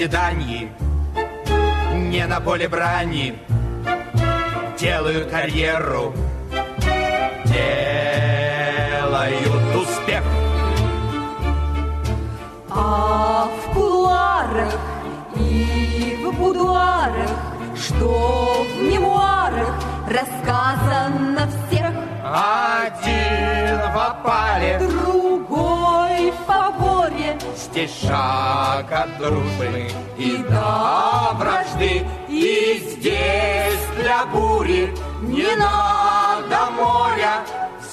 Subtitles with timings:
[0.00, 0.72] заседании,
[1.92, 3.38] не на поле брани
[4.78, 6.14] Делают карьеру,
[7.44, 8.16] делают
[9.76, 10.22] успех.
[12.70, 14.72] А в кулуарах
[15.36, 17.30] и в будуарах,
[17.76, 19.74] что в мемуарах
[20.08, 21.92] рассказано всех,
[22.24, 23.98] Один в
[28.10, 32.06] стишак от дружбы и до вражды.
[32.28, 37.42] И здесь для бури не надо моря.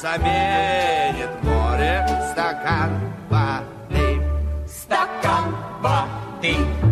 [0.01, 2.91] Заменит море стакан
[3.29, 4.21] воды.
[4.67, 6.86] Стакан воды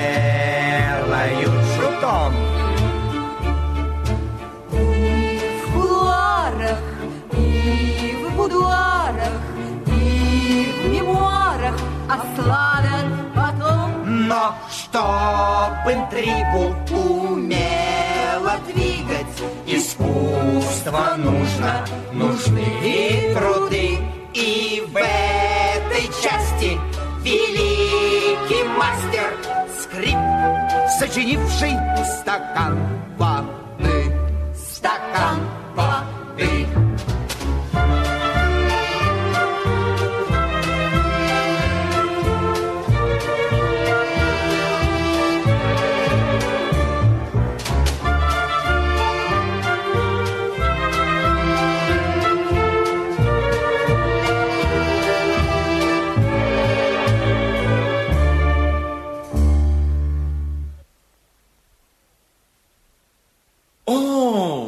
[1.77, 2.35] шутом.
[4.73, 6.81] И в кулуарах,
[7.33, 9.41] и в будуарах,
[9.87, 11.77] и в мемуарах
[12.09, 13.07] ославят
[13.37, 14.27] потом.
[14.27, 26.77] Но чтоб интригу умело двигать Искусство нужно, нужны и труды И в этой части
[27.23, 29.33] великий мастер
[29.81, 30.19] Скрип,
[30.99, 31.75] сочинивший
[32.21, 32.77] стакан
[33.17, 34.13] воды.
[34.57, 35.39] Стакан
[35.77, 36.67] воды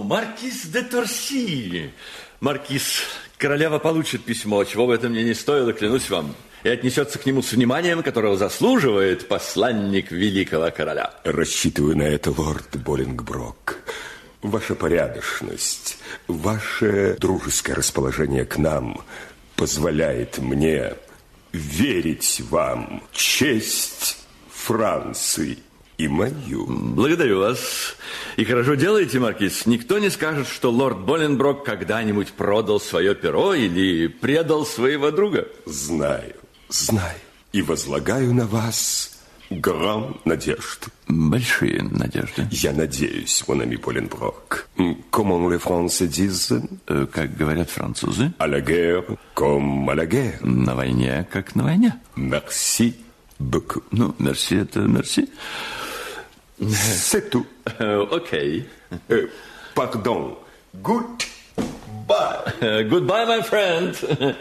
[0.07, 1.91] маркиз де Торси.
[2.41, 3.03] Маркиз,
[3.39, 6.35] королева получит письмо, чего бы это мне не стоило, клянусь вам,
[6.65, 11.15] и отнесется к нему с вниманием, которого заслуживает посланник великого короля.
[11.25, 13.79] Рассчитываю на это, лорд Боллингброк.
[14.43, 19.03] Ваша порядочность, ваше дружеское расположение к нам
[19.57, 20.95] позволяет мне
[21.53, 24.19] верить вам честь
[24.51, 25.59] Франции
[25.99, 26.67] и мою.
[26.69, 27.97] Благодарю вас.
[28.37, 29.67] И хорошо делаете, Маркиз.
[29.67, 35.49] Никто не скажет, что лорд Боленброк когда-нибудь продал свое перо или предал своего друга.
[35.65, 36.35] Знаю,
[36.69, 37.17] знаю.
[37.53, 39.13] И возлагаю на вас
[39.49, 40.89] гром надежд.
[41.09, 42.47] Большие надежды.
[42.51, 44.69] Я надеюсь, mon ami Боленброк.
[45.11, 46.51] Comment les Français disent?
[46.89, 49.05] Э, Как говорят французы, À la guerre
[49.35, 50.41] comme à la guerre.
[50.43, 51.95] на войне, как на войне.
[52.17, 52.95] Merci
[53.39, 53.85] beaucoup.
[53.93, 55.29] Ну, мерси, это мерси.
[56.59, 57.47] C'est tout.
[57.79, 58.67] Э, Окей.
[59.11, 59.29] Euh,
[59.75, 60.37] pardon.
[60.83, 62.53] Goodbye.
[62.89, 63.95] Goodbye, my friend.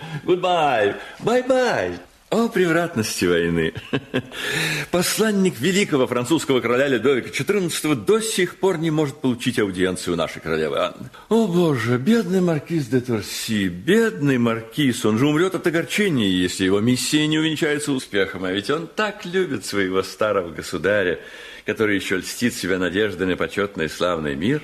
[0.25, 0.95] Goodbye.
[1.23, 2.00] Bye-bye.
[2.31, 3.73] О превратности войны.
[4.91, 10.79] Посланник великого французского короля Ледовика XIV до сих пор не может получить аудиенцию нашей королевы
[10.79, 11.09] Анны.
[11.29, 15.06] О, боже, бедный маркиз де Торси, бедный маркиз.
[15.06, 18.44] Он же умрет от огорчения, если его миссия не увенчается успехом.
[18.44, 21.19] А ведь он так любит своего старого государя,
[21.65, 24.62] который еще льстит себя надеждой на почетный и славный мир.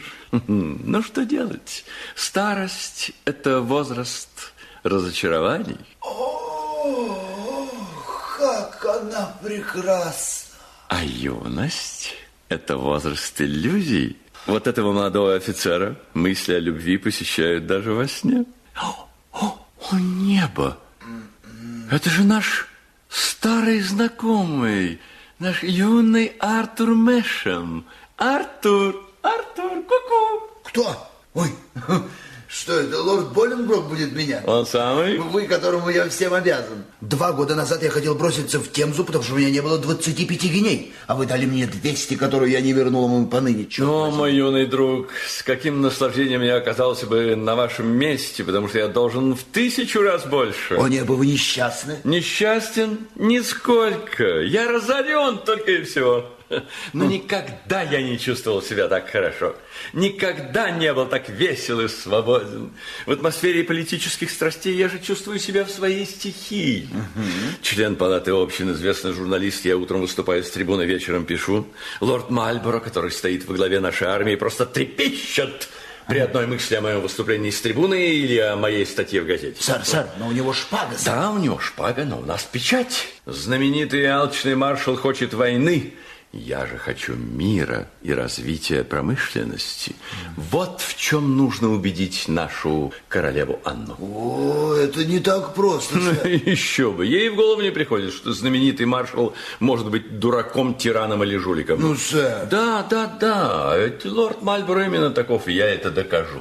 [0.47, 1.83] Ну, что делать?
[2.15, 4.53] Старость– это возраст
[4.83, 5.79] разочарований.
[8.37, 10.57] Как она прекрасна!
[10.89, 12.15] А юность–
[12.49, 14.17] это возраст иллюзий.
[14.45, 18.45] Вот этого молодого офицера мысли о любви посещают даже во сне.
[18.75, 20.77] О, о, о, небо!
[21.91, 22.67] Это же наш
[23.09, 24.99] старый знакомый,
[25.41, 27.85] наш юный Артур Мэшем.
[28.15, 30.51] Артур, Артур, ку-ку.
[30.63, 31.11] Кто?
[31.33, 31.49] Ой,
[32.51, 34.43] Что это, лорд Боленброк будет меня?
[34.45, 35.17] Он самый?
[35.17, 36.83] Вы, которому я всем обязан.
[36.99, 40.43] Два года назад я хотел броситься в Темзу, потому что у меня не было 25
[40.43, 40.93] геней.
[41.07, 43.67] А вы дали мне 200, которые я не вернул ему поныне.
[43.67, 44.17] Черт О, возьми.
[44.17, 48.89] мой юный друг, с каким наслаждением я оказался бы на вашем месте, потому что я
[48.89, 50.75] должен в тысячу раз больше.
[50.75, 51.99] О небо, вы несчастны.
[52.03, 53.07] Несчастен?
[53.15, 54.41] Нисколько.
[54.41, 56.25] Я разорен только и всего.
[56.93, 59.55] Но никогда я не чувствовал себя так хорошо.
[59.93, 62.71] Никогда не был так весел и свободен.
[63.05, 66.87] В атмосфере политических страстей я же чувствую себя в своей стихии.
[67.61, 71.67] Член палаты общин, известный журналист, я утром выступаю с трибуны, вечером пишу.
[71.99, 75.69] Лорд Мальборо, который стоит во главе нашей армии, просто трепещет
[76.07, 79.61] при одной мысли о моем выступлении с трибуны или о моей статье в газете.
[79.61, 81.13] Сэр, сэр, но у него шпага, сэр.
[81.13, 83.07] Да, у него шпага, но у нас печать.
[83.25, 85.93] Знаменитый алчный маршал хочет войны.
[86.33, 89.95] Я же хочу мира и развития промышленности.
[90.37, 93.97] Вот в чем нужно убедить нашу королеву Анну.
[93.99, 96.27] О, это не так просто, сэр.
[96.45, 97.05] Еще бы.
[97.05, 101.81] Ей в голову не приходит, что знаменитый маршал может быть дураком, тираном или жуликом.
[101.81, 102.47] Ну, сэр.
[102.49, 103.77] Да, да, да.
[103.77, 106.39] Ведь лорд Мальборо именно таков, и я это докажу.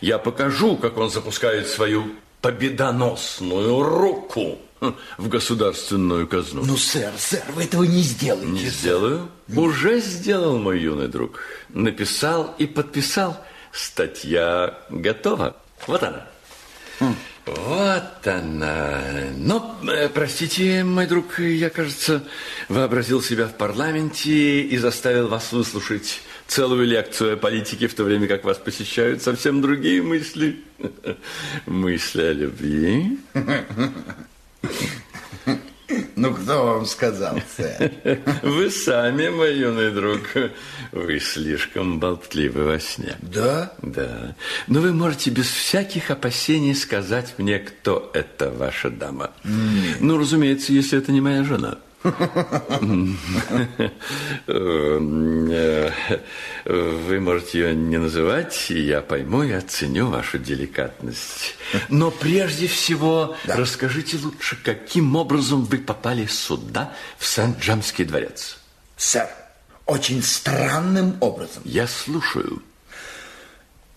[0.00, 2.10] Я покажу, как он запускает свою
[2.40, 4.58] победоносную руку
[5.18, 6.64] в государственную казну.
[6.64, 8.46] Ну, сэр, сэр, вы этого не сделаете.
[8.46, 8.72] Не сэр.
[8.72, 9.28] сделаю.
[9.54, 11.40] Уже сделал, мой юный друг.
[11.70, 13.42] Написал и подписал.
[13.72, 15.56] Статья готова.
[15.86, 16.26] Вот она.
[17.46, 19.00] Вот она.
[19.36, 22.22] Но, э, простите, мой друг, я, кажется,
[22.68, 28.26] вообразил себя в парламенте и заставил вас выслушать целую лекцию о политике, в то время
[28.26, 30.62] как вас посещают совсем другие мысли.
[31.66, 33.18] Мысли о любви.
[36.16, 37.92] Ну, кто вам сказал, сэр?
[38.42, 40.22] Вы сами, мой юный друг,
[40.90, 43.16] вы слишком болтливы во сне.
[43.22, 43.72] Да?
[43.82, 44.34] Да.
[44.66, 49.30] Но вы можете без всяких опасений сказать мне, кто это ваша дама.
[50.00, 51.78] Ну, разумеется, если это не моя жена.
[52.04, 53.16] Вы
[57.20, 61.56] можете ее не называть, и я пойму и оценю вашу деликатность.
[61.88, 68.58] Но прежде всего расскажите лучше, каким образом вы попали сюда, в Сент-Джамский дворец.
[68.96, 69.28] Сэр,
[69.86, 71.62] очень странным образом.
[71.64, 72.62] Я слушаю.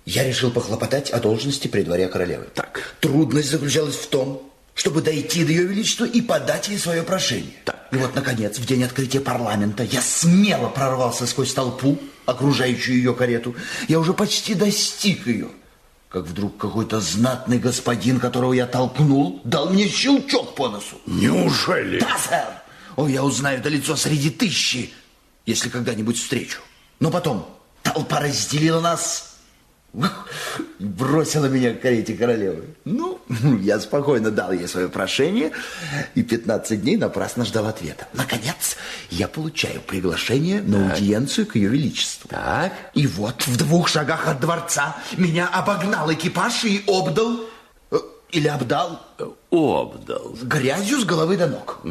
[0.06, 2.48] Я решил похлопотать о должности при дворе королевы.
[2.56, 2.96] Так.
[3.00, 4.51] Трудность заключалась в том,
[4.82, 7.54] чтобы дойти до ее величества и подать ей свое прошение.
[7.66, 7.88] Так.
[7.92, 13.56] И вот, наконец, в день открытия парламента я смело прорвался сквозь толпу, окружающую ее карету.
[13.88, 15.50] Я уже почти достиг ее.
[16.10, 21.00] Как вдруг какой-то знатный господин, которого я толкнул, дал мне щелчок по носу.
[21.06, 22.00] Неужели?
[22.00, 22.48] Да, сэр.
[22.96, 24.92] О, я узнаю это лицо среди тысячи,
[25.46, 26.60] если когда-нибудь встречу.
[27.00, 27.48] Но потом
[27.84, 29.31] толпа разделила нас
[29.94, 30.00] и
[30.80, 32.64] бросила меня к карете королевы.
[32.86, 33.20] Ну,
[33.62, 35.52] я спокойно дал ей свое прошение
[36.16, 38.08] и 15 дней напрасно ждал ответа.
[38.14, 38.78] Наконец,
[39.10, 42.30] я получаю приглашение на аудиенцию к ее величеству.
[42.30, 42.74] Так.
[42.94, 47.42] И вот в двух шагах от дворца меня обогнал экипаж и обдал,
[48.32, 49.02] или обдал,
[49.52, 50.36] Обдал.
[50.44, 51.82] грязью с головы до ног.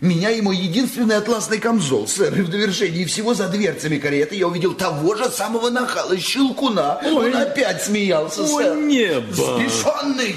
[0.00, 4.48] Меня и мой единственный атласный камзол, сэр, и в довершении всего за дверцами кареты я
[4.48, 7.00] увидел того же самого нахала, щелкуна.
[7.04, 8.76] Он опять смеялся, О, сэр.
[8.76, 9.26] небо!
[9.30, 10.36] Взбешенный!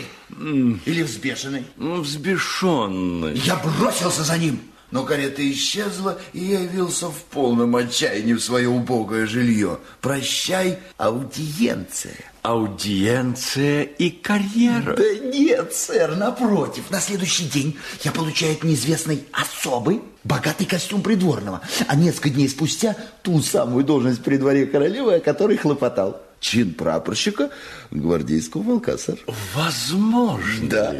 [0.85, 1.65] Или взбешенный.
[1.75, 3.35] Ну, взбешенный.
[3.39, 4.61] Я бросился за ним.
[4.91, 9.77] Но карета исчезла, и я явился в полном отчаянии в свое убогое жилье.
[10.01, 12.15] Прощай, аудиенция.
[12.41, 14.95] Аудиенция и карьера.
[14.95, 16.89] Да нет, сэр, напротив.
[16.89, 22.95] На следующий день я получаю от неизвестной особы богатый костюм придворного, а несколько дней спустя
[23.21, 26.21] ту самую должность при дворе королевы, о которой хлопотал.
[26.39, 27.49] Чин прапорщика
[27.91, 29.19] гвардейского полка, сэр.
[29.53, 30.69] Возможно.
[30.69, 30.95] Да.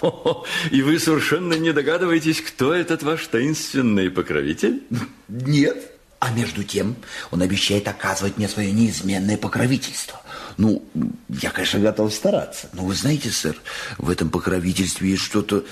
[0.00, 4.82] О, И вы совершенно не догадываетесь, кто этот ваш таинственный покровитель?
[5.28, 5.92] Нет.
[6.20, 6.96] А между тем
[7.30, 10.20] он обещает оказывать мне свое неизменное покровительство.
[10.56, 10.84] Ну,
[11.28, 12.68] я, конечно, готов стараться.
[12.72, 13.56] Но вы знаете, сэр,
[13.98, 15.64] в этом покровительстве есть что-то,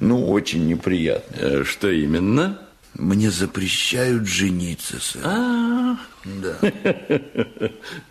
[0.00, 1.60] ну, очень неприятное.
[1.60, 2.58] Э, Что именно?
[2.94, 5.22] Мне запрещают жениться, сэр.
[5.24, 6.56] А, Да.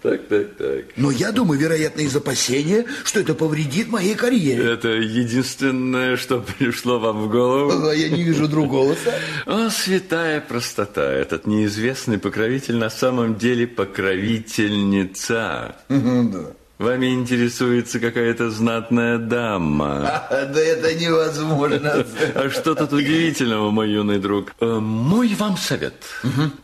[0.01, 0.85] так, так, так.
[0.97, 4.73] Но я думаю, вероятно, из опасения, что это повредит моей карьере.
[4.73, 7.87] Это единственное, что пришло вам в голову?
[7.87, 9.13] А я не вижу другого, сэр.
[9.45, 11.11] О, святая простота!
[11.11, 15.75] Этот неизвестный покровитель на самом деле покровительница.
[15.89, 16.53] Да.
[16.81, 20.07] Вами интересуется какая-то знатная дама.
[20.29, 22.03] А, да это невозможно.
[22.33, 24.53] А что тут удивительного, мой юный друг?
[24.59, 25.93] Э, Мой вам совет.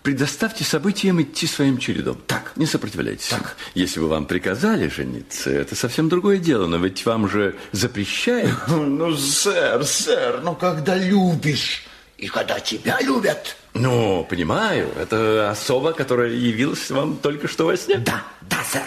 [0.02, 2.18] Предоставьте событиям идти своим чередом.
[2.26, 2.54] Так.
[2.56, 3.28] Не сопротивляйтесь.
[3.28, 3.56] Так.
[3.76, 8.56] Если бы вам приказали жениться, это совсем другое дело, но ведь вам же запрещают.
[8.98, 11.84] Ну, сэр, сэр, ну когда любишь
[12.18, 13.56] и когда тебя любят.
[13.76, 17.98] Ну, понимаю, это особа, которая явилась вам только что во сне.
[18.00, 18.82] Да, да, сэр.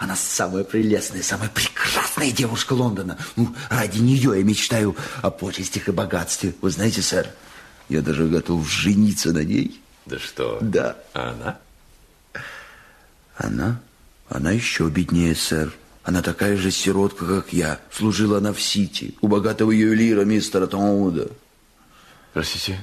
[0.00, 3.18] Она самая прелестная, самая прекрасная девушка Лондона.
[3.36, 6.54] Ну, ради нее я мечтаю о почестях и богатстве.
[6.62, 7.28] Вы знаете, сэр,
[7.90, 9.78] я даже готов жениться на ней.
[10.06, 10.58] Да что?
[10.62, 10.96] Да.
[11.12, 11.58] А она?
[13.36, 13.80] Она?
[14.30, 15.70] Она еще беднее, сэр.
[16.02, 17.78] Она такая же сиротка, как я.
[17.92, 21.28] Служила она в Сити, у богатого ювелира мистера Томвуда.
[22.32, 22.82] Простите,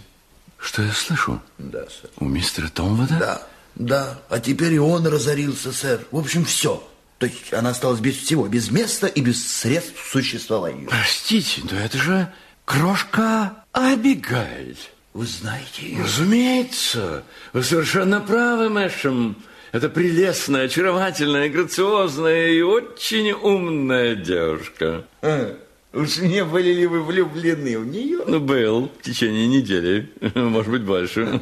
[0.60, 1.42] что я слышу?
[1.58, 2.12] Да, сэр.
[2.18, 3.18] У мистера Томвуда?
[3.20, 4.20] Да, да.
[4.30, 6.06] А теперь и он разорился, сэр.
[6.12, 6.88] В общем, все.
[7.20, 10.90] То есть она осталась без всего, без места и без средств к существованию.
[10.90, 12.32] Простите, но это же
[12.66, 14.78] крошка Абигайль.
[15.14, 16.04] Вы знаете ее?
[16.04, 19.36] Разумеется, вы совершенно правы, Мэшем.
[19.72, 25.06] Это прелестная, очаровательная, грациозная и очень умная девушка.
[25.22, 25.58] А,
[25.98, 28.20] уж не были ли вы влюблены в нее?
[28.28, 31.40] Ну, был в течение недели, может быть, больше.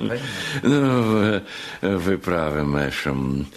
[0.64, 1.42] Ну, вы,
[1.82, 3.48] вы правы, Мэшем.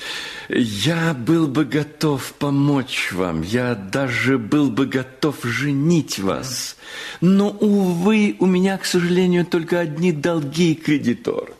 [0.48, 6.76] Я был бы готов помочь вам, я даже был бы готов женить вас.
[7.20, 11.52] Но, увы, у меня, к сожалению, только одни долги и кредиторы.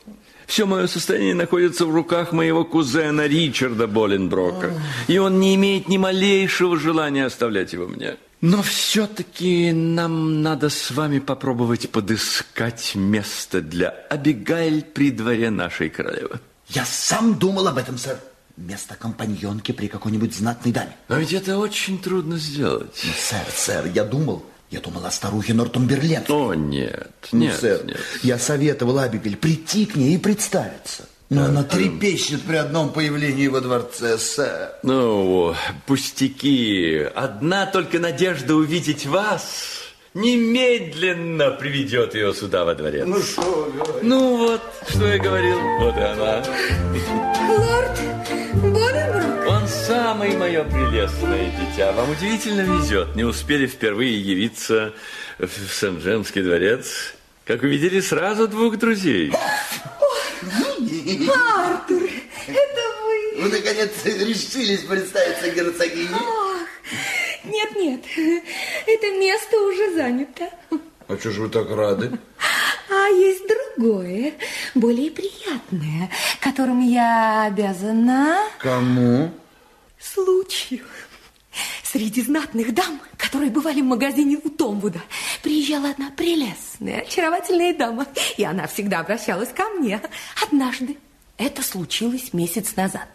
[0.46, 4.72] Все мое состояние находится в руках моего кузена Ричарда Боленброка,
[5.06, 8.16] и он не имеет ни малейшего желания оставлять его мне.
[8.40, 16.38] Но все-таки нам надо с вами попробовать подыскать место для Абигайль при дворе нашей королевы.
[16.68, 18.18] Я сам думал об этом, сэр.
[18.56, 20.96] Место компаньонки при какой-нибудь знатной даме.
[21.08, 23.00] Но ведь это очень трудно сделать.
[23.04, 26.24] Ну, сэр, сэр, я думал, я думал о старухе Нортумберлен.
[26.28, 28.00] О, нет, Ну, нет, сэр, нет.
[28.22, 31.08] я советовал Абигель прийти к ней и представиться.
[31.30, 34.70] Но она трепещет при одном появлении во дворце, сэр.
[34.82, 35.54] Ну,
[35.86, 37.06] пустяки.
[37.14, 39.78] Одна только надежда увидеть вас
[40.14, 43.04] немедленно приведет ее сюда во дворец.
[43.06, 45.58] Ну, что Ну вот, что я говорил.
[45.80, 46.42] Вот и она.
[47.46, 48.00] Лорд
[48.62, 49.48] Боленбрук.
[49.48, 51.92] Он самый мое прелестное дитя.
[51.92, 53.14] Вам удивительно везет.
[53.16, 54.94] Не успели впервые явиться
[55.38, 59.32] в Сен-Джемский дворец, как увидели сразу двух друзей.
[61.32, 62.02] Артур,
[62.46, 63.42] это вы.
[63.42, 66.08] Вы, наконец, решились представиться герцогине?
[66.14, 66.66] Ах,
[67.44, 68.04] нет, нет,
[68.86, 70.50] это место уже занято.
[71.08, 72.18] А что же вы так рады?
[72.90, 74.34] А есть другое,
[74.74, 79.30] более приятное, которым я обязана Кому?
[79.98, 80.84] случаю.
[81.90, 85.00] Среди знатных дам, которые бывали в магазине у Томвуда,
[85.42, 89.98] приезжала одна прелестная, очаровательная дама, и она всегда обращалась ко мне.
[90.42, 90.98] Однажды
[91.38, 93.08] это случилось месяц назад.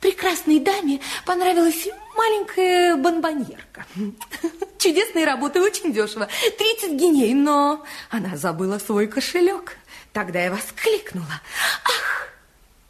[0.00, 3.86] Прекрасной даме понравилась маленькая бомбоньерка.
[4.78, 6.28] Чудесная работа, очень дешево.
[6.58, 9.78] 30 гиней, но она забыла свой кошелек.
[10.12, 11.40] Тогда я воскликнула.
[11.84, 12.28] Ах,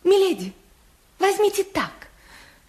[0.03, 0.53] миледи,
[1.21, 2.04] возьмите так.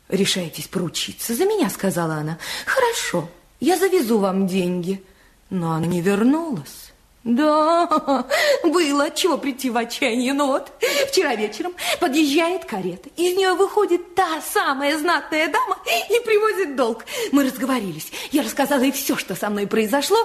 [0.10, 2.38] Решаетесь поручиться за меня, сказала она.
[2.66, 5.04] Хорошо, я завезу вам деньги.
[5.50, 6.92] Но она не вернулась.
[7.24, 8.26] Да,
[8.64, 10.34] было чего прийти в отчаяние.
[10.34, 10.72] Но вот
[11.10, 13.10] вчера вечером подъезжает карета.
[13.18, 17.04] Из нее выходит та самая знатная дама и привозит долг.
[17.32, 18.12] Мы разговорились.
[18.32, 20.18] Я рассказала ей все, что со мной произошло.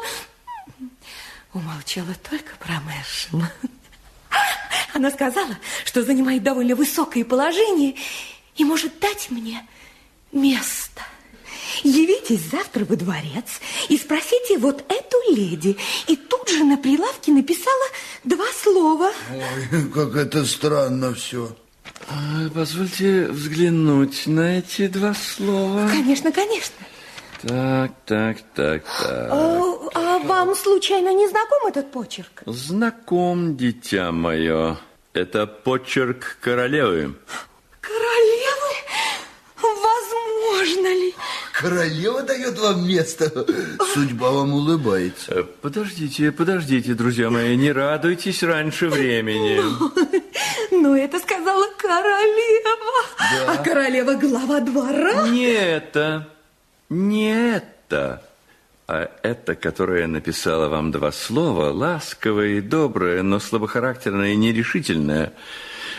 [1.55, 3.49] Умолчала только про Мэшем.
[4.93, 7.97] Она сказала, что занимает довольно высокое положение
[8.57, 9.67] и может дать мне
[10.33, 11.03] место.
[11.83, 15.77] Явитесь завтра во дворец и спросите вот эту леди.
[16.07, 17.87] И тут же на прилавке написала
[18.25, 19.13] два слова.
[19.31, 21.55] Ой, как это странно все.
[22.09, 25.89] А, Позвольте взглянуть на эти два слова.
[25.89, 26.75] Конечно, конечно.
[27.43, 29.31] Так, так, так, так.
[29.31, 29.63] А,
[29.95, 32.43] а вам случайно не знаком этот почерк?
[32.47, 34.79] Знаком, дитя мое.
[35.15, 37.15] Это почерк королевы.
[37.81, 38.75] Королевы?
[39.61, 41.15] Возможно ли?
[41.53, 43.47] Королева дает вам место.
[43.95, 45.33] Судьба вам улыбается.
[45.41, 49.61] Э, Подождите, подождите, друзья мои, не радуйтесь раньше времени.
[50.71, 52.71] Ну, это сказала королева.
[53.49, 55.29] А королева глава двора?
[55.29, 56.29] Не это,
[56.89, 58.23] не это,
[58.87, 65.33] а это, которое написала вам два слова, ласковое и доброе, но слабохарактерное и нерешительное.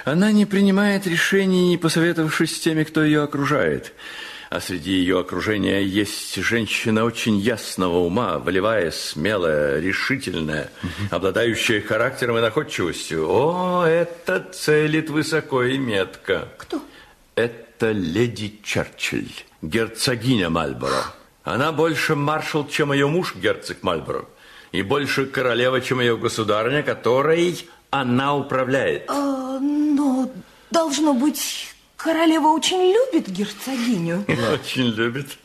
[0.05, 3.93] Она не принимает решений, не посоветовавшись с теми, кто ее окружает.
[4.51, 10.70] а среди ее окружения есть женщина очень ясного ума, волевая, смелая, решительная,
[11.10, 13.29] обладающая характером и находчивостью.
[13.29, 16.50] О, это целит высоко и метко.
[16.58, 16.81] Кто?
[17.36, 19.31] Это леди Черчилль,
[19.62, 21.05] герцогиня Мальборо.
[21.46, 24.25] Она больше маршал, чем ее муж, герцог Мальборо,
[24.74, 29.06] и больше королева, чем ее государыня, которой она управляет.
[29.08, 30.32] А, но,
[30.72, 31.68] должно быть,
[31.98, 34.26] королева очень любит герцогиню.
[34.54, 35.38] Очень любит.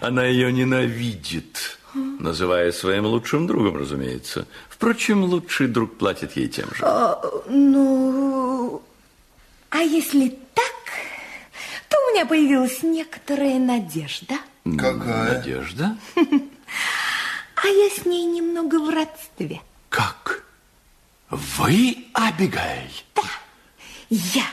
[0.00, 4.46] Она ее ненавидит, называя своим лучшим другом, разумеется.
[4.68, 6.82] Впрочем, лучший друг платит ей тем же.
[6.82, 8.82] А, ну,
[9.70, 10.74] а если так,
[11.88, 14.36] то у меня появилась некоторая надежда.
[14.64, 15.38] Какая?
[15.38, 15.96] Надежда?
[17.60, 19.60] А я с ней немного в родстве.
[19.88, 20.44] Как?
[21.30, 23.04] Вы, Абигайль?
[23.14, 23.22] Да,
[24.08, 24.44] я,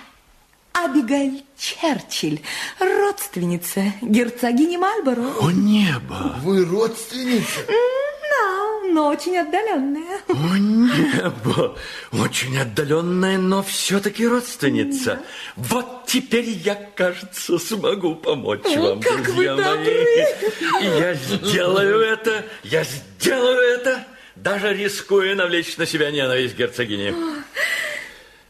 [0.74, 2.42] Абигайль Черчилль,
[2.80, 5.26] родственница герцогини Мальборо.
[5.40, 6.36] О, небо!
[6.42, 7.62] Вы родственница?
[7.68, 10.20] Да, но очень отдаленная.
[10.28, 11.78] О, небо!
[12.12, 15.22] Очень отдаленная, но все-таки родственница.
[15.56, 19.78] Вот теперь я, кажется, смогу помочь О, вам, как друзья вы мои.
[19.78, 20.26] добры!
[20.82, 24.06] И я сделаю это, я сделаю это,
[24.46, 27.16] даже рискуя навлечь на себя ненависть герцогини.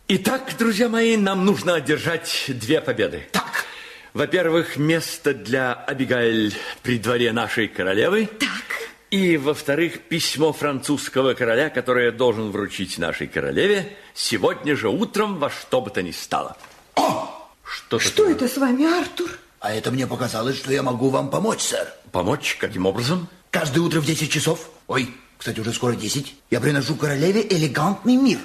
[0.09, 3.25] Итак, друзья мои, нам нужно одержать две победы.
[3.31, 3.65] Так.
[4.13, 8.25] Во-первых, место для Абигайль при дворе нашей королевы.
[8.25, 8.65] Так.
[9.09, 15.49] И, во-вторых, письмо французского короля, которое я должен вручить нашей королеве сегодня же утром во
[15.49, 16.57] что бы то ни стало.
[16.95, 17.49] О!
[17.63, 19.31] Что, Что это с вами, Артур?
[19.61, 21.87] А это мне показалось, что я могу вам помочь, сэр.
[22.11, 22.57] Помочь?
[22.59, 23.29] Каким образом?
[23.49, 28.39] Каждое утро в 10 часов, ой, кстати, уже скоро 10, я приношу королеве элегантный мир.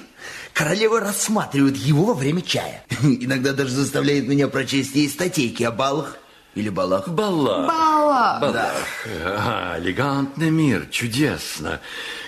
[0.53, 2.83] Королева рассматривает его во время чая.
[3.01, 6.17] Иногда даже заставляет меня прочесть ей статейки о баллах
[6.55, 7.07] или балах.
[7.07, 7.67] Балла.
[7.71, 8.37] Алла.
[8.41, 8.75] Балах.
[9.23, 11.79] А, элегантный мир, чудесно.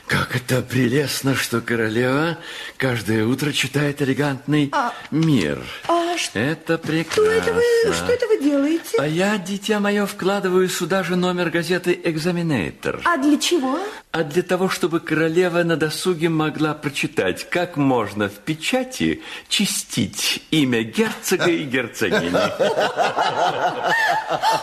[0.08, 2.38] Как это прелестно, что королева
[2.77, 5.61] каждое утро читает элегантный А- мир.
[5.88, 7.24] а что- это прекрасно.
[7.24, 8.98] Что это вы, что это вы делаете?
[9.00, 13.02] А я, дитя мое, вкладываю сюда же номер газеты «Экзаменейтор».
[13.06, 13.80] А для чего?
[14.12, 20.84] А для того, чтобы королева на досуге могла прочитать, как можно в печати чистить имя
[20.84, 22.32] герцога и герцогини.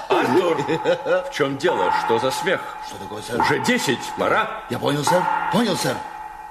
[0.08, 1.92] Артур, в чем дело?
[2.04, 2.60] Что за смех?
[2.86, 3.40] Что такое, сэр?
[3.40, 4.64] Уже десять, пора.
[4.70, 5.22] Я понял, сэр.
[5.52, 5.96] Понял, сэр.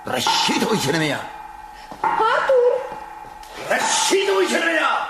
[0.05, 1.19] Рассчитывайте на меня.
[2.01, 2.68] Артур!
[3.69, 5.09] Рассчитывайте на меня!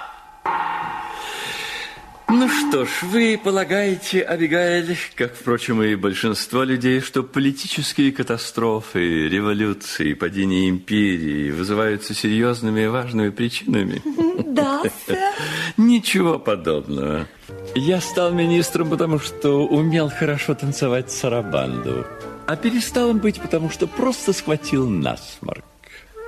[2.31, 10.13] Ну что ж, вы полагаете, Абигаэль, как, впрочем, и большинство людей, что политические катастрофы, революции,
[10.13, 14.01] падение империи вызываются серьезными и важными причинами?
[14.45, 15.17] Да, сэр.
[15.77, 17.27] Ничего подобного.
[17.75, 22.05] Я стал министром, потому что умел хорошо танцевать сарабанду.
[22.45, 25.63] А перестал им быть, потому что просто схватил насморк.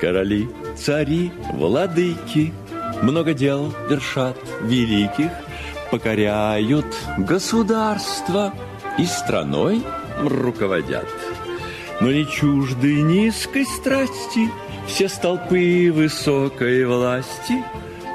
[0.02, 2.52] Короли, цари, владыки
[3.04, 5.30] много дел вершат великих,
[5.92, 6.88] покоряют
[7.20, 8.52] государство
[8.98, 9.84] и страной
[10.18, 11.08] руководят.
[12.00, 14.50] Но не чужды низкой страсти
[14.88, 17.64] все столпы высокой власти,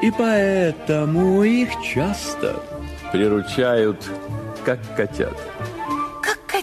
[0.02, 2.60] и поэтому их часто
[3.12, 4.10] приручают,
[4.64, 5.38] как котят.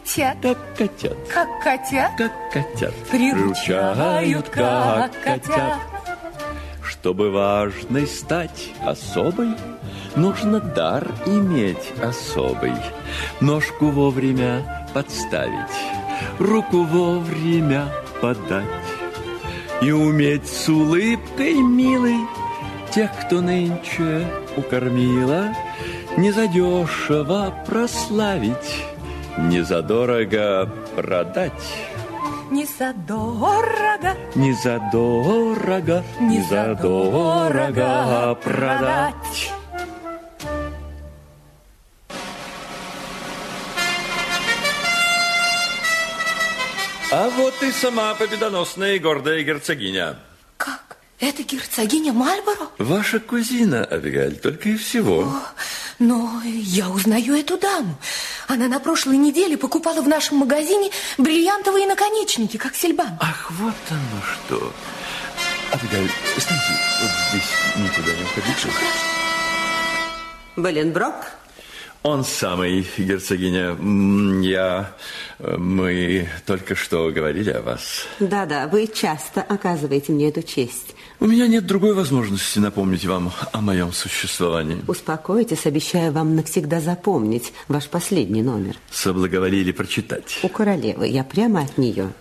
[0.03, 0.37] Котят.
[0.41, 1.17] Как котят.
[1.29, 2.11] Как котят.
[2.17, 2.93] Как котят.
[3.09, 5.77] Приручают, как котят.
[6.83, 9.55] Чтобы важной стать особой,
[10.17, 12.73] нужно дар иметь особый.
[13.39, 15.53] Ножку вовремя подставить,
[16.37, 17.87] руку вовремя
[18.21, 18.65] подать.
[19.81, 22.19] И уметь с улыбкой милой
[22.93, 25.55] тех, кто нынче укормила,
[26.17, 28.83] не задешево прославить,
[29.37, 31.51] не задорого продать.
[32.51, 39.51] Не задорого, Не задорого, не задорого продать.
[47.11, 50.17] А вот и сама победоносная и гордая герцогиня.
[51.23, 52.67] Это герцогиня Мальборо?
[52.79, 55.33] Ваша кузина, Абигаль, только и всего.
[55.97, 57.95] Но я узнаю эту даму.
[58.49, 63.17] Она на прошлой неделе покупала в нашем магазине бриллиантовые наконечники, как сельбан.
[63.21, 64.73] Ах, вот оно что.
[65.71, 68.67] Абигаль, стойте вот здесь, никуда не уходите.
[70.57, 71.15] Боленброк,
[72.03, 73.77] Он самый, герцогиня.
[74.45, 74.91] Я...
[75.39, 78.05] э, Мы только что говорили о вас.
[78.19, 80.95] Да-да, вы часто оказываете мне эту честь.
[81.19, 84.81] У меня нет другой возможности напомнить вам о моем существовании.
[84.87, 88.75] Успокойтесь, обещаю вам навсегда запомнить ваш последний номер.
[88.91, 90.39] Соблаговолили прочитать.
[90.43, 92.11] У королевы, я прямо от нее.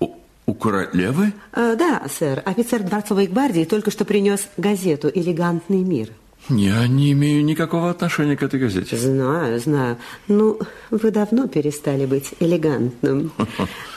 [0.00, 0.10] У,
[0.46, 1.32] у королевы?
[1.52, 6.10] Э, да, сэр, офицер дворцовой гвардии только что принес газету «Элегантный мир».
[6.48, 8.96] Я не имею никакого отношения к этой газете.
[8.96, 9.98] Знаю, знаю.
[10.26, 10.58] Ну,
[10.90, 13.32] вы давно перестали быть элегантным.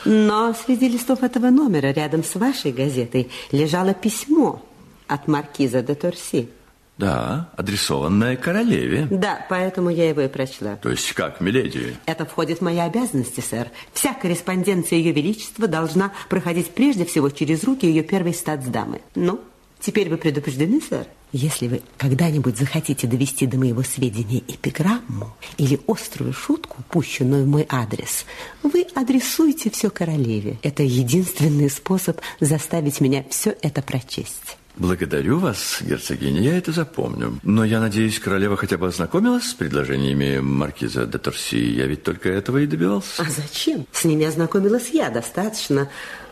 [0.04, 4.62] Но среди листов этого номера рядом с вашей газетой лежало письмо
[5.08, 6.48] от маркиза де Торси.
[6.96, 9.08] Да, адресованное королеве.
[9.10, 10.76] Да, поэтому я его и прочла.
[10.76, 11.96] То есть как, миледи?
[12.06, 13.68] Это входит в мои обязанности, сэр.
[13.92, 19.00] Вся корреспонденция Ее Величества должна проходить прежде всего через руки ее первой статсдамы.
[19.16, 19.40] Ну,
[19.84, 21.06] теперь вы предупреждены, сэр?
[21.32, 27.66] Если вы когда-нибудь захотите довести до моего сведения эпиграмму или острую шутку, пущенную в мой
[27.68, 28.24] адрес,
[28.62, 30.58] вы адресуйте все королеве.
[30.62, 34.56] Это единственный способ заставить меня все это прочесть.
[34.76, 37.38] Благодарю вас, герцогиня, я это запомню.
[37.44, 41.56] Но я надеюсь, королева хотя бы ознакомилась с предложениями маркиза де Торси.
[41.56, 43.22] Я ведь только этого и добивался.
[43.22, 43.86] А зачем?
[43.92, 45.88] С ними ознакомилась я достаточно.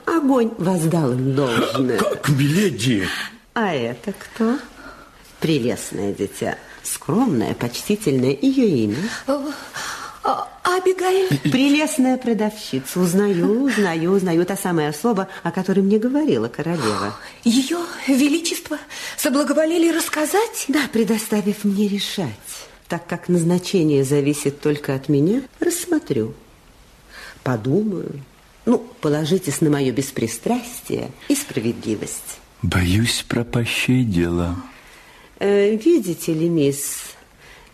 [0.06, 1.98] Огонь воздал им должное.
[1.98, 3.06] Как, миледи?
[3.54, 4.58] А это кто?
[5.40, 6.56] Прелестное дитя.
[6.82, 8.96] Скромное, почтительное ее имя.
[10.24, 11.38] А, Абигаиль?
[11.50, 13.00] Прелестная продавщица.
[13.00, 14.46] Узнаю, узнаю, узнаю.
[14.46, 17.16] Та самая особа, о которой мне говорила королева.
[17.44, 18.78] Ее Величество
[19.16, 20.64] соблаговолили рассказать?
[20.68, 22.30] Да, предоставив мне решать.
[22.88, 26.34] Так как назначение зависит только от меня, рассмотрю.
[27.42, 28.20] Подумаю.
[28.64, 32.38] Ну, положитесь на мое беспристрастие и справедливость.
[32.62, 34.56] Боюсь, пропащее дело.
[35.40, 37.16] Э, видите ли, мисс,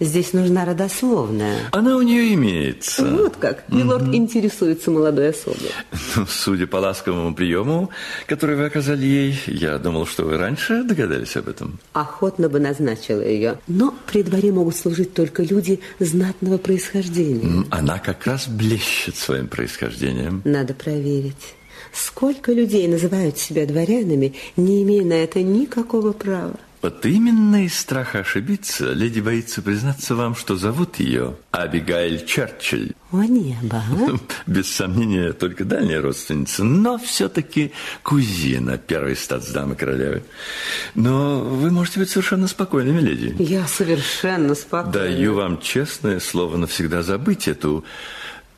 [0.01, 1.59] здесь нужна родословная.
[1.73, 3.05] Она у нее имеется.
[3.05, 3.69] Вот как.
[3.69, 5.71] Милорд интересуется молодой особой.
[6.17, 7.91] Ну, судя по ласковому приему,
[8.27, 11.79] который вы оказали ей, я думал, что вы раньше догадались об этом.
[11.93, 13.59] Охотно бы назначила ее.
[13.67, 17.67] Но при дворе могут служить только люди знатного происхождения.
[17.71, 20.41] Она как раз блещет своим происхождением.
[20.47, 21.58] Надо проверить.
[21.93, 26.57] Сколько людей называют себя дворянами, не имея на это никакого права.
[26.81, 32.93] Вот именно из страха ошибиться леди боится признаться вам, что зовут ее Абигайль Черчилль.
[33.11, 34.17] О небо, а?
[34.47, 37.73] Без сомнения, только дальняя родственница, но все-таки
[38.05, 40.23] кузина первой статсдамы королевы.
[40.95, 43.35] Но вы можете быть совершенно спокойны, миледи.
[43.41, 44.93] Я совершенно спокойна.
[44.93, 47.85] Даю вам честное слово навсегда забыть эту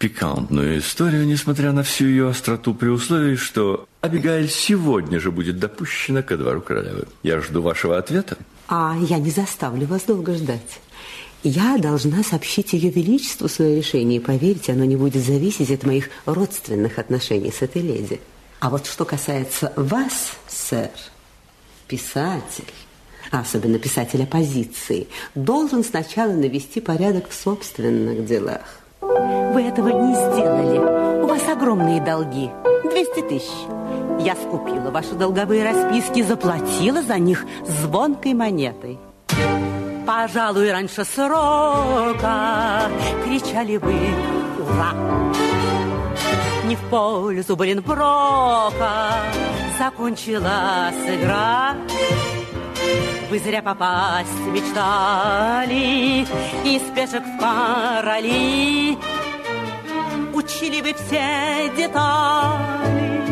[0.00, 6.22] пикантную историю, несмотря на всю ее остроту, при условии, что Абигайль сегодня же будет допущена
[6.22, 7.06] ко двору королевы.
[7.22, 8.38] Я жду вашего ответа.
[8.66, 10.80] А я не заставлю вас долго ждать.
[11.42, 16.08] Я должна сообщить ее величеству свое решение, и поверьте, оно не будет зависеть от моих
[16.24, 18.20] родственных отношений с этой леди.
[18.58, 20.90] А вот что касается вас, сэр,
[21.88, 22.72] писатель,
[23.30, 28.79] а особенно писатель оппозиции, должен сначала навести порядок в собственных делах.
[29.52, 30.78] Вы этого не сделали.
[31.22, 32.50] У вас огромные долги.
[32.84, 33.50] 200 тысяч.
[34.20, 38.98] Я скупила ваши долговые расписки, заплатила за них звонкой монетой.
[40.06, 42.82] Пожалуй, раньше срока
[43.24, 43.94] кричали вы
[44.58, 44.92] «Ура!»
[46.66, 49.14] Не в пользу Боленброка
[49.78, 51.74] закончилась игра.
[53.30, 56.22] Вы зря попасть мечтали
[56.64, 58.98] из пешек в короли.
[60.34, 63.22] Учили вы все детали,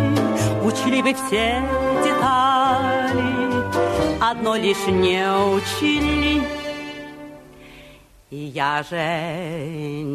[0.62, 1.60] учили вы все
[2.04, 3.64] детали,
[4.20, 6.44] одно лишь не учили.
[8.30, 10.14] И я женщина,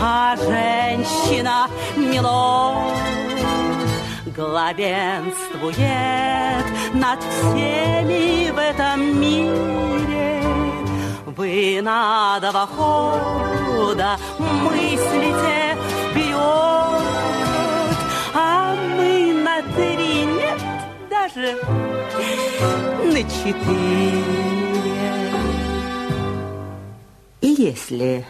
[0.00, 2.84] а женщина мило
[4.36, 10.42] главенствует над всеми в этом мире.
[11.26, 15.76] Вы на два хода мыслите
[16.10, 16.38] вперед,
[18.34, 20.60] а мы на три нет,
[21.08, 21.58] даже
[23.04, 24.58] на четыре.
[27.40, 28.26] И если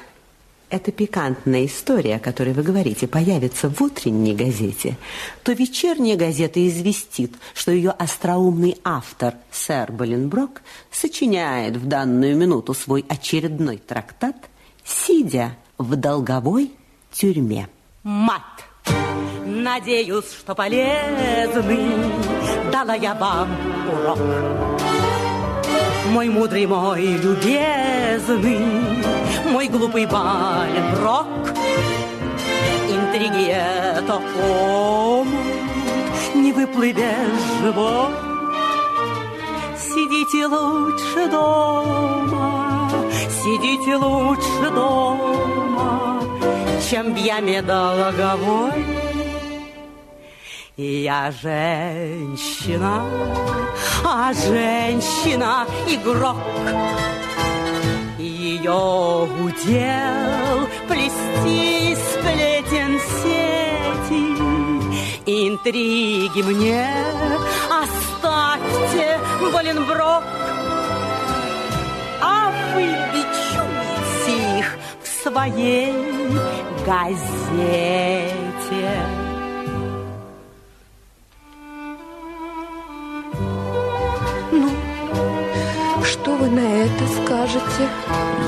[0.71, 4.97] эта пикантная история, о которой вы говорите, появится в утренней газете,
[5.43, 13.05] то вечерняя газета известит, что ее остроумный автор, сэр Боленброк, сочиняет в данную минуту свой
[13.09, 14.37] очередной трактат,
[14.85, 16.73] сидя в долговой
[17.13, 17.69] тюрьме.
[18.03, 18.43] Мат!
[19.47, 21.49] Надеюсь, что полезный
[22.71, 23.49] дала я вам
[23.89, 24.19] урок.
[26.09, 28.61] Мой мудрый, мой любезный,
[29.53, 31.27] мой глупый Валенброк.
[32.89, 35.29] Интриги это омут,
[36.35, 38.13] не выплывешь живот.
[39.77, 42.91] Сидите лучше дома,
[43.43, 46.23] сидите лучше дома,
[46.89, 49.08] чем в яме долговой.
[50.81, 53.03] Я женщина,
[54.05, 56.37] а женщина игрок.
[58.17, 64.23] Ее удел плести сплетен сети,
[65.27, 66.95] Интриги мне
[67.69, 69.19] оставьте,
[69.53, 70.23] Боленброк.
[72.23, 75.93] А вы бичуете их в своей
[76.87, 77.19] газете.
[86.39, 87.89] Вы на это скажете?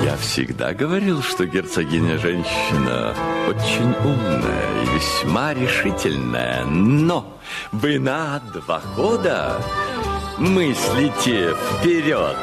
[0.04, 3.14] Я всегда говорил, что герцогиня женщина
[3.48, 6.64] очень умная и весьма решительная.
[6.64, 7.38] Но
[7.72, 9.60] вы на два года
[10.38, 12.36] мыслите вперед.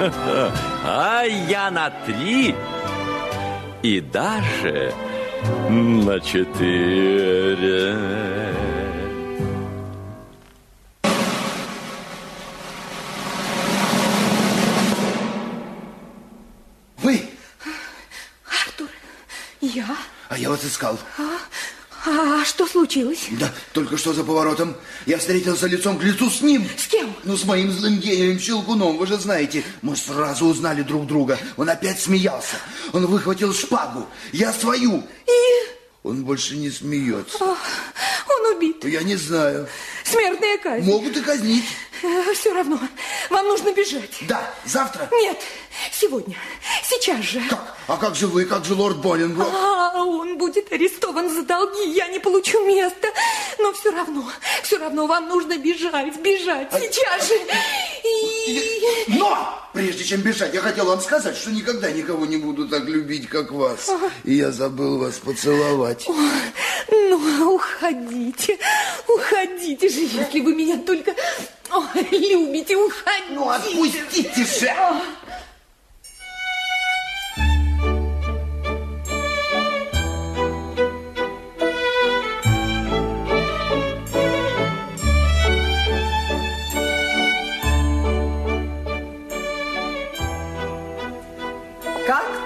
[0.90, 2.54] А я на три
[3.82, 4.94] и даже
[5.68, 7.96] на четыре.
[19.78, 19.96] Я?
[20.28, 20.98] А я вас искал.
[22.06, 23.26] А что случилось?
[23.32, 26.66] Да, только что за поворотом я встретился лицом к лицу с ним.
[26.76, 27.12] С кем?
[27.24, 29.64] Ну, с моим злым гением Щелкуном, вы же знаете.
[29.82, 31.38] Мы сразу узнали друг друга.
[31.56, 32.56] Он опять смеялся.
[32.92, 34.06] Он выхватил шпагу.
[34.32, 35.02] Я свою.
[35.26, 35.68] И
[36.04, 37.44] Он больше не смеется.
[37.44, 38.84] он убит.
[38.84, 39.68] Я не знаю.
[40.04, 40.84] Смертная казнь.
[40.86, 41.64] Могут и казнить.
[42.34, 42.78] Все равно,
[43.28, 44.18] вам нужно бежать.
[44.28, 45.08] Да, завтра.
[45.10, 45.38] Нет,
[46.00, 46.36] сегодня,
[46.84, 47.40] сейчас же.
[47.48, 47.76] Как?
[47.86, 49.48] А как же вы, как же лорд Боленброк?
[49.52, 53.08] А, он будет арестован за долги, я не получу места.
[53.58, 54.24] Но все равно,
[54.62, 57.34] все равно вам нужно бежать, бежать сейчас же.
[58.04, 58.82] И...
[59.08, 63.28] Но, прежде чем бежать, я хотел вам сказать, что никогда никого не буду так любить,
[63.28, 63.90] как вас.
[64.24, 66.06] И я забыл вас поцеловать.
[66.90, 68.58] Ну, уходите,
[69.06, 71.14] уходите же, если вы меня только
[71.70, 73.24] ой, любите, уходите.
[73.30, 74.72] Ну, отпустите же!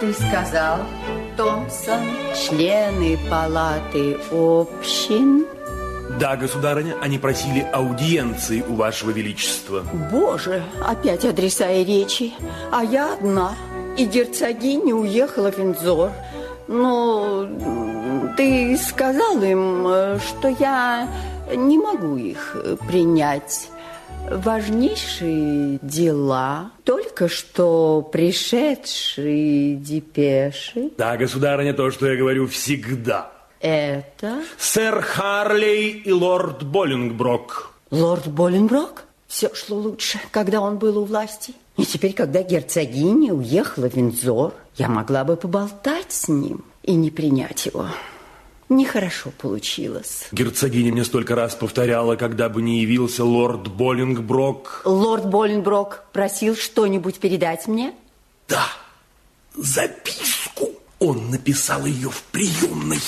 [0.02, 0.78] Ты сказал,
[1.36, 2.00] Томпсон,
[2.34, 5.46] члены палаты общин?
[6.18, 9.84] Да, государыня, они просили аудиенции у вашего величества.
[10.10, 12.32] Боже, опять адреса и речи.
[12.72, 13.54] А я одна.
[13.96, 16.10] И герцогиня уехала в Виндзор.
[16.66, 17.46] Но
[18.36, 21.08] ты сказал им, э, что я
[21.54, 22.56] не могу их
[22.88, 23.68] принять.
[24.30, 30.90] Важнейшие дела, только что пришедшие депеши.
[30.96, 33.30] Да, государыня, то, что я говорю всегда.
[33.60, 37.72] Это Сэр Харлей и лорд Боллингброк.
[37.90, 39.04] лорд Боленброк.
[39.28, 41.54] Все шло лучше, когда он был у власти.
[41.76, 47.10] И теперь, когда герцогиня уехала в Виндзор, я могла бы поболтать с ним и не
[47.10, 47.86] принять его.
[48.72, 50.28] Нехорошо получилось.
[50.32, 54.80] Герцогиня мне столько раз повторяла, когда бы не явился лорд Боллингброк.
[54.86, 57.92] Лорд Боленброк просил что-нибудь передать мне?
[58.48, 58.64] Да,
[59.54, 60.70] записку.
[61.00, 63.00] Он написал ее в приемной.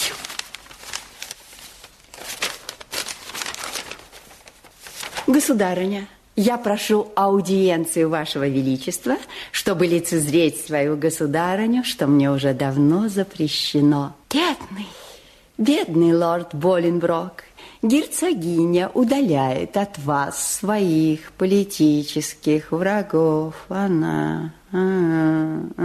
[5.27, 9.17] Государыня, я прошу аудиенцию вашего величества,
[9.51, 14.15] чтобы лицезреть свою государыню, что мне уже давно запрещено.
[14.29, 14.89] Бедный,
[15.59, 17.45] бедный лорд Боленброк,
[17.83, 23.55] герцогиня удаляет от вас своих политических врагов.
[23.69, 24.53] Она...
[24.77, 25.85] а, а,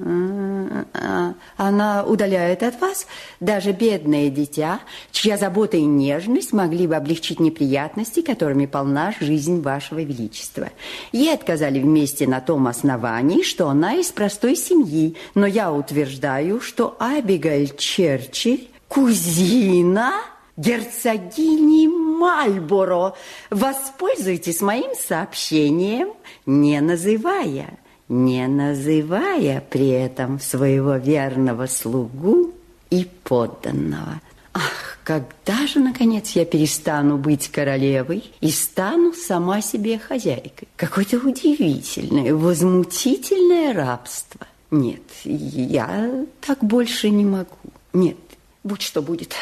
[0.00, 3.06] а, а, Она удаляет от вас
[3.38, 4.80] даже бедное дитя,
[5.12, 10.70] чья забота и нежность могли бы облегчить неприятности, которыми полна жизнь вашего величества.
[11.12, 16.96] Ей отказали вместе на том основании, что она из простой семьи, но я утверждаю, что
[16.98, 20.14] Абигаль Черчилль, кузина
[20.56, 23.14] герцогини Мальборо.
[23.50, 26.10] Воспользуйтесь моим сообщением,
[26.46, 32.52] не называя, не называя при этом своего верного слугу
[32.90, 34.20] и подданного.
[34.52, 40.68] Ах, когда же, наконец, я перестану быть королевой и стану сама себе хозяйкой?
[40.76, 44.46] Какое-то удивительное, возмутительное рабство.
[44.70, 47.56] Нет, я так больше не могу.
[47.92, 48.16] Нет,
[48.62, 49.34] будь что будет.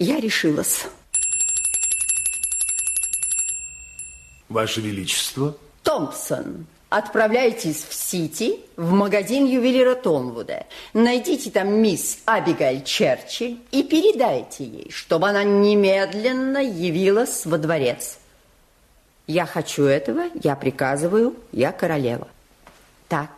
[0.00, 0.86] Я решилась.
[4.48, 5.58] Ваше Величество.
[5.82, 10.64] Томпсон, отправляйтесь в Сити, в магазин ювелира Томвуда.
[10.94, 18.16] Найдите там мисс Абигаль Черчилль и передайте ей, чтобы она немедленно явилась во дворец.
[19.26, 22.26] Я хочу этого, я приказываю, я королева.
[23.06, 23.32] Так,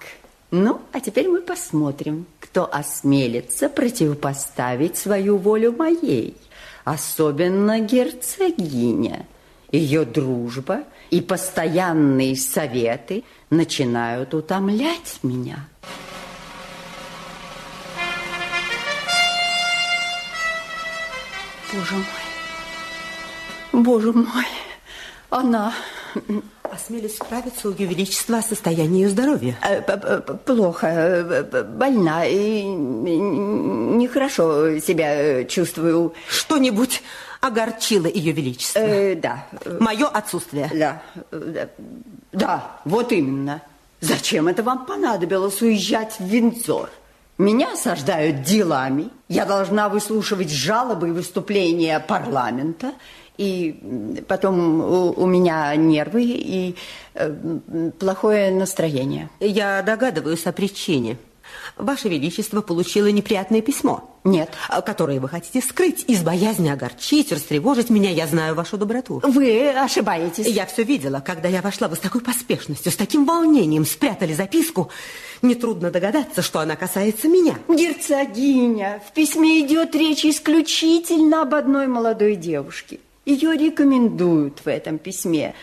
[0.53, 6.37] ну, а теперь мы посмотрим, кто осмелится противопоставить свою волю моей.
[6.85, 9.27] Особенно герцогиня.
[9.71, 15.69] Ее дружба и постоянные советы начинают утомлять меня.
[21.73, 24.47] Боже мой, боже мой,
[25.31, 25.73] она...
[26.73, 29.59] Осмелюсь справиться у Ее Величества о состоянии ее здоровья.
[29.61, 29.83] Э,
[30.47, 36.15] плохо, э, больна и нехорошо себя чувствую.
[36.31, 37.03] Что-нибудь
[37.43, 38.79] огорчило Ее Величество?
[38.79, 39.45] Э, да.
[39.81, 40.71] Мое отсутствие?
[40.73, 41.69] Да, да,
[42.33, 43.61] да, вот именно.
[44.01, 46.89] Зачем это вам понадобилось уезжать в Виндзор?
[47.37, 49.11] Меня осаждают делами.
[49.29, 52.95] Я должна выслушивать жалобы и выступления парламента.
[53.39, 56.77] И потом у, у меня нервы и
[57.15, 57.35] э,
[57.99, 59.31] плохое настроение.
[59.41, 61.17] Я догадываюсь о причине.
[61.77, 64.09] Ваше Величество получило неприятное письмо.
[64.25, 64.51] Нет.
[64.87, 68.11] Которое вы хотите скрыть из боязни огорчить, растревожить меня.
[68.11, 69.21] Я знаю вашу доброту.
[69.25, 70.47] Вы ошибаетесь.
[70.47, 71.21] Я все видела.
[71.21, 74.91] Когда я вошла, вы с такой поспешностью, с таким волнением спрятали записку.
[75.41, 77.59] Нетрудно догадаться, что она касается меня.
[77.69, 83.01] Герцогиня, в письме идет речь исключительно об одной молодой девушке.
[83.25, 85.55] Ее рекомендуют в этом письме.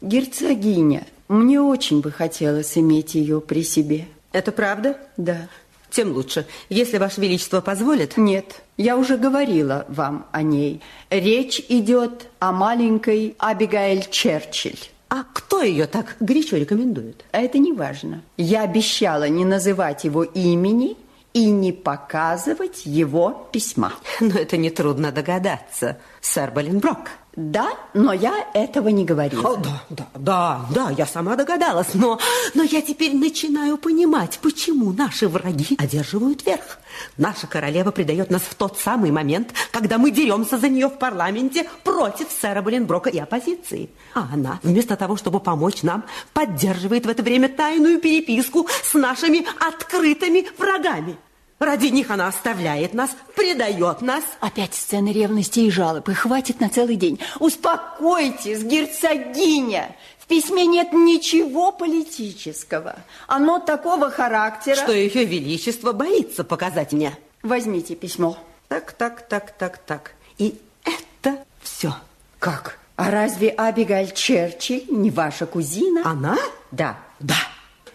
[0.00, 4.06] Герцогиня, мне очень бы хотелось иметь ее при себе.
[4.32, 4.98] Это правда?
[5.16, 5.48] Да.
[5.90, 6.46] Тем лучше.
[6.68, 8.18] Если Ваше Величество позволит...
[8.18, 10.82] Нет, я уже говорила вам о ней.
[11.08, 14.78] Речь идет о маленькой Абигаэль Черчилль.
[15.08, 17.24] А кто ее так горячо рекомендует?
[17.32, 18.22] А это не важно.
[18.36, 20.96] Я обещала не называть его имени
[21.36, 23.92] и не показывать его письма.
[24.20, 27.10] Но это нетрудно догадаться, сэр Боленброк.
[27.36, 29.50] Да, но я этого не говорила.
[29.50, 32.18] О, да, да, да, да, я сама догадалась, но,
[32.54, 36.78] но я теперь начинаю понимать, почему наши враги одерживают верх.
[37.18, 41.68] Наша королева предает нас в тот самый момент, когда мы деремся за нее в парламенте
[41.84, 43.90] против сэра Боленброка и оппозиции.
[44.14, 49.44] А она, вместо того, чтобы помочь нам, поддерживает в это время тайную переписку с нашими
[49.60, 51.18] открытыми врагами.
[51.58, 54.22] Ради них она оставляет нас, предает нас.
[54.40, 56.14] Опять сцены ревности и жалобы.
[56.14, 57.18] Хватит на целый день.
[57.40, 59.96] Успокойтесь, герцогиня.
[60.18, 62.96] В письме нет ничего политического.
[63.26, 64.74] Оно такого характера...
[64.74, 67.16] Что ее величество боится показать мне.
[67.42, 68.36] Возьмите письмо.
[68.68, 70.12] Так, так, так, так, так.
[70.36, 71.94] И это все.
[72.38, 72.78] Как?
[72.96, 76.02] А разве Абигаль Черчилль не ваша кузина?
[76.04, 76.36] Она?
[76.70, 76.98] Да.
[77.20, 77.36] Да.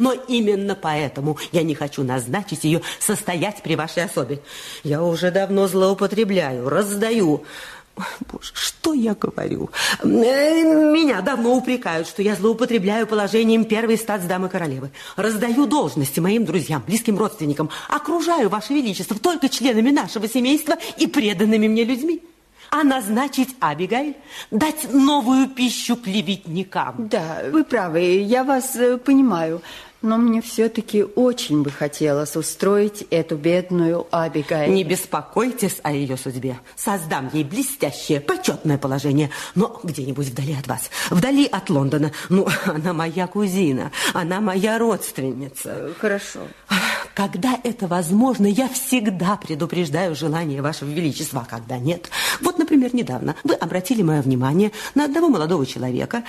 [0.02, 4.40] Но именно поэтому я не хочу назначить ее состоять при вашей особе.
[4.84, 7.44] Я уже давно злоупотребляю, раздаю.
[8.32, 9.70] Боже, что я говорю?
[10.02, 14.90] Э, меня давно упрекают, что я злоупотребляю положением первой статсдамы королевы.
[15.18, 17.70] Раздаю должности моим друзьям, близким родственникам.
[17.88, 22.24] Окружаю, Ваше Величество, только членами нашего семейства и преданными мне людьми
[22.72, 24.16] а назначить Абигайль,
[24.50, 27.10] дать новую пищу клеветникам.
[27.10, 29.62] Да, вы правы, я вас э, понимаю.
[30.02, 34.72] Но мне все-таки очень бы хотелось устроить эту бедную Абигайль.
[34.74, 36.60] Не беспокойтесь о ее судьбе.
[36.76, 39.30] Создам ей блестящее, почетное положение.
[39.54, 42.12] Но где-нибудь вдали от вас, вдали от Лондона.
[42.30, 45.92] Ну, она моя кузина, она моя родственница.
[46.00, 46.40] Хорошо.
[47.14, 52.10] Когда это возможно, я всегда предупреждаю желание Вашего Величества, а когда нет.
[52.42, 56.24] Вот, например, недавно вы обратили мое внимание на одного молодого человека.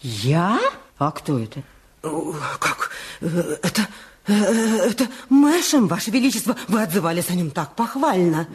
[0.00, 0.58] Я?
[0.98, 1.62] А кто это?
[2.58, 2.90] Как?
[3.20, 3.82] Э, это...
[4.26, 4.32] Э,
[4.88, 8.46] это Мэшем, Ваше Величество, вы отзывались о нем так похвально.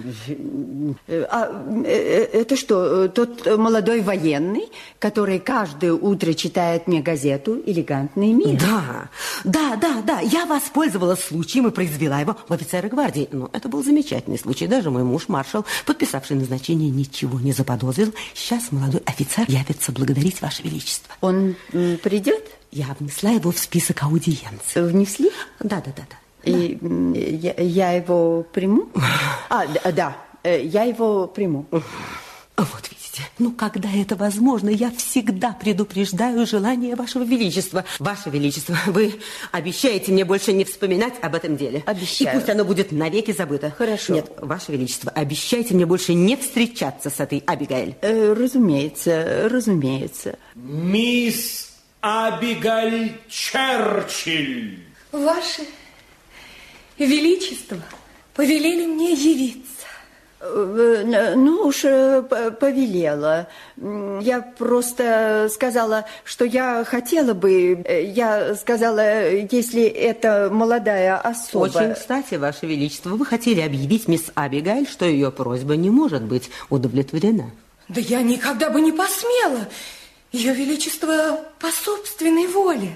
[1.30, 8.60] А э, это что, тот молодой военный, который каждое утро читает мне газету «Элегантный мир»?
[8.60, 9.10] Да,
[9.43, 10.20] да, да, да.
[10.22, 13.30] Я воспользовалась случаем и произвела его в офицеры гвардии.
[13.32, 14.66] Но это был замечательный случай.
[14.66, 18.14] Даже мой муж, маршал, подписавший назначение, ничего не заподозрил.
[18.34, 21.14] Сейчас молодой офицер явится благодарить Ваше Величество.
[21.22, 22.43] Он придет?
[22.72, 24.84] Я внесла его в список аудиенций.
[24.84, 25.32] Внесли?
[25.59, 26.17] Да, да, да, да.
[26.43, 26.78] И
[27.41, 28.89] я, я его приму?
[29.49, 31.65] А, да, да, э, я его приму.
[31.72, 37.86] Вот видите, ну когда это возможно, я всегда предупреждаю желание Вашего Величества.
[37.97, 39.15] Ваше Величество, вы
[39.51, 41.84] обещаете мне больше не вспоминать об этом деле?
[41.86, 42.36] Обещаю.
[42.36, 43.72] И пусть оно будет навеки забыто.
[43.72, 44.13] Хорошо.
[44.13, 47.95] Нет, Ваше Величество, обещайте мне больше не встречаться с этой Абигаэль.
[48.01, 50.38] Э, разумеется, разумеется.
[50.55, 51.68] Мисс
[52.02, 54.80] Абигаль Черчилль.
[55.12, 55.64] Ваше
[56.97, 57.78] Величество
[58.34, 59.66] повелели мне явиться.
[60.41, 62.22] Э, Ну уж э,
[62.60, 63.47] повелела.
[64.22, 67.82] Я просто сказала, что я хотела бы...
[67.84, 71.66] э, Я сказала, если это молодая особа...
[71.66, 76.50] Очень кстати, Ваше Величество, вы хотели объявить мисс Абигаэль, что ее просьба не может быть
[76.70, 77.52] удовлетворена.
[77.89, 79.68] Да я никогда бы не посмела.
[80.32, 82.95] Ее Величество по собственной воле,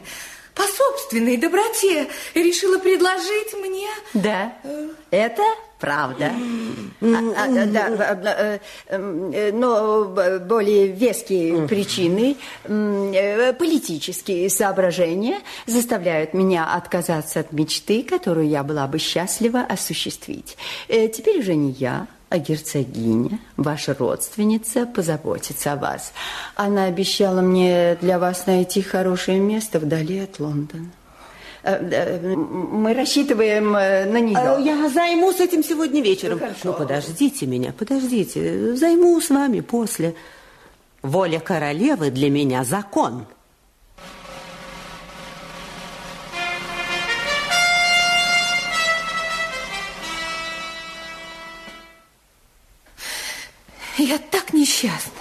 [0.54, 3.88] по собственной доброте решила предложить мне...
[4.14, 4.54] Да,
[5.10, 5.42] это
[5.80, 6.32] правда.
[7.02, 16.74] А, а, да, а, а, э, но более веские причины, э, политические соображения заставляют меня
[16.74, 20.56] отказаться от мечты, которую я была бы счастлива осуществить.
[20.88, 26.14] Э, Теперь уже не я, а герцогиня, ваша родственница, позаботится о вас.
[26.56, 30.88] Она обещала мне для вас найти хорошее место вдали от Лондона.
[31.62, 34.36] Э, э, Мы рассчитываем э, на нее.
[34.36, 36.40] А, Я займусь этим сегодня вечером.
[36.40, 36.60] Хорошо.
[36.64, 38.76] Ну, подождите меня, подождите.
[38.76, 40.16] Займу с вами после.
[41.04, 43.28] Воля королевы для меня закон.
[53.98, 55.12] Я так несчастна.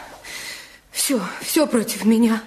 [0.91, 2.43] Все, все против меня.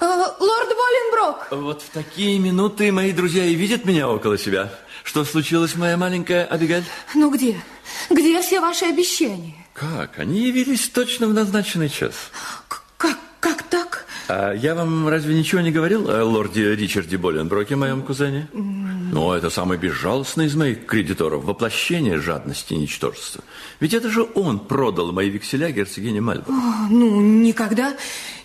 [0.00, 0.06] А,
[0.40, 1.46] лорд Боленброк!
[1.50, 4.72] Вот в такие минуты мои друзья и видят меня около себя.
[5.04, 6.84] Что случилось, моя маленькая Абигаль?
[7.14, 7.60] Ну где?
[8.08, 9.54] Где все ваши обещания?
[9.74, 10.18] Как?
[10.18, 12.14] Они явились точно в назначенный час.
[12.68, 14.06] К- Как, как так?
[14.28, 18.48] А я вам разве ничего не говорил о лорде Ричарде Боленброке, моем кузене?
[19.12, 23.42] Ну, это самый безжалостный из моих кредиторов, воплощение жадности и ничтожества.
[23.80, 26.56] Ведь это же он продал мои векселя герцогине Мальборо.
[26.90, 27.96] Ну, никогда,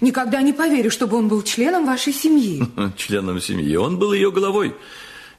[0.02, 2.64] никогда не поверю, чтобы он был членом вашей семьи.
[2.98, 3.76] Членом семьи.
[3.76, 4.76] Он был ее головой.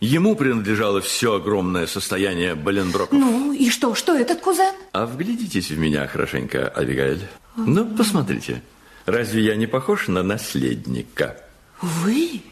[0.00, 3.18] Ему принадлежало все огромное состояние Боленброков.
[3.18, 4.74] Ну, и что, что этот кузен?
[4.92, 7.26] А вглядитесь в меня хорошенько, Абигаэль.
[7.56, 8.62] Ну, посмотрите.
[9.06, 11.40] Разве я не похож на наследника?
[11.80, 12.42] Вы?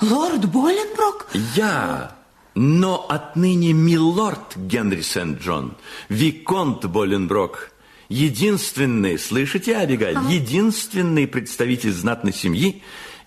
[0.00, 1.26] Лорд Боленброк?
[1.56, 2.16] Я,
[2.54, 5.76] но отныне милорд Генри Сент-Джон,
[6.08, 7.72] Виконт Боленброк,
[8.08, 12.82] единственный, слышите, Абигаль, единственный представитель знатной семьи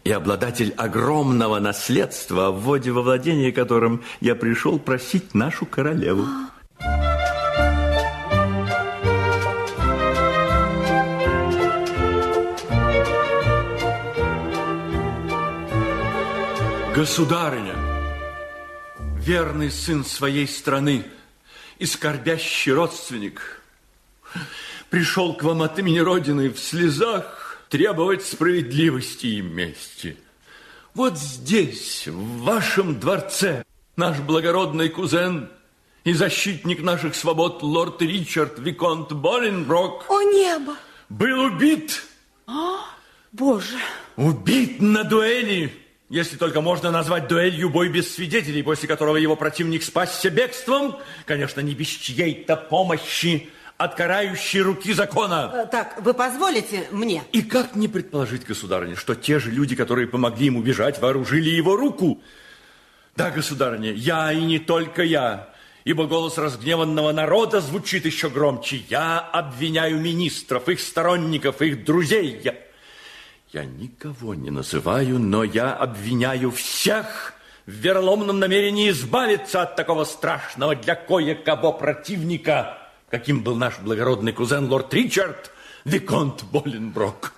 [0.05, 6.25] и обладатель огромного наследства, о вводе во владение которым я пришел просить нашу королеву.
[17.01, 17.73] Государыня,
[19.17, 21.03] верный сын своей страны
[21.79, 23.59] и скорбящий родственник,
[24.91, 30.15] пришел к вам от имени Родины в слезах требовать справедливости и мести.
[30.93, 33.63] Вот здесь, в вашем дворце,
[33.95, 35.49] наш благородный кузен
[36.03, 40.75] и защитник наших свобод лорд Ричард Виконт Боленброк О, небо!
[41.09, 42.03] был убит.
[43.31, 43.79] Боже,
[44.17, 45.80] Убит на дуэли,
[46.11, 51.61] если только можно назвать дуэлью бой без свидетелей, после которого его противник спасся бегством, конечно,
[51.61, 55.49] не без чьей-то помощи от карающей руки закона.
[55.53, 57.23] Э, так, вы позволите мне?
[57.31, 61.77] И как не предположить, государыня, что те же люди, которые помогли ему бежать, вооружили его
[61.77, 62.21] руку?
[63.15, 65.47] Да, государыня, я и не только я,
[65.85, 68.81] ибо голос разгневанного народа звучит еще громче.
[68.89, 72.41] Я обвиняю министров, их сторонников, их друзей.
[72.43, 72.55] Я,
[73.53, 77.33] я никого не называю, но я обвиняю всех
[77.65, 82.77] в вероломном намерении избавиться от такого страшного для кое-кого противника,
[83.09, 85.51] каким был наш благородный кузен лорд Ричард,
[85.83, 87.33] Виконт Боленброк.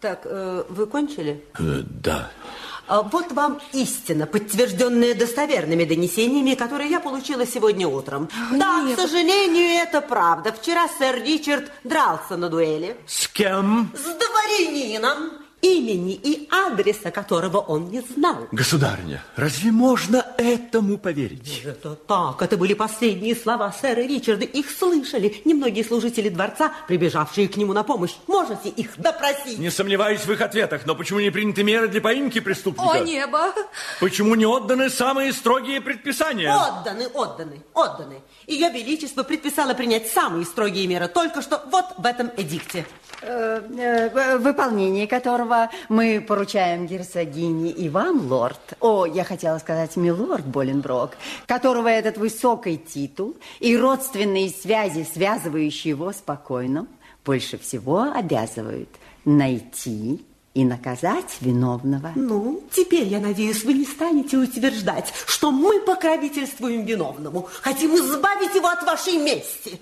[0.00, 1.44] Так, э, вы кончили?
[1.58, 2.30] Э, да.
[2.32, 8.28] А Вот вам истина, подтвержденная достоверными донесениями, которые я получила сегодня утром.
[8.52, 8.96] Да, нет.
[8.96, 10.52] к сожалению, это правда.
[10.52, 13.90] Вчера сэр Ричард дрался на дуэли С кем?
[13.94, 18.48] с дворянином имени и адреса которого он не знал.
[18.52, 21.62] Государня, разве можно этому поверить?
[21.64, 24.44] Это так, это были последние слова сэра Ричарда.
[24.44, 28.14] Их слышали немногие служители дворца, прибежавшие к нему на помощь.
[28.26, 29.58] Можете их допросить?
[29.58, 32.90] Не сомневаюсь в их ответах, но почему не приняты меры для поимки преступника?
[32.90, 33.52] О, небо!
[34.00, 36.52] Почему не отданы самые строгие предписания?
[36.54, 38.22] Отданы, отданы, отданы.
[38.46, 42.86] Ее Величество предписало принять самые строгие меры только что вот в этом эдикте.
[43.20, 48.74] Э, э, выполнение которого мы поручаем герцогине и вам, лорд.
[48.80, 51.16] О, я хотела сказать, милорд Боленброк,
[51.46, 56.86] которого этот высокий титул и родственные связи, связывающие его спокойно,
[57.24, 58.88] больше всего обязывают
[59.24, 62.12] найти и наказать виновного.
[62.14, 68.68] Ну, теперь, я надеюсь, вы не станете утверждать, что мы покровительствуем виновному, хотим избавить его
[68.68, 69.80] от вашей мести.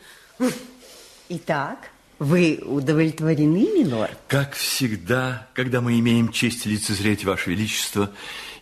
[1.28, 4.16] Итак, вы удовлетворены, милорд?
[4.28, 8.10] Как всегда, когда мы имеем честь лицезреть Ваше Величество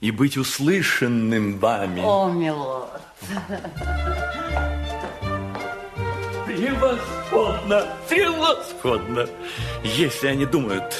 [0.00, 2.02] и быть услышанным вами.
[2.05, 3.00] О, милорд.
[6.46, 9.26] Превосходно, превосходно.
[9.82, 10.94] Если они думают,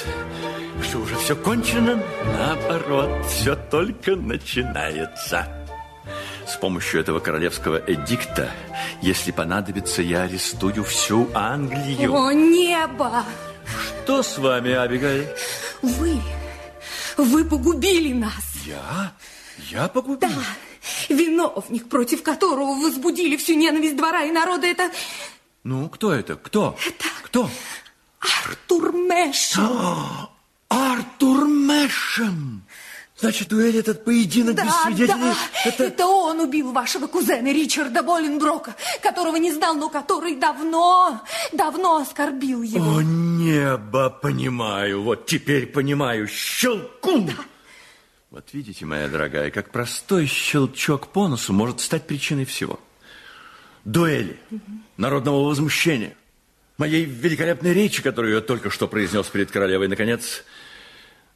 [0.83, 5.64] что уже все кончено, наоборот, все только начинается.
[6.47, 8.51] С помощью этого королевского эдикта,
[9.01, 12.13] если понадобится, я арестую всю Англию.
[12.15, 13.25] О, небо!
[14.05, 15.29] Что с вами, Абигаиль?
[15.83, 16.21] Вы,
[17.17, 18.45] вы погубили нас.
[18.67, 19.13] Я?
[19.71, 20.29] Я погубил?
[20.29, 20.31] Да,
[21.09, 24.91] виновник, против которого возбудили всю ненависть двора и народа, это
[25.63, 26.37] Ну, кто это?
[26.37, 26.77] Кто?
[26.87, 27.51] Это- Кто?
[28.47, 29.55] Артур Мэш.
[30.69, 32.64] Артур Мэшем.
[33.25, 35.19] Значит, дуэль этот поединок без Да, свидетелей.
[35.19, 35.85] да, Это...
[35.85, 36.07] это...
[36.07, 42.97] он убил вашего кузена Ричарда Боленброка, которого не знал, но который давно, давно оскорбил его.
[42.97, 47.31] О, небо, понимаю, вот теперь понимаю, щелкун.
[48.31, 52.79] Вот видите, моя дорогая, как простой щелчок по носу может стать причиной всего.
[53.87, 54.39] Дуэли,
[54.99, 56.15] народного возмущения,
[56.77, 60.45] моей великолепной речи, которую я только что произнес перед королевой, наконец,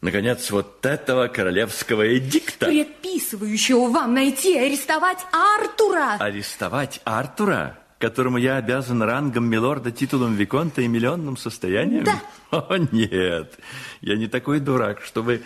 [0.01, 2.67] наконец, вот этого королевского эдикта.
[2.67, 6.17] Предписывающего вам найти и арестовать Артура.
[6.19, 12.05] Арестовать Артура, которому я обязан рангом милорда, титулом Виконта и миллионным состоянием?
[12.05, 12.21] Да.
[12.51, 13.59] О, нет,
[14.01, 15.43] я не такой дурак, чтобы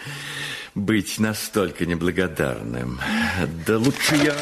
[0.74, 3.00] быть настолько неблагодарным.
[3.66, 4.34] Да лучше я...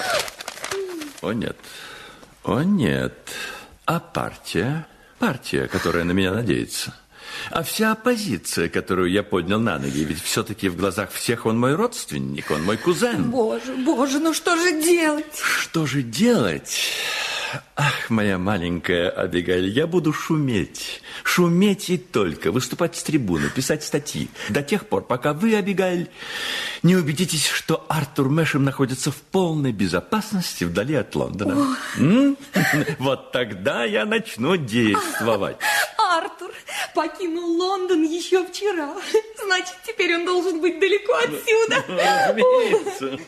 [1.23, 1.57] О, нет,
[2.45, 3.15] о, нет.
[3.85, 4.87] А партия?
[5.19, 6.95] Партия, которая на меня надеется.
[7.51, 11.75] А вся оппозиция, которую я поднял на ноги, ведь все-таки в глазах всех он мой
[11.75, 13.31] родственник, он мой кузен.
[13.31, 15.37] Боже, боже, ну что же делать?
[15.37, 16.79] Что же делать?
[17.77, 21.03] Ах, моя маленькая Абигаль, я буду шуметь.
[21.25, 22.53] Шуметь и только.
[22.53, 24.29] Выступать с трибуны, писать статьи.
[24.49, 26.09] До тех пор, пока вы, Абигаль,
[26.83, 31.77] не убедитесь, что Артур Мэшем находится в полной безопасности вдали от Лондона.
[32.99, 35.57] Вот тогда я начну действовать.
[36.19, 36.53] Артур
[36.95, 38.95] покинул Лондон еще вчера.
[39.45, 41.85] Значит, теперь он должен быть далеко отсюда.
[41.89, 43.19] Разумеется.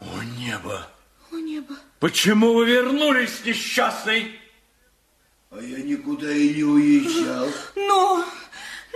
[0.00, 0.86] О, небо!
[1.30, 1.76] О, небо.
[2.00, 4.38] Почему вы вернулись, несчастный?
[5.50, 7.48] А я никуда и не уезжал.
[7.76, 8.24] Но,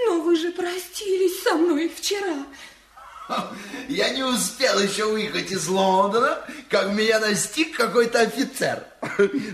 [0.07, 2.47] но вы же простились со мной вчера.
[3.89, 8.85] Я не успел еще выехать из Лондона, как меня настиг какой-то офицер.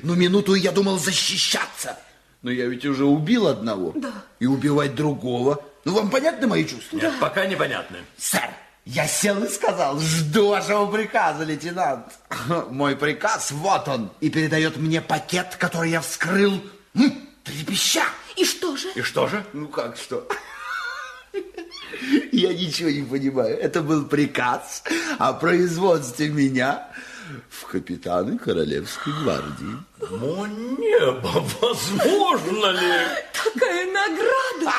[0.02, 1.98] Ну, минуту я думал защищаться.
[2.42, 3.92] Но я ведь уже убил одного.
[3.94, 4.12] Да.
[4.40, 5.62] И убивать другого.
[5.84, 6.96] Ну, вам понятны мои чувства?
[6.96, 7.98] Нет, пока непонятно.
[8.16, 8.50] Сэр,
[8.84, 12.06] я сел и сказал, жду вашего приказа, лейтенант.
[12.70, 14.10] Мой приказ, вот он.
[14.20, 16.60] И передает мне пакет, который я вскрыл,
[16.94, 18.04] м, трепеща.
[18.36, 18.88] И что же?
[18.94, 19.44] И что же?
[19.52, 20.26] Ну, как что?
[22.32, 23.58] Я ничего не понимаю.
[23.58, 24.82] Это был приказ
[25.18, 26.88] о производстве меня
[27.48, 29.76] в капитаны Королевской гвардии.
[30.00, 33.06] О, небо, возможно ли?
[33.32, 34.72] Какая награда!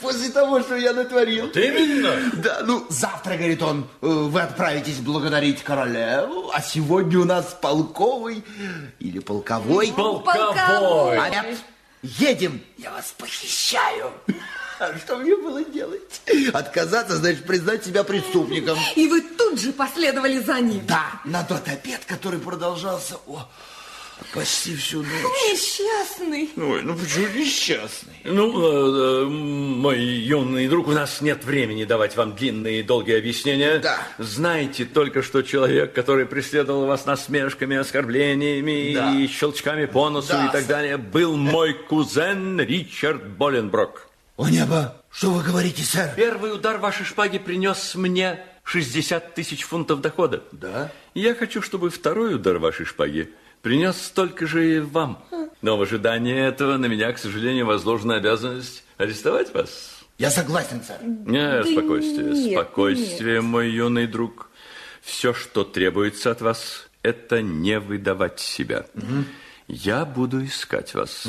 [0.00, 1.46] После того, что я натворил.
[1.46, 2.14] Вот именно.
[2.34, 8.44] Да, ну, завтра, говорит он, э, вы отправитесь благодарить королеву, а сегодня у нас полковый
[8.98, 9.92] или полковой.
[9.92, 11.18] Полковой.
[11.18, 11.58] А нет,
[12.02, 14.12] едем, я вас похищаю.
[14.78, 16.20] А что мне было делать?
[16.52, 18.78] Отказаться, значит, признать себя преступником.
[18.96, 20.82] И вы тут же последовали за ним.
[20.86, 23.48] Да, на тот обед, который продолжался о,
[24.34, 25.08] почти всю ночь.
[25.52, 26.50] Несчастный.
[26.56, 28.14] Ой, ну почему несчастный?
[28.24, 33.18] Ну, э, э, мой юный друг, у нас нет времени давать вам длинные и долгие
[33.18, 33.78] объяснения.
[33.78, 33.98] Да.
[34.18, 39.14] Знайте только, что человек, который преследовал вас насмешками, оскорблениями Да.
[39.14, 40.46] и щелчками по носу Да.
[40.46, 44.08] и так далее, был мой кузен Ричард Боленброк.
[44.36, 46.14] О небо, Что вы говорите, сэр?
[46.16, 50.42] Первый удар вашей шпаги принес мне 60 тысяч фунтов дохода.
[50.52, 50.90] Да?
[51.14, 55.22] Я хочу, чтобы второй удар вашей шпаги принес столько же и вам.
[55.60, 60.02] Но в ожидании этого на меня, к сожалению, возложена обязанность арестовать вас.
[60.18, 60.98] Я согласен, сэр.
[61.02, 64.50] Не, спокойствие, нет, спокойствие, мой юный друг.
[65.02, 68.86] Все, что требуется от вас, это не выдавать себя.
[69.68, 71.26] Я буду искать вас.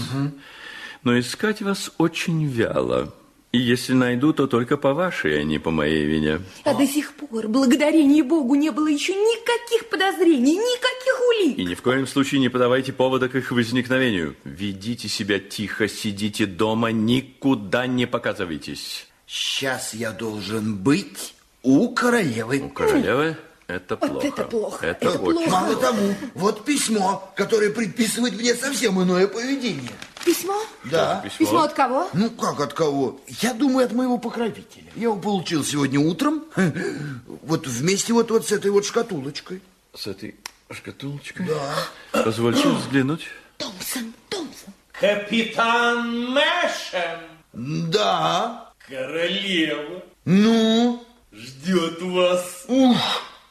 [1.04, 3.14] Но искать вас очень вяло.
[3.52, 6.40] И если найду, то только по вашей, а не по моей вине.
[6.64, 11.60] А до сих пор, благодарение Богу, не было еще никаких подозрений, никаких улик.
[11.60, 14.36] И ни в коем случае не подавайте повода к их возникновению.
[14.44, 19.08] Ведите себя тихо, сидите дома, никуда не показывайтесь.
[19.28, 22.60] Сейчас я должен быть у королевы.
[22.60, 23.38] У королевы
[23.68, 24.28] это Вот плохо.
[24.28, 25.50] это плохо, Это, это очень плохо.
[25.50, 29.92] Мало тому, вот письмо, которое предписывает мне совсем иное поведение.
[30.26, 30.56] Письмо?
[30.86, 31.22] Да.
[31.24, 31.38] Письмо.
[31.46, 32.10] Письмо от кого?
[32.14, 33.20] Ну, как от кого?
[33.42, 34.92] Я думаю, от моего покровителя.
[34.96, 36.44] Я его получил сегодня утром,
[37.44, 39.62] вот вместе вот, вот с этой вот шкатулочкой.
[39.96, 40.36] С этой
[40.72, 41.46] шкатулочкой?
[41.46, 42.24] Да.
[42.24, 43.28] Позвольте взглянуть.
[43.58, 44.74] Томпсон, Томпсон.
[44.94, 47.20] Капитан Мэшем,
[47.54, 48.72] Да.
[48.88, 51.04] королева, Ну?
[51.34, 52.64] ждет вас.
[52.68, 52.98] Ух.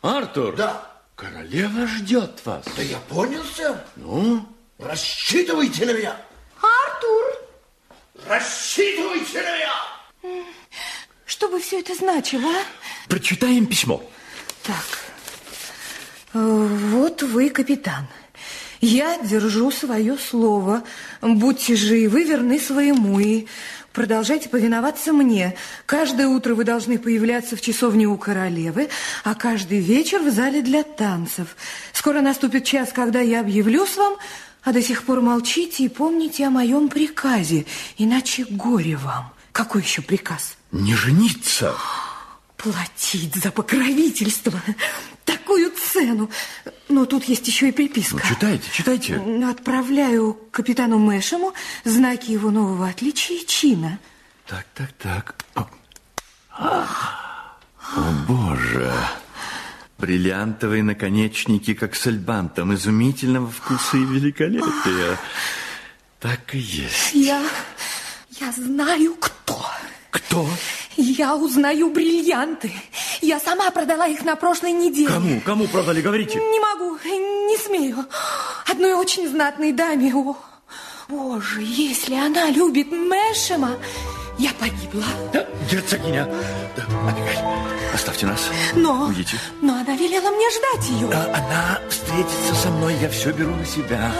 [0.02, 0.56] Артур!
[0.56, 0.86] Да.
[1.14, 2.64] Королева ждет вас.
[2.76, 3.76] Да я понял, сэр.
[3.96, 4.44] Ну?
[4.78, 6.16] Рассчитывайте на меня.
[6.60, 7.24] Артур,
[8.26, 10.42] Рассчитывайте на меня.
[11.24, 13.08] что бы все это значило, а?
[13.08, 14.02] Прочитаем письмо.
[14.64, 14.84] Так,
[16.32, 18.06] вот вы, капитан.
[18.80, 20.82] Я держу свое слово.
[21.20, 23.46] Будьте же и вы верны своему и
[23.92, 25.56] продолжайте повиноваться мне.
[25.86, 28.88] Каждое утро вы должны появляться в часовне у королевы,
[29.24, 31.56] а каждый вечер в зале для танцев.
[31.92, 34.16] Скоро наступит час, когда я объявлюсь вам,
[34.62, 37.66] а до сих пор молчите и помните о моем приказе,
[37.98, 39.32] иначе горе вам.
[39.52, 40.56] Какой еще приказ?
[40.70, 41.74] Не жениться.
[42.62, 44.60] Платить за покровительство.
[45.24, 46.30] Такую цену.
[46.88, 48.20] Но тут есть еще и приписка.
[48.22, 49.22] Ну, читайте, читайте.
[49.48, 51.54] Отправляю капитану Мэшему
[51.84, 53.98] знаки его нового отличия и чина.
[54.46, 55.34] Так, так, так.
[55.54, 55.66] О,
[57.96, 58.92] О, боже.
[59.98, 65.18] Бриллиантовые наконечники, как с альбантом, изумительного вкуса и великолепия.
[66.20, 67.12] Так и есть.
[67.12, 67.44] Я...
[68.40, 69.64] я знаю, кто.
[70.10, 70.48] Кто?
[70.96, 72.72] Я узнаю бриллианты.
[73.20, 75.08] Я сама продала их на прошлой неделе.
[75.08, 75.40] Кому?
[75.40, 76.00] Кому продали?
[76.02, 76.38] Говорите.
[76.38, 78.04] Не могу, не смею.
[78.68, 80.14] Одной очень знатной даме.
[80.14, 80.36] О,
[81.08, 83.72] боже, если она любит Мэшема,
[84.38, 85.04] я погибла.
[85.32, 86.26] Да, Герцогиня.
[86.76, 87.38] Да, Абигаль,
[87.94, 88.40] оставьте нас.
[88.74, 89.36] Но, Уйдите.
[89.60, 91.10] но она велела мне ждать ее.
[91.12, 94.12] А Она встретится со мной, я все беру на себя.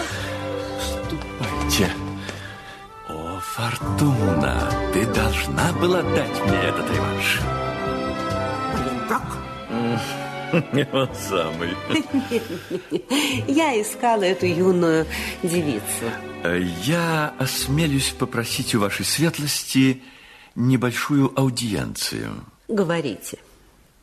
[3.63, 7.41] Фортуна, ты должна была дать мне этот реванш.
[10.93, 11.71] Он самый.
[13.47, 15.07] Я искала эту юную
[15.45, 16.11] девицу.
[16.43, 20.03] Э, Я осмелюсь попросить у вашей светлости
[20.57, 22.45] небольшую аудиенцию.
[22.67, 23.39] Говорите.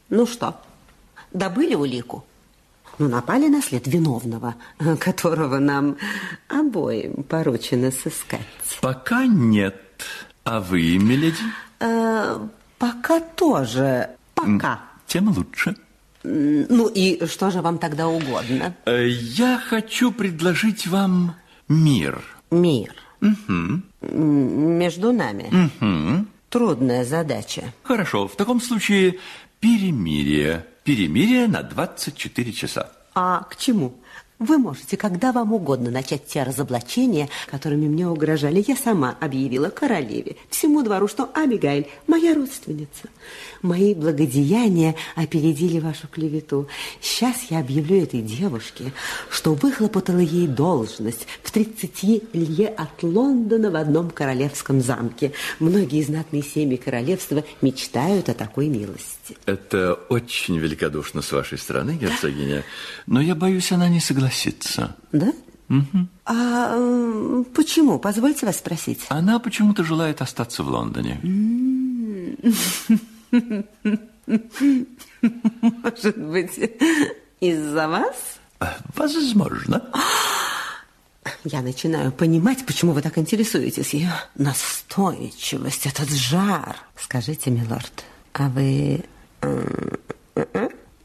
[0.09, 0.55] Ну что,
[1.33, 2.23] добыли улику?
[2.99, 4.55] Ну, напали на след виновного,
[4.99, 5.97] которого нам
[6.49, 8.41] обоим поручено сыскать.
[8.81, 9.75] Пока нет.
[10.43, 11.37] А вы, миледи?
[11.79, 12.39] Э,
[12.77, 14.09] пока тоже.
[14.35, 14.81] Пока.
[15.07, 15.75] Тем лучше.
[16.23, 18.75] Ну и что же вам тогда угодно?
[18.85, 21.35] Э, Я хочу предложить вам
[21.69, 22.21] мир.
[22.51, 22.93] Мир.
[23.21, 25.69] М, Между нами.
[26.49, 27.73] Трудная задача.
[27.83, 29.19] Хорошо, в таком случае
[29.59, 30.65] перемирие.
[30.83, 32.91] Перемирие на 24 часа.
[33.13, 33.98] А к чему?
[34.39, 38.63] Вы можете, когда вам угодно, начать те разоблачения, которыми мне угрожали.
[38.65, 43.09] Я сама объявила королеве, всему двору, что Абигайль моя родственница.
[43.61, 46.69] Мои благодеяния опередили вашу клевету.
[47.01, 48.93] Сейчас я объявлю этой девушке,
[49.29, 55.33] что выхлопотала ей должность в 30 лье от Лондона в одном королевском замке.
[55.59, 59.35] Многие знатные семьи королевства мечтают о такой милости.
[59.45, 62.63] Это очень великодушно с вашей стороны, герцогиня,
[63.05, 64.28] но я боюсь, она не согласится.
[65.11, 65.31] Да?
[66.25, 67.99] А м, почему?
[67.99, 69.05] Позвольте вас спросить.
[69.09, 71.19] Она почему-то желает остаться в Лондоне.
[75.83, 76.59] Может быть,
[77.39, 78.39] из-за вас?
[78.59, 78.65] Э,
[78.95, 79.83] Возможно.
[81.43, 83.93] Я начинаю понимать, почему вы так интересуетесь.
[83.93, 86.75] Ее настойчивость, этот жар.
[86.97, 88.03] Скажите, милорд,
[88.33, 89.03] а вы...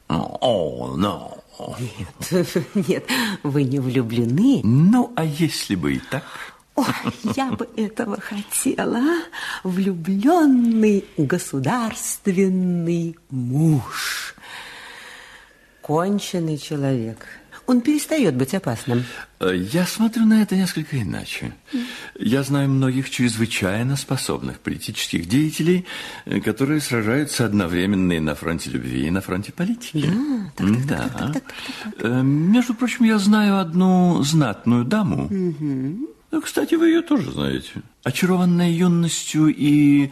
[0.08, 0.96] О,
[1.58, 3.04] Нет, нет,
[3.42, 4.60] вы не влюблены?
[4.64, 6.24] Ну, а если бы и так?
[6.74, 6.84] Ой,
[7.36, 9.02] я бы этого хотела.
[9.62, 14.34] Влюбленный государственный муж.
[15.80, 17.24] Конченый человек.
[17.66, 19.04] Он перестает быть опасным.
[19.40, 21.54] Э, Я смотрю на это несколько иначе.
[22.18, 25.86] Я знаю многих чрезвычайно способных политических деятелей,
[26.26, 30.10] э, которые сражаются одновременно и на фронте любви, и на фронте политики.
[30.86, 31.32] Да.
[31.98, 35.28] Э, Между прочим, я знаю одну знатную даму.
[35.30, 37.70] Ну, Кстати, вы ее тоже знаете.
[38.02, 40.10] Очарованная юностью и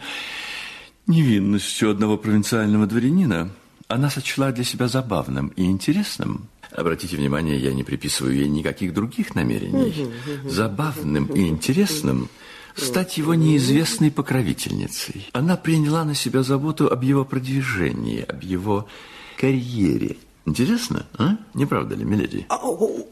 [1.05, 3.49] невинностью одного провинциального дворянина,
[3.89, 6.47] она сочла для себя забавным и интересным.
[6.75, 10.07] Обратите внимание, я не приписываю ей никаких других намерений.
[10.45, 12.29] Забавным и интересным
[12.75, 15.29] стать его неизвестной покровительницей.
[15.33, 18.87] Она приняла на себя заботу об его продвижении, об его
[19.37, 20.17] карьере.
[20.45, 21.37] Интересно, а?
[21.53, 22.45] Не правда ли, миледи?
[22.49, 22.57] А,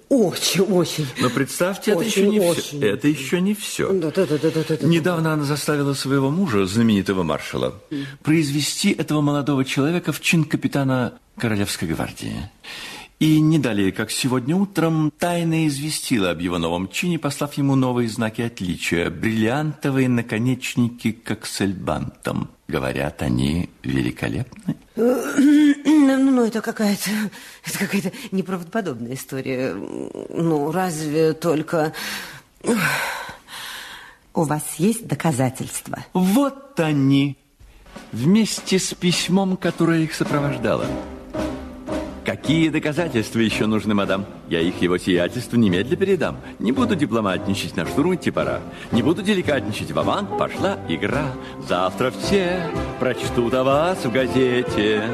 [0.10, 1.08] Очень, очень.
[1.22, 2.62] Но представьте, это еще Очень, не очень.
[2.62, 2.80] все.
[2.82, 3.94] Это еще не все.
[3.94, 4.86] Да, да, да, да, да, да.
[4.88, 7.80] Недавно она заставила своего мужа, знаменитого маршала,
[8.22, 12.50] произвести этого молодого человека в чин капитана Королевской гвардии.
[13.22, 18.10] И не далее, как сегодня утром, тайно известила об его новом чине, послав ему новые
[18.10, 19.12] знаки отличия.
[19.12, 22.50] Бриллиантовые наконечники к аксельбантам.
[22.68, 24.76] Говорят, они великолепны.
[24.96, 27.12] Ну, ну, это какая-то,
[27.64, 29.76] это какая-то неправдоподобная история.
[29.76, 31.94] Ну, разве только...
[34.34, 36.04] У вас есть доказательства?
[36.14, 37.38] Вот они,
[38.12, 40.88] вместе с письмом, которое их сопровождало.
[42.32, 44.26] Какие доказательства еще нужны, мадам?
[44.48, 46.38] Я их его сиятельству немедля передам.
[46.60, 48.62] Не буду дипломатничать, на штурм идти пора.
[48.94, 51.26] Не буду деликатничать, в пошла игра.
[51.68, 52.70] Завтра все
[53.02, 55.10] прочтут о вас в газете.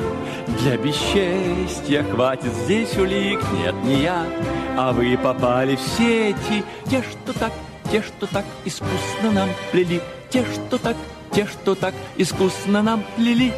[0.61, 4.23] Для бесчестья хватит здесь улик, нет, не я.
[4.77, 7.51] А вы попали в сети, те, что так,
[7.91, 10.01] те, что так искусно нам плели.
[10.29, 10.95] Те, что так,
[11.31, 13.53] те, что так искусно нам плели.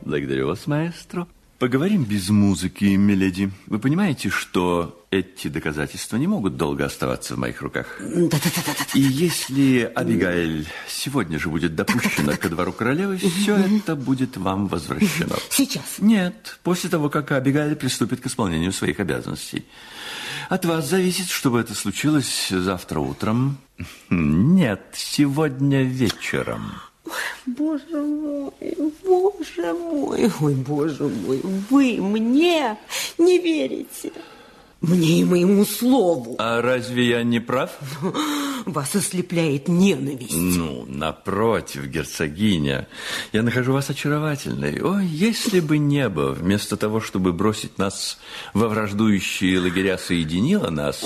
[0.00, 1.26] Благодарю вас, маэстро.
[1.58, 3.50] Поговорим без музыки, миледи.
[3.66, 7.98] Вы понимаете, что эти доказательства не могут долго оставаться в моих руках?
[7.98, 8.74] Да-да-да-да.
[8.94, 15.34] И если Абигайль сегодня же будет допущена ко двору королевы, все это будет вам возвращено.
[15.50, 15.96] Сейчас.
[15.98, 19.66] Нет, после того, как Абигайль приступит к исполнению своих обязанностей.
[20.48, 23.58] От вас зависит, чтобы это случилось завтра утром.
[24.10, 26.70] Нет, сегодня вечером.
[27.46, 28.52] Боже мой,
[29.04, 31.40] боже мой, ой, боже мой,
[31.70, 32.76] вы мне
[33.18, 34.12] не верите.
[34.80, 36.36] Мне и моему слову.
[36.38, 37.70] А разве я не прав?
[38.64, 40.36] Вас ослепляет ненависть.
[40.36, 42.86] Ну, напротив, герцогиня,
[43.32, 44.80] я нахожу вас очаровательной.
[44.80, 48.18] Ой, если бы небо, вместо того, чтобы бросить нас
[48.54, 51.04] во враждующие лагеря, соединило нас,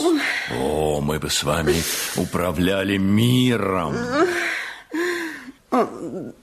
[0.54, 1.76] о, мы бы с вами
[2.16, 3.96] управляли миром.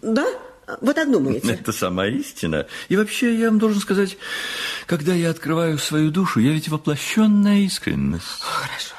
[0.02, 0.28] Да?
[0.82, 1.52] Вы так думаете?
[1.54, 2.68] Это сама истина.
[2.90, 4.18] И вообще, я вам должен сказать,
[4.86, 8.42] когда я открываю свою душу, я ведь воплощенная искренность.
[8.42, 8.96] Хорошо.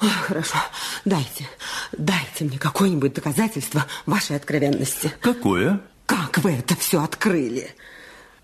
[0.00, 0.58] Ой, Хорошо.
[1.04, 1.48] Дайте,
[1.92, 5.12] дайте мне какое-нибудь доказательство вашей откровенности.
[5.20, 5.80] Какое?
[6.06, 7.74] Как вы это все открыли?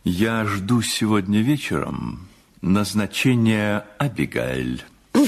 [0.03, 2.29] Я жду сегодня вечером
[2.61, 4.83] назначения Абигайль.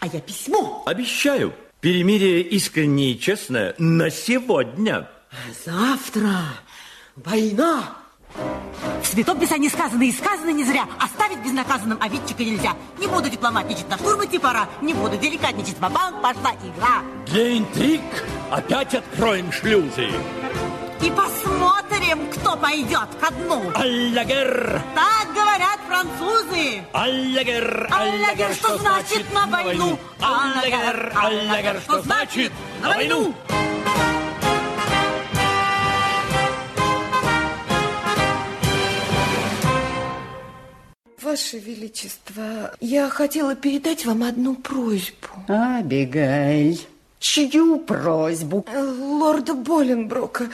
[0.00, 0.82] А я письмо.
[0.84, 1.54] Обещаю,
[1.84, 5.06] перемирие искреннее и честное на сегодня.
[5.66, 6.30] Завтра
[7.14, 7.98] война.
[9.02, 10.88] В Святом Писании сказано и сказано не зря.
[10.98, 12.74] Оставить безнаказанным обидчика нельзя.
[12.98, 14.66] Не буду дипломатничать, на штурм идти пора.
[14.80, 17.02] Не буду деликатничать, банк пошла игра.
[17.26, 18.00] Для интриг
[18.50, 20.08] опять откроем шлюзы.
[21.04, 23.60] И посмотрим, кто пойдет ко дну.
[23.74, 26.82] Аллагер, Так говорят французы.
[26.92, 29.98] аллагер, Аллагер, что значит на войну?
[30.20, 32.52] Аллагер, аллагер, что значит
[32.82, 33.34] на войну?
[41.22, 45.28] Ваше Величество, я хотела передать вам одну просьбу.
[45.48, 46.80] Абигайль,
[47.24, 48.66] чью просьбу?
[48.68, 50.50] Э, Лорда Боленброка.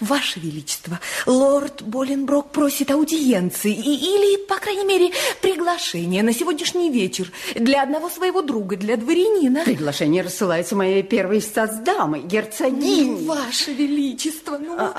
[0.00, 7.32] Ваше Величество, лорд Боленброк просит аудиенции и- или, по крайней мере, приглашение на сегодняшний вечер
[7.54, 9.64] для одного своего друга, для дворянина.
[9.64, 13.24] Приглашение рассылается моей первой статсдамой, герцогиней.
[13.26, 14.76] Ваше Величество, ну...
[14.78, 14.94] А,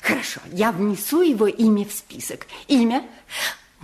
[0.00, 2.46] Хорошо, я внесу его имя в список.
[2.66, 3.04] Имя?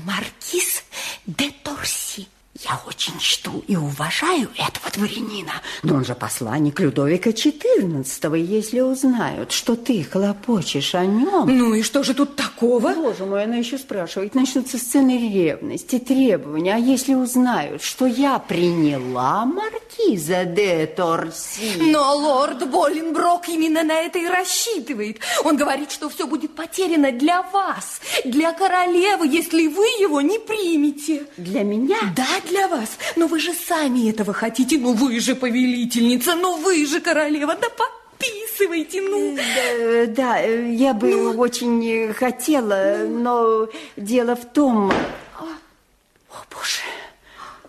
[0.04, 0.82] Маркиз
[1.26, 2.26] де Торси.
[2.62, 5.52] Я очень чту и уважаю этого дворянина.
[5.82, 8.38] Но он же посланник Людовика XIV.
[8.38, 11.46] И Если узнают, что ты хлопочешь о нем...
[11.46, 12.92] Ну и что же тут такого?
[12.94, 14.34] Боже мой, она еще спрашивает.
[14.34, 16.74] Начнутся сцены ревности, требования.
[16.74, 21.90] А если узнают, что я приняла маркиза, маркиза де Торси.
[21.90, 25.18] Но лорд Боленброк именно на это и рассчитывает.
[25.44, 31.26] Он говорит, что все будет потеряно для вас, для королевы, если вы его не примете.
[31.36, 31.98] Для меня?
[32.16, 32.90] Да, для вас.
[33.16, 34.78] Но вы же сами этого хотите.
[34.78, 37.56] Ну вы же повелительница, ну вы же королева.
[37.60, 39.36] Да подписывайте, ну.
[39.36, 41.38] Да, да, я бы ну...
[41.38, 44.90] очень хотела, но дело в том...
[44.90, 46.82] О, боже.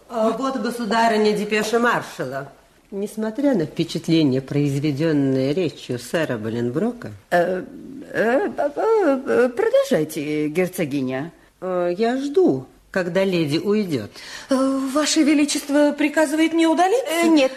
[0.10, 2.52] А вот, государыня, депеша маршала.
[2.92, 7.12] Несмотря на впечатление, произведенное речью сэра Боленброка...
[7.30, 7.64] Э,
[8.12, 11.32] э, э, продолжайте, герцогиня.
[11.62, 14.12] Я жду, когда леди уйдет.
[14.50, 17.28] Ваше Величество приказывает мне удалиться?
[17.28, 17.52] Нет,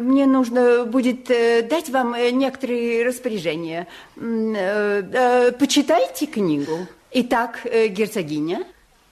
[0.00, 3.86] мне нужно будет дать вам некоторые распоряжения.
[5.58, 6.86] Почитайте книгу.
[7.12, 8.64] Итак, герцогиня...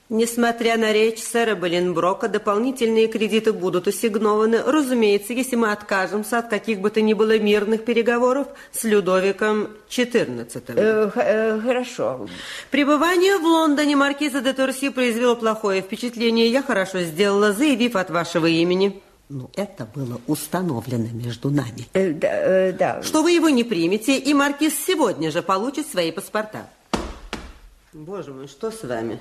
[0.09, 6.79] Несмотря на речь сэра Боленброка, дополнительные кредиты будут ассигнованы, разумеется, если мы откажемся от каких
[6.79, 10.63] бы то ни было мирных переговоров с Людовиком XIV.
[10.75, 12.27] Э, э, хорошо.
[12.71, 16.47] Пребывание в Лондоне маркиза де Торси произвело плохое впечатление.
[16.47, 19.03] Я хорошо сделала, заявив от вашего имени.
[19.29, 21.87] Ну, это было установлено между нами.
[21.93, 23.03] Э, да, э, да.
[23.03, 26.67] Что вы его не примете, и маркиз сегодня же получит свои паспорта.
[27.93, 29.19] Боже мой, что с вами?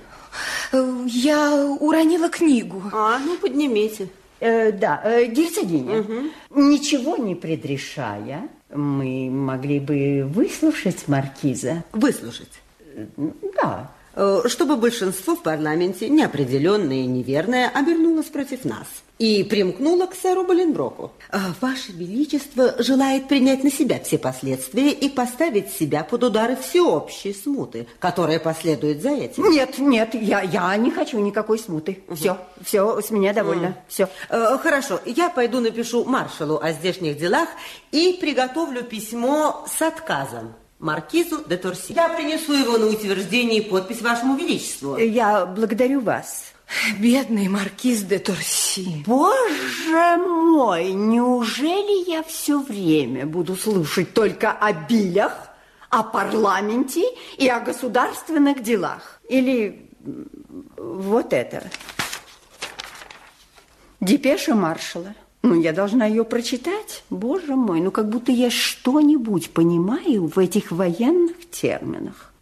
[0.73, 2.83] Я уронила книгу.
[2.93, 4.09] А, ну поднимите.
[4.41, 6.15] Э, да, э, герцогиня, угу.
[6.51, 11.83] ничего не предрешая, мы могли бы выслушать маркиза.
[11.93, 12.61] Выслушать?
[13.57, 13.91] Да.
[14.21, 18.89] Э, чтобы большинство в парламенте, неопределенное и неверное, обернулось против нас
[19.21, 21.13] и примкнуло к сэру Боленброку.
[21.31, 27.33] Э, Ваше Величество желает принять на себя все последствия и поставить себя под удары всеобщей
[27.33, 29.51] смуты, которая последует за этим.
[29.51, 32.03] Нет, нет, я, я не хочу никакой смуты.
[32.09, 32.17] Угу.
[32.17, 33.77] Все, все, с меня довольно, угу.
[33.87, 34.09] все.
[34.31, 37.49] Э, хорошо, я пойду напишу маршалу о здешних делах
[37.93, 41.93] и приготовлю письмо с отказом маркизу де Торси.
[41.93, 44.97] Я принесу его на утверждение и подпись вашему величеству.
[44.97, 46.53] Я благодарю вас.
[46.99, 49.05] Бедный маркиз де Торси.
[49.07, 55.49] Боже мой, неужели я все время буду слушать только о билях,
[55.89, 57.05] о парламенте
[57.39, 59.21] и о государственных делах?
[59.29, 59.91] Или
[60.77, 61.71] вот это?
[64.01, 65.15] Депеша маршала.
[65.43, 67.05] Ну, я должна ее прочитать.
[67.11, 72.33] Боже мой, ну как будто я что-нибудь понимаю в этих военных терминах.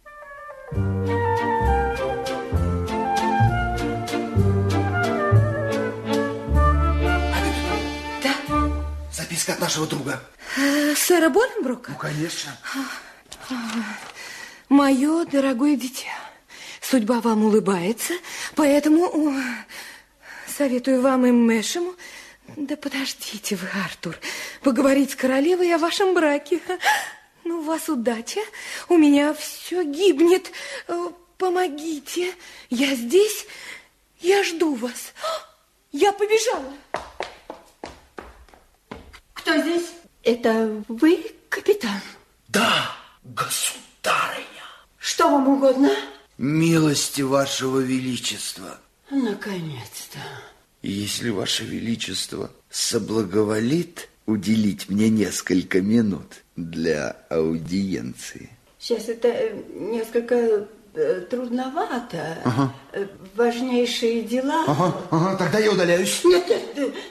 [8.23, 8.33] Да?
[9.13, 10.19] Записка от нашего друга.
[10.57, 11.91] Э, сэра Боленбрука?
[11.91, 12.51] Ну, конечно.
[14.69, 16.09] Мое дорогое дитя,
[16.81, 18.15] судьба вам улыбается,
[18.55, 19.33] поэтому
[20.57, 21.93] советую вам и Мэшему
[22.57, 24.17] да подождите вы, Артур,
[24.63, 26.59] поговорить с королевой о вашем браке.
[27.43, 28.41] Ну, у вас удача,
[28.89, 30.51] у меня все гибнет.
[30.87, 32.33] Э, помогите,
[32.71, 33.45] я здесь,
[34.19, 35.13] я жду вас.
[35.91, 36.73] Я побежала.
[39.33, 39.91] Кто здесь?
[40.23, 42.01] Это вы, капитан?
[42.47, 42.91] Да,
[43.23, 44.65] государыня.
[44.97, 45.91] Что вам угодно?
[46.39, 48.79] Милости вашего величества.
[49.11, 50.19] Наконец-то.
[50.89, 58.49] Если Ваше Величество соблаговолит уделить мне несколько минут для аудиенции.
[58.79, 60.65] Сейчас это э, несколько
[61.29, 62.37] трудновато.
[62.43, 62.71] Ага.
[62.93, 64.63] Э, важнейшие дела.
[64.67, 66.23] Ага, ага, тогда я удаляюсь.
[66.23, 66.47] Нет,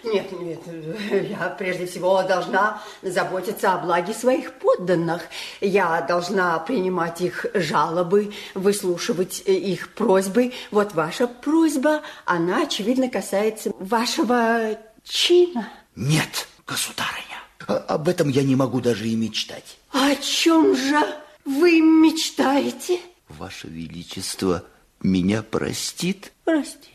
[0.05, 5.22] нет, нет, нет, я прежде всего должна заботиться о благе своих подданных.
[5.61, 10.53] Я должна принимать их жалобы, выслушивать их просьбы.
[10.70, 15.68] Вот ваша просьба, она, очевидно, касается вашего чина.
[15.95, 19.78] Нет, государыня, об этом я не могу даже и мечтать.
[19.93, 21.01] О чем же
[21.45, 23.01] вы мечтаете?
[23.28, 24.64] Ваше Величество
[25.02, 26.32] меня простит?
[26.44, 26.90] Простит.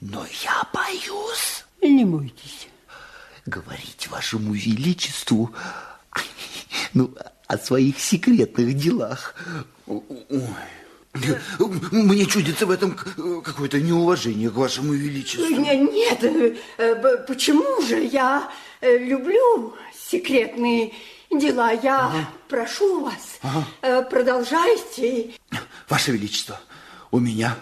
[0.00, 1.64] Но я боюсь.
[1.82, 2.68] Не бойтесь.
[3.46, 5.54] Говорить Вашему Величеству
[6.94, 7.14] ну,
[7.46, 9.34] о своих секретных делах.
[11.90, 12.94] Мне чудится в этом
[13.42, 15.48] какое-то неуважение к Вашему Величеству.
[15.48, 18.04] Нет, нет, э, почему же?
[18.04, 18.50] Я
[18.80, 20.92] э, люблю секретные
[21.30, 21.72] дела.
[21.72, 22.30] Я ага.
[22.48, 23.66] прошу вас, ага.
[23.82, 25.34] Э, продолжайте.
[25.88, 26.60] Ваше Величество,
[27.10, 27.56] у меня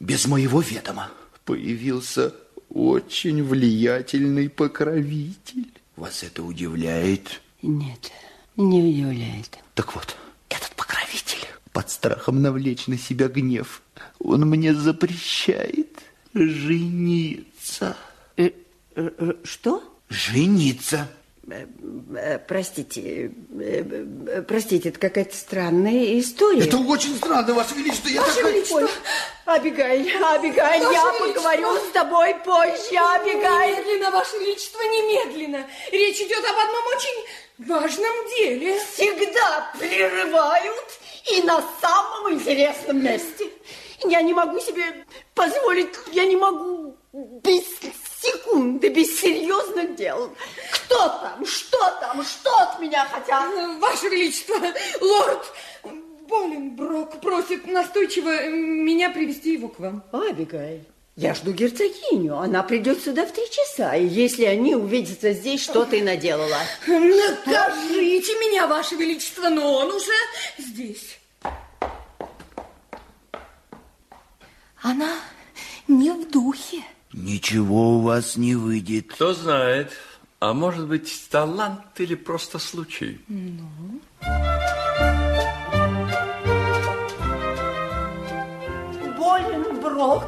[0.00, 1.10] без моего ведома
[1.44, 2.34] появился
[2.68, 5.70] очень влиятельный покровитель.
[5.96, 7.40] Вас это удивляет?
[7.60, 8.10] Нет,
[8.56, 9.58] не удивляет.
[9.74, 10.16] Так вот,
[10.48, 13.82] этот покровитель под страхом навлечь на себя гнев,
[14.18, 15.98] он мне запрещает
[16.34, 17.96] жениться.
[18.36, 18.50] Э,
[18.94, 19.82] Э, э, Что?
[20.08, 21.08] Жениться.
[21.52, 23.84] Э, Простите, э,
[24.28, 26.64] э, простите, это какая-то странная история.
[26.64, 28.08] Это очень странно, Ваше Величество.
[28.08, 28.88] Я Ваше такой- Величество,
[29.44, 33.76] Абигаиль, Абигаиль, я поговорю с тобой позже, Абигаиль.
[33.76, 35.66] Немедленно, Ваше Величество, немедленно.
[35.90, 38.78] Речь идет об одном очень важном деле.
[38.92, 40.98] Всегда прерывают
[41.30, 43.48] и на самом интересном месте.
[44.04, 47.62] Я не могу себе позволить, я не могу без
[48.22, 50.34] секунды, без серьезных дел.
[50.72, 53.44] Кто там, что там, что от меня хотят?
[53.80, 54.56] Ваше Величество,
[55.00, 55.52] лорд
[56.28, 60.02] Боленброк просит настойчиво э, меня привести его к вам.
[60.12, 60.84] Абигаиль,
[61.16, 62.38] я жду герцогиню.
[62.38, 63.94] Она придет сюда в три часа.
[63.96, 66.60] И если они увидятся здесь, что ты наделала?
[66.86, 70.12] Накажите меня, Ваше Величество, но он уже
[70.56, 71.18] здесь.
[74.80, 75.14] Она
[75.86, 76.82] не в духе.
[77.12, 79.12] Ничего у вас не выйдет.
[79.12, 79.92] Кто знает,
[80.40, 83.20] а может быть, талант или просто случай.
[89.18, 90.24] Боленброк,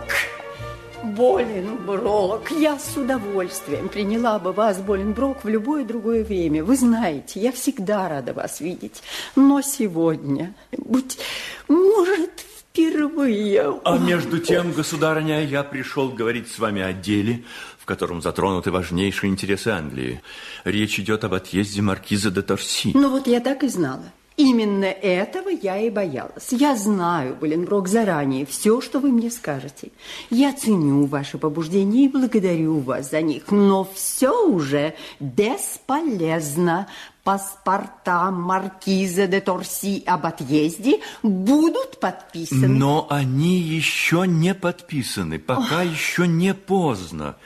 [1.02, 6.62] Боленброк, я с удовольствием приняла бы вас, Боленброк, в любое другое время.
[6.62, 9.02] Вы знаете, я всегда рада вас видеть.
[9.36, 11.18] Но сегодня, быть
[11.66, 12.44] может,
[12.74, 13.80] впервые...
[13.84, 17.44] А между тем, государыня, я пришел говорить с вами о деле,
[17.78, 20.20] в котором затронуты важнейшие интересы Англии.
[20.64, 22.90] Речь идет об отъезде маркиза де Торси.
[22.94, 24.12] Ну вот я так и знала.
[24.36, 26.48] Именно этого я и боялась.
[26.50, 29.92] Я знаю, Боленброк, заранее все, что вы мне скажете.
[30.28, 33.52] Я ценю ваши побуждения и благодарю вас за них.
[33.52, 36.88] Но все уже бесполезно.
[37.24, 42.68] Паспорта маркиза де Торси об отъезде будут подписаны.
[42.68, 47.36] Но они еще не подписаны, пока еще не поздно.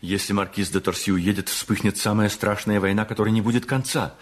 [0.00, 4.14] Если маркиз де Торси уедет, вспыхнет самая страшная война, которой не будет конца.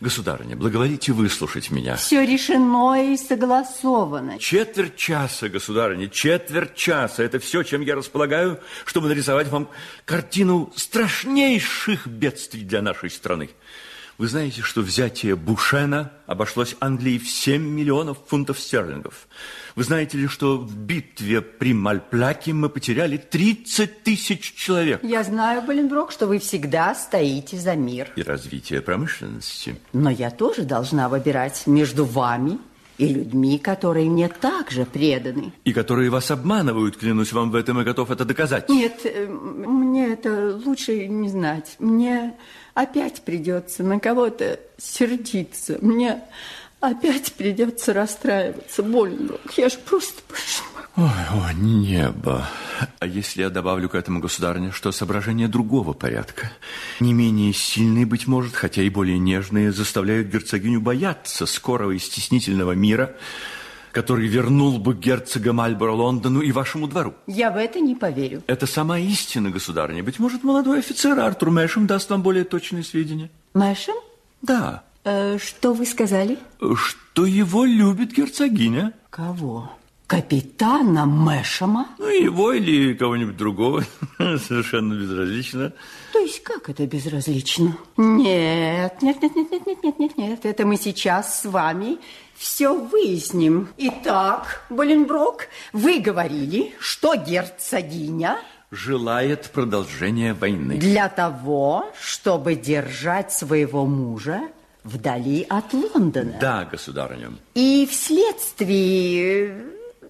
[0.00, 1.96] Государыня, благоволите выслушать меня.
[1.96, 4.38] Все решено и согласовано.
[4.38, 7.22] Четверть часа, государыня, четверть часа.
[7.22, 9.68] Это все, чем я располагаю, чтобы нарисовать вам
[10.04, 13.50] картину страшнейших бедствий для нашей страны.
[14.18, 19.26] Вы знаете, что взятие Бушена обошлось Англии в 7 миллионов фунтов стерлингов.
[19.74, 25.02] Вы знаете ли, что в битве при Мальпляке мы потеряли 30 тысяч человек?
[25.02, 28.10] Я знаю, Боленброк, что вы всегда стоите за мир.
[28.16, 29.76] И развитие промышленности.
[29.92, 32.58] Но я тоже должна выбирать между вами
[32.98, 35.52] и людьми, которые мне также преданы.
[35.64, 38.68] И которые вас обманывают, клянусь вам в этом, и готов это доказать.
[38.68, 41.76] Нет, э, мне это лучше не знать.
[41.78, 42.34] Мне
[42.74, 45.78] опять придется на кого-то сердиться.
[45.80, 46.22] Мне
[46.80, 48.82] опять придется расстраиваться.
[48.82, 49.38] Больно.
[49.56, 50.22] Я ж просто.
[50.94, 52.46] Ой, о, небо.
[52.98, 56.52] А если я добавлю к этому, государыне, что соображения другого порядка,
[57.00, 62.72] не менее сильные, быть может, хотя и более нежные, заставляют герцогиню бояться скорого и стеснительного
[62.72, 63.16] мира,
[63.92, 67.14] который вернул бы герцога Мальборо Лондону и вашему двору.
[67.26, 68.42] Я в это не поверю.
[68.46, 70.02] Это сама истина, государыня.
[70.02, 73.30] Быть может, молодой офицер Артур Мэшем даст вам более точные сведения.
[73.54, 73.94] Мэшем?
[74.42, 76.38] Да, Э, что вы сказали?
[76.76, 78.92] что его любит герцогиня.
[79.10, 79.72] Кого?
[80.06, 81.88] Капитана Мэшема?
[81.98, 83.82] Ну, его или кого-нибудь другого.
[84.18, 85.72] Совершенно безразлично.
[86.12, 87.76] То есть как это безразлично?
[87.96, 90.44] Нет, нет, нет, нет, нет, нет, нет, нет, нет.
[90.44, 91.98] Это мы сейчас с вами
[92.42, 93.68] все выясним.
[93.78, 98.36] Итак, Боленброк, вы говорили, что герцогиня
[98.72, 100.76] Желает продолжения войны.
[100.78, 104.40] для того, чтобы держать своего мужа
[104.82, 106.36] вдали от Лондона.
[106.40, 107.30] Да, государыня.
[107.54, 109.64] И вследствие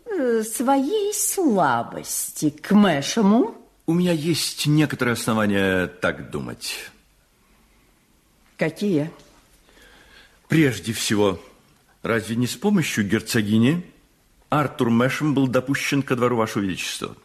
[0.07, 3.55] э, своей слабости к Мэшему
[3.85, 6.77] У меня есть некоторые основания так думать.
[8.57, 9.11] Какие?
[10.49, 11.39] Прежде всего,
[12.03, 13.85] Разве не с помощью герцогини
[14.49, 17.17] Артур Мэшем был допущен ко двору Вашего Величества?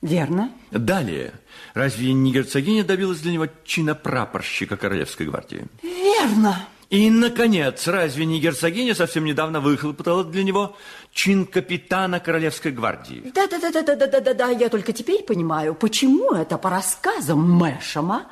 [0.00, 0.50] Верно.
[0.70, 1.34] Далее.
[1.74, 5.66] Разве не герцогиня добилась для него чина прапорщика Королевской гвардии?
[5.82, 6.66] Верно.
[6.90, 10.76] И, наконец, разве не герцогиня совсем недавно выхлопотала для него
[11.12, 13.32] чин капитана Королевской гвардии?
[13.34, 18.26] Да-да-да-да-да-да-да-да, я только теперь понимаю, почему это по рассказам Мэшема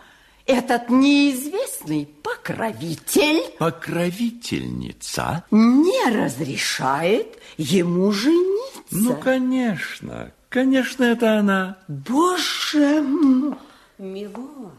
[0.50, 5.44] этот неизвестный покровитель Покровительница?
[5.50, 8.82] не разрешает ему жениться.
[8.90, 11.78] Ну, конечно, конечно, это она.
[11.88, 13.54] Боже мой!
[13.98, 14.72] Милорд,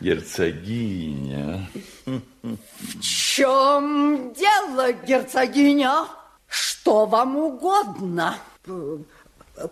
[0.00, 1.68] Герцогиня.
[2.04, 6.06] В чем дело, герцогиня?
[6.48, 8.36] Что вам угодно?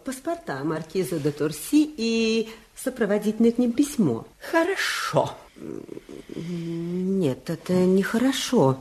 [0.04, 2.48] паспорта маркиза де Турси и
[2.82, 4.26] сопроводительное к ним письмо.
[4.38, 5.36] Хорошо.
[6.34, 8.80] Нет, это нехорошо.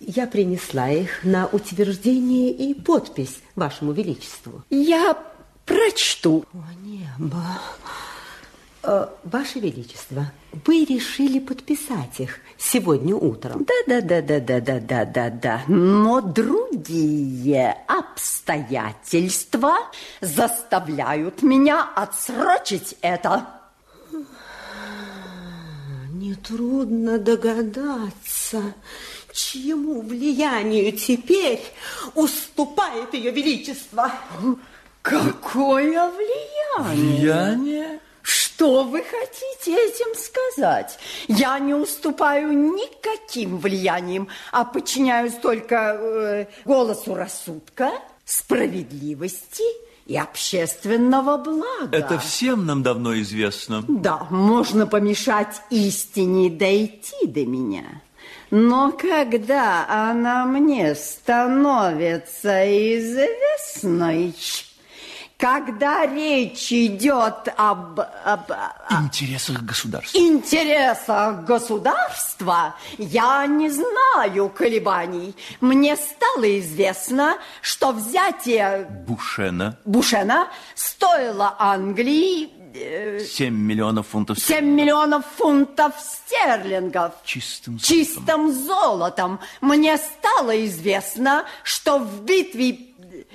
[0.00, 4.64] Я принесла их на утверждение и подпись вашему величеству.
[4.70, 5.16] Я
[5.66, 6.44] прочту.
[6.52, 7.44] О, небо.
[8.90, 10.32] Э, Ваше Величество,
[10.64, 13.66] вы решили подписать их сегодня утром.
[13.86, 15.64] Да-да-да-да-да-да-да-да.
[15.68, 19.74] Но другие обстоятельства
[20.22, 23.46] заставляют меня отсрочить это.
[26.10, 28.72] Нетрудно догадаться,
[29.34, 31.60] чьему влиянию теперь
[32.14, 34.10] уступает ее величество.
[35.02, 36.94] Какое влияние?
[36.94, 38.00] Влияние?
[38.58, 40.98] Что вы хотите этим сказать?
[41.28, 47.92] Я не уступаю никаким влиянием, а подчиняюсь только э, голосу рассудка,
[48.24, 49.62] справедливости
[50.06, 51.96] и общественного блага.
[51.96, 53.84] Это всем нам давно известно.
[53.86, 57.84] Да, можно помешать истине дойти до меня.
[58.50, 62.64] Но когда она мне становится
[62.98, 64.34] известной,
[65.38, 70.18] когда речь идет об, об, об Интересах государства.
[70.18, 75.36] интересах государства, я не знаю колебаний.
[75.60, 79.78] Мне стало известно, что взятие Бушена.
[79.84, 87.12] Бушена стоило Англии э, 7 миллионов фунтов 7 миллионов фунтов стерлингов.
[87.24, 89.38] чистым Чистым золотом.
[89.60, 92.87] Мне стало известно, что в битве...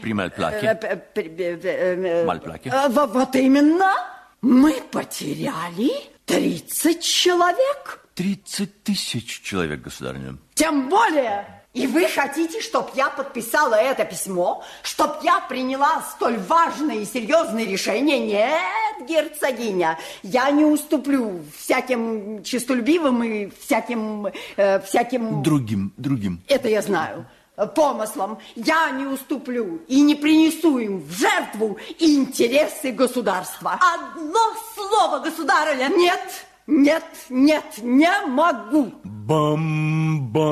[0.04, 0.80] при э, Мальплаке.
[1.16, 2.70] э, Мальплаке.
[2.70, 3.94] э, во- Вот именно.
[4.42, 5.92] Мы потеряли
[6.26, 8.06] 30 человек.
[8.16, 10.38] 30 тысяч человек, государыня.
[10.54, 16.98] Тем более, и вы хотите, чтоб я подписала это письмо, чтоб я приняла столь важное
[16.98, 18.20] и серьезное решение?
[18.20, 24.28] Нет, герцогиня, я не уступлю всяким честолюбивым и всяким,
[24.58, 25.42] э, всяким...
[25.42, 26.42] Другим, другим.
[26.50, 27.26] Это я знаю.
[27.58, 33.80] Э, Помыслом я не уступлю и не принесу им в жертву интересы государства.
[33.94, 35.90] Одно слово, государыня.
[35.90, 38.92] Нет, нет, нет, не могу.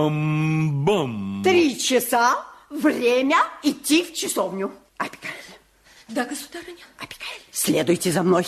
[0.02, 1.42] Бам-бам-бам.
[1.44, 4.72] Три часа, время идти в часовню.
[4.98, 5.32] Абигайль,
[6.08, 6.84] Да, государыня.
[6.98, 8.46] Абигайль, следуйте за мной.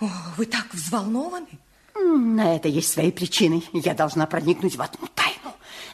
[0.00, 0.06] О,
[0.36, 1.46] вы так взволнованы.
[1.94, 3.62] На это есть свои причины.
[3.72, 5.43] Я должна проникнуть в одну тайну.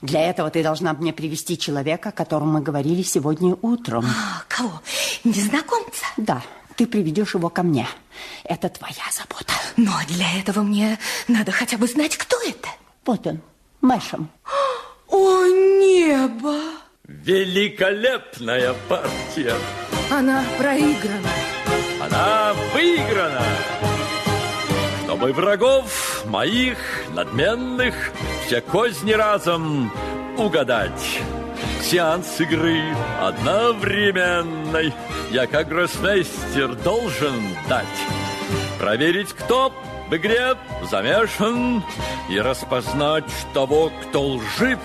[0.02, 4.06] Для этого ты должна мне привести человека, о котором мы говорили сегодня утром.
[4.06, 4.80] А, кого?
[5.24, 6.06] Незнакомца?
[6.16, 6.42] Да,
[6.76, 7.86] ты приведешь его ко мне.
[8.44, 9.52] Это твоя забота.
[9.76, 10.98] Но для этого мне
[11.28, 12.68] надо хотя бы знать, кто это.
[13.04, 13.40] Вот он,
[13.80, 14.30] Мэшем.
[15.08, 16.56] О, небо!
[17.04, 19.54] Великолепная партия.
[20.10, 21.28] Она проиграна.
[22.00, 23.42] Она выиграна.
[25.20, 26.78] Чтобы врагов моих
[27.10, 27.94] надменных
[28.46, 29.92] все козни разом
[30.38, 31.20] угадать.
[31.82, 32.80] Сеанс игры
[33.20, 34.94] одновременной
[35.30, 37.34] я как гроссмейстер должен
[37.68, 37.84] дать.
[38.78, 39.74] Проверить, кто
[40.08, 40.54] в игре
[40.90, 41.84] замешан
[42.30, 44.78] и распознать того, кто лжив.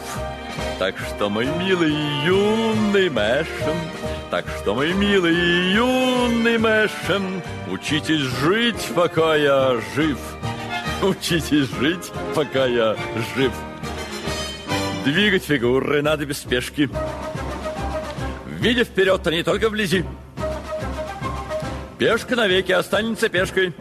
[0.79, 1.93] Так что, мой милый
[2.25, 3.77] юный Мэшем,
[4.29, 7.41] так что, мой милый юный Мэшем,
[7.71, 10.17] учитесь жить, пока я жив.
[11.01, 12.95] Учитесь жить, пока я
[13.35, 13.51] жив.
[15.05, 16.89] Двигать фигуры надо без спешки.
[18.45, 20.03] Видя вперед, а не только вблизи.
[21.97, 23.73] Пешка навеки останется пешкой,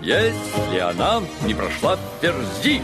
[0.00, 2.80] если она не прошла перзи.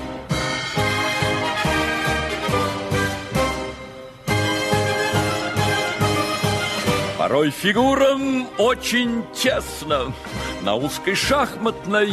[7.32, 10.12] Порой фигурам очень тесно
[10.60, 12.12] на узкой шахматной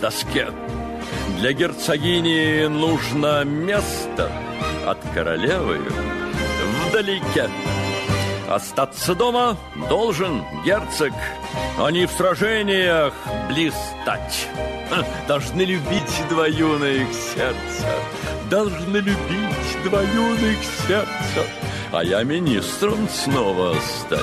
[0.00, 0.50] доске.
[1.38, 4.30] Для герцогини нужно место
[4.86, 5.80] от королевы
[6.86, 7.50] вдалеке.
[8.48, 9.56] Остаться дома
[9.88, 11.12] должен герцог,
[11.76, 13.14] а не в сражениях
[13.48, 14.46] блистать.
[15.26, 17.88] Должны любить два юных сердца,
[18.48, 21.48] должны любить два юных сердца,
[21.92, 24.22] а я министром снова стать.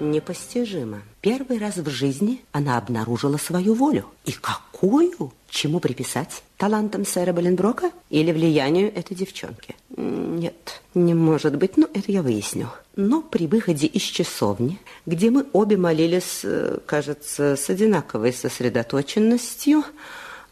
[0.00, 1.02] Непостижимо.
[1.20, 4.06] Первый раз в жизни она обнаружила свою волю.
[4.24, 5.32] И какую?
[5.48, 9.74] Чему приписать Талантом сэра Боленброка или влиянию этой девчонки?
[9.96, 12.68] Нет, не может быть, но это я выясню.
[12.94, 19.82] Но при выходе из часовни, где мы обе молились, э, кажется, с одинаковой сосредоточенностью,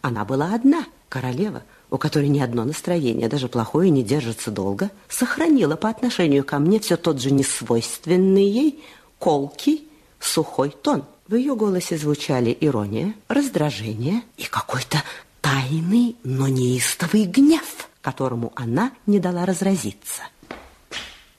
[0.03, 1.63] она была одна, королева,
[1.93, 6.81] у которой ни одно настроение, даже плохое, не держится долго, сохранила по отношению ко мне
[6.81, 8.83] все тот же несвойственный ей
[9.21, 9.87] колкий,
[10.19, 11.05] сухой тон.
[11.29, 15.05] В ее голосе звучали ирония, раздражение и какой-то
[15.41, 20.23] тайный, но неистовый гнев, которому она не дала разразиться.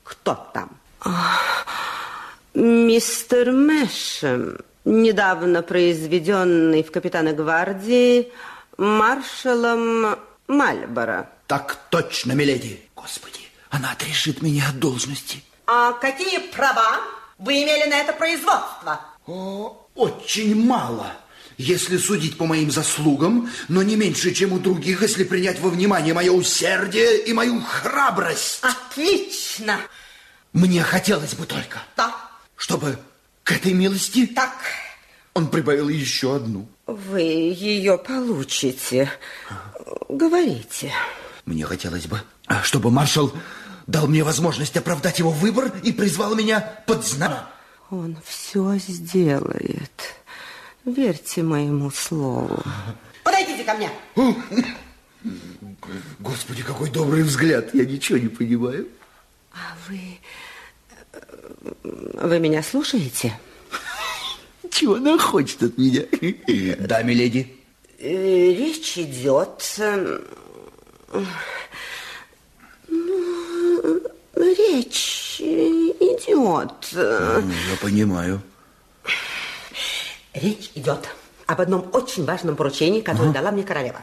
[0.03, 0.69] Кто там?
[2.53, 8.31] Мистер Мэшем, недавно произведенный в капитаны гвардии
[8.77, 10.17] маршалом
[10.47, 11.29] Мальборо.
[11.47, 12.81] Так точно, миледи.
[12.95, 15.43] Господи, она отрешит меня от должности.
[15.65, 16.99] А какие права
[17.37, 18.99] вы имели на это производство?
[19.25, 21.07] О, очень мало,
[21.61, 26.13] если судить по моим заслугам, но не меньше, чем у других, если принять во внимание
[26.13, 28.59] мое усердие и мою храбрость.
[28.61, 29.79] Отлично.
[30.53, 32.15] Мне хотелось бы только, Да,
[32.55, 32.97] чтобы
[33.43, 34.53] к этой милости так.
[35.33, 36.67] он прибавил еще одну.
[36.87, 39.09] Вы ее получите.
[40.09, 40.91] Говорите.
[41.45, 43.31] Мне хотелось бы, а, чтобы маршал
[43.87, 47.47] дал мне возможность оправдать его выбор и призвал меня под знамя.
[47.89, 50.15] Он все сделает.
[50.85, 52.61] Верьте моему слову.
[53.23, 53.89] Подойдите ко мне.
[56.19, 57.73] Господи, какой добрый взгляд.
[57.73, 58.87] Я ничего не понимаю.
[59.53, 59.99] А вы...
[61.13, 61.19] э,
[61.83, 63.37] Вы меня слушаете?
[64.71, 66.01] Чего она хочет от меня?
[66.87, 67.55] Да, миледи.
[67.99, 68.09] Э,
[68.53, 69.75] Речь идет...
[69.79, 70.21] эм,
[72.87, 74.01] ну,
[74.35, 76.89] Речь идет...
[76.93, 77.41] э,
[77.71, 78.41] Я понимаю.
[80.33, 81.09] Речь идет
[81.47, 83.99] об одном очень важном поручении, которое дала мне королева.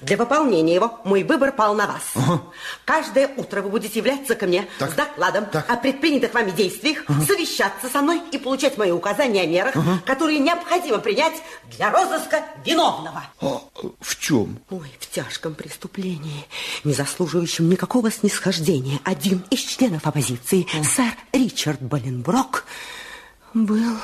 [0.00, 2.14] Для выполнения его мой выбор пал на вас.
[2.86, 4.92] Каждое утро вы будете являться ко мне Так.
[4.92, 5.68] с докладом Так.
[5.68, 9.74] о предпринятых вами действиях, совещаться со мной и получать мои указания о мерах,
[10.06, 11.34] которые необходимо принять
[11.76, 13.24] для розыска виновного.
[13.42, 13.60] А,
[14.00, 14.58] в чем?
[14.70, 16.46] Ой, в тяжком преступлении,
[16.84, 22.64] не заслуживающем никакого снисхождения, один из членов оппозиции, сэр Ричард Боленброк,
[23.52, 23.96] был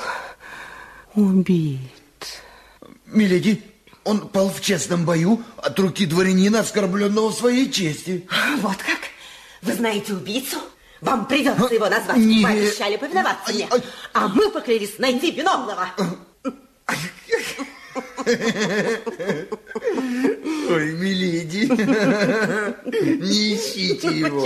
[1.15, 1.79] убит.
[3.05, 3.61] Миледи,
[4.03, 8.27] он пал в честном бою от руки дворянина, оскорбленного в своей чести.
[8.57, 8.99] Вот как?
[9.61, 10.57] Вы знаете убийцу?
[11.01, 12.17] Вам придется его назвать.
[12.17, 12.43] Нет.
[12.49, 13.67] Вы обещали повиноваться Ай, мне.
[13.71, 13.83] ай.
[14.13, 15.89] А мы поклялись найти виновного.
[20.69, 21.65] Ой, миледи,
[23.21, 24.41] не ищите его.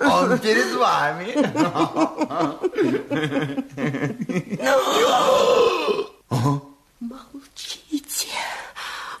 [0.00, 1.34] Он перед вами.
[7.00, 8.28] Молчите.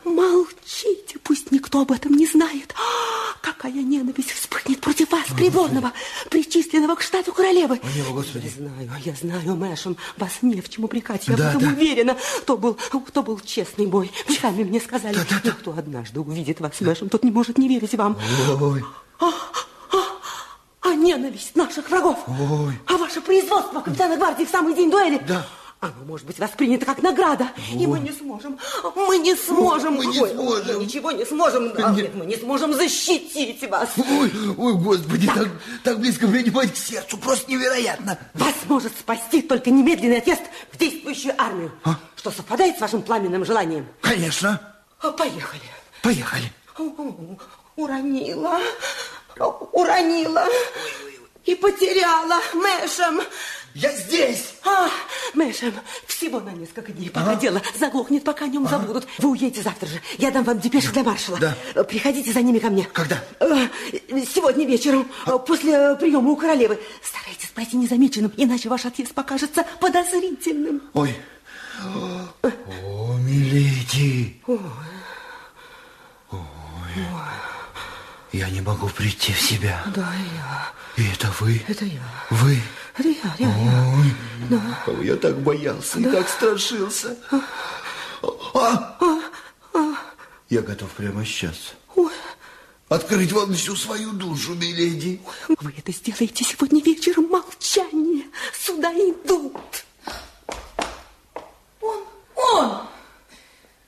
[0.04, 0.61] Молчите.
[1.22, 2.74] Пусть никто об этом не знает.
[2.76, 5.92] А, Какая ненависть вспыхнет против вас, придворного,
[6.30, 7.80] причисленного к штату королевы.
[7.96, 8.46] него, Господи.
[8.46, 11.26] Я знаю, я знаю, Мэшем, вас не в чем упрекать.
[11.28, 11.68] Я Да, в этом да.
[11.68, 12.16] уверена.
[12.46, 12.76] То был,
[13.12, 14.10] то был честный бой.
[14.28, 15.16] Вы сами мне сказали.
[15.44, 18.16] Никто однажды увидит вас, Мэшем, тот не может не верить вам.
[18.60, 18.82] Ой,
[20.80, 22.18] А ненависть наших врагов?
[22.26, 22.74] Ой.
[22.86, 25.22] А ваше производство капитана гвардии в самый день дуэли?
[25.26, 25.46] Да.
[25.82, 27.48] Оно может быть воспринято как награда.
[27.74, 28.56] И мы не сможем,
[28.94, 29.94] мы не сможем.
[29.94, 30.76] мы не Ой, сможем.
[30.78, 31.72] Мы ничего не сможем.
[31.74, 33.88] Да, Нет, мы не сможем защитить вас.
[33.98, 35.48] ой, ой, Господи, так,
[35.82, 38.16] так близко принимать к сердцу, просто невероятно.
[38.34, 41.72] Вас может спасти только немедленный отъезд в действующую армию.
[42.14, 43.84] Что совпадает с вашим пламенным желанием.
[44.02, 45.62] Конечно, А, Поехали.
[46.00, 46.52] поехали.
[47.74, 48.60] Уронила,
[49.72, 50.46] уронила
[51.44, 53.20] и потеряла Мэшем.
[53.74, 54.54] Я здесь.
[54.64, 54.88] А,
[55.34, 55.72] Мэшем,
[56.06, 59.06] всего на несколько дней, пока дело заглохнет, пока о нем забудут.
[59.18, 60.00] Вы уедете завтра же.
[60.18, 61.38] Я дам вам депеши для маршала.
[61.38, 61.56] Да.
[61.74, 62.84] Э, Приходите за ними ко мне.
[62.92, 63.22] Когда?
[63.40, 63.68] Э,
[64.34, 66.78] Сегодня вечером, э, после приема у королевы.
[67.02, 70.82] Старайтесь пройти незамеченным, иначе ваш отъезд покажется подозрительным.
[70.92, 71.16] Ой.
[71.82, 74.40] О, миледи.
[74.46, 74.58] Ой.
[78.32, 79.82] Я не могу прийти в себя.
[79.94, 80.72] Да, я.
[80.96, 81.62] И это вы?
[81.68, 82.00] Это я.
[82.30, 82.58] Вы?
[82.98, 84.60] Я, я.
[84.86, 87.16] Ой, я так боялся и так страшился.
[88.54, 88.98] А!
[90.50, 91.74] Я готов прямо сейчас
[92.94, 95.20] открыть вам всю свою душу, миледи.
[95.48, 97.28] Вы это сделаете сегодня вечером.
[97.28, 98.24] Молчание.
[98.52, 99.56] Сюда идут.
[101.80, 102.04] Он,
[102.36, 102.80] он,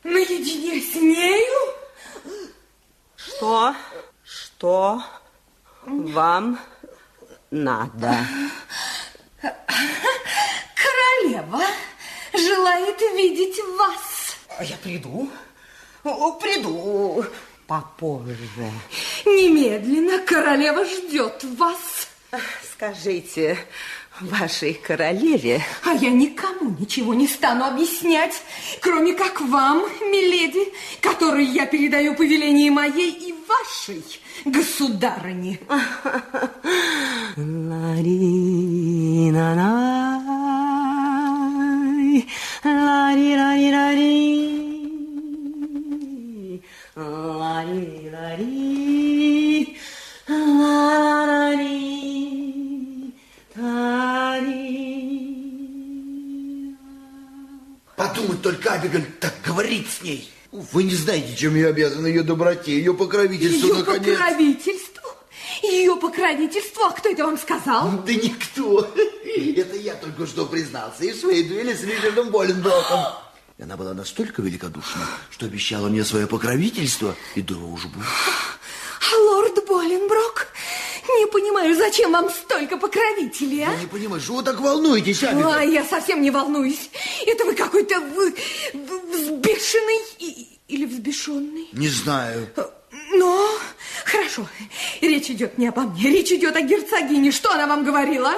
[0.02, 1.74] наедине с нею?
[3.16, 3.74] Что?
[4.24, 5.02] Что
[5.85, 6.59] вам
[7.51, 8.26] надо?
[10.74, 11.62] Королева
[12.32, 14.36] желает видеть вас.
[14.58, 15.30] А я приду.
[16.40, 17.24] Приду
[17.66, 18.70] попозже.
[19.24, 22.08] Немедленно королева ждет вас.
[22.72, 23.58] Скажите
[24.20, 25.62] вашей королеве...
[25.85, 28.43] А я никому ничего не стану объяснять,
[28.81, 34.05] кроме как вам, миледи, которой я передаю повеление моей и вашей
[34.45, 35.59] государыне.
[37.36, 38.05] Лари-на-най,
[42.65, 44.53] лари-рари-рари,
[46.97, 48.55] лари-рари,
[50.28, 51.84] лари,
[57.96, 60.30] Подумать только, Абигаль, так говорит с ней.
[60.50, 64.18] Вы не знаете, чем я обязан ее доброте, ее покровительству, Ее наконец.
[64.18, 65.08] покровительству?
[65.62, 66.82] Ее покровительству?
[66.84, 67.90] А кто это вам сказал?
[68.06, 68.88] Да никто.
[69.56, 71.04] Это я только что признался.
[71.04, 73.00] И в своей дуэли с Ричардом Боленброком.
[73.58, 78.00] И она была настолько великодушна, что обещала мне свое покровительство и дружбу.
[79.12, 80.48] А лорд Боленброк?
[81.09, 83.72] Не понимаю, зачем вам столько покровителей, а?
[83.72, 85.60] Я не понимаю, что вы так волнуетесь, Абигаль?
[85.60, 86.90] А, я совсем не волнуюсь.
[87.26, 88.35] Это вы какой-то вы-
[88.72, 90.01] взбешенный
[90.68, 91.68] или взбешенный?
[91.72, 92.48] Не знаю.
[93.12, 93.48] Но,
[94.05, 94.47] хорошо,
[95.01, 97.31] речь идет не обо мне, речь идет о герцогине.
[97.32, 98.32] Что она вам говорила?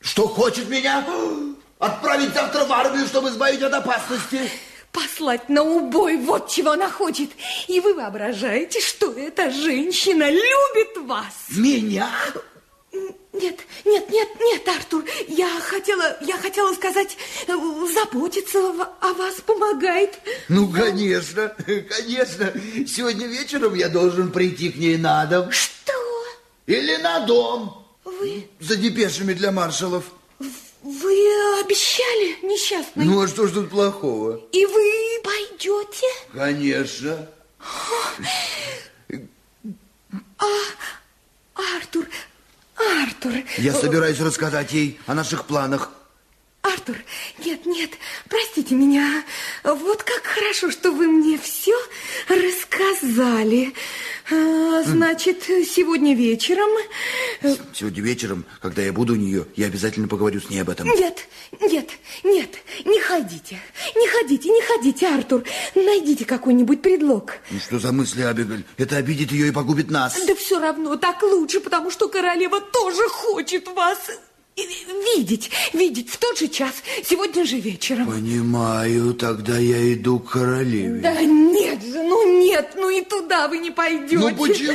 [0.00, 1.06] Что хочет меня?
[1.78, 4.50] Отправить завтра в армию, чтобы избавить от опасности?
[4.92, 7.30] Послать на убой, вот чего она хочет.
[7.68, 11.34] И вы воображаете, что эта женщина любит вас?
[11.56, 12.10] Меня?
[13.32, 17.52] Нет, нет, нет, нет, Артур, я хотела, я хотела сказать, э,
[17.94, 18.58] заботиться
[19.00, 20.18] о вас помогает.
[20.48, 21.54] Ну, конечно,
[21.88, 22.52] конечно.
[22.86, 25.50] Сегодня вечером я должен прийти к ней на дом.
[25.52, 25.92] Что?
[26.66, 27.86] Или на дом.
[28.04, 30.04] Вы, За депешами для маршалов.
[30.82, 33.04] Вы обещали, несчастный?
[33.04, 34.40] Ну, а что ж тут плохого?
[34.52, 36.06] И вы пойдете?
[36.32, 37.28] Конечно.
[41.54, 42.06] Артур,
[42.76, 45.90] Артур, Я собираюсь рассказать ей о наших планах.
[46.62, 46.96] Артур,
[47.44, 47.90] нет, нет,
[48.28, 49.24] простите меня.
[49.64, 51.74] Вот как хорошо, что вы мне все
[52.28, 53.72] рассказали.
[54.30, 56.68] А, значит, сегодня вечером...
[57.42, 60.86] э, Сегодня вечером, когда я буду у нее, я обязательно поговорю с ней об этом.
[60.86, 61.26] Нет,
[61.62, 61.88] нет,
[62.24, 62.50] нет,
[62.84, 63.58] не ходите,
[63.96, 65.44] не ходите, не ходите, Артур.
[65.74, 67.38] Найдите какой-нибудь предлог.
[67.50, 68.64] Ну, что за мысли, Абигаль?
[68.76, 70.14] Это обидит ее и погубит нас.
[70.26, 73.98] Да все равно так лучше, потому что королева тоже хочет вас
[75.16, 76.72] видеть, видеть в тот же час,
[77.04, 78.06] сегодня же вечером.
[78.06, 81.00] Понимаю, тогда я иду к королеве.
[81.00, 84.18] Да нет же, ну нет, ну и туда вы не пойдете.
[84.18, 84.72] Ну почему?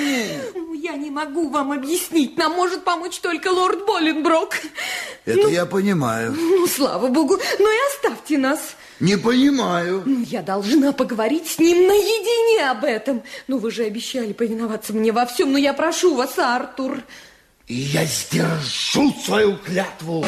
[0.55, 4.55] Ну, Я не могу вам объяснить, нам может помочь только лорд Боленброк.
[5.25, 6.33] Это я понимаю.
[6.37, 8.59] Ну, слава богу, ну и оставьте нас.
[8.99, 10.03] Не понимаю.
[10.05, 13.23] Ну, я должна поговорить с ним наедине об этом.
[13.47, 17.03] Ну, вы же обещали повиноваться мне во всем, но я прошу вас, Артур.
[17.67, 20.23] И я сдержу свою клятву.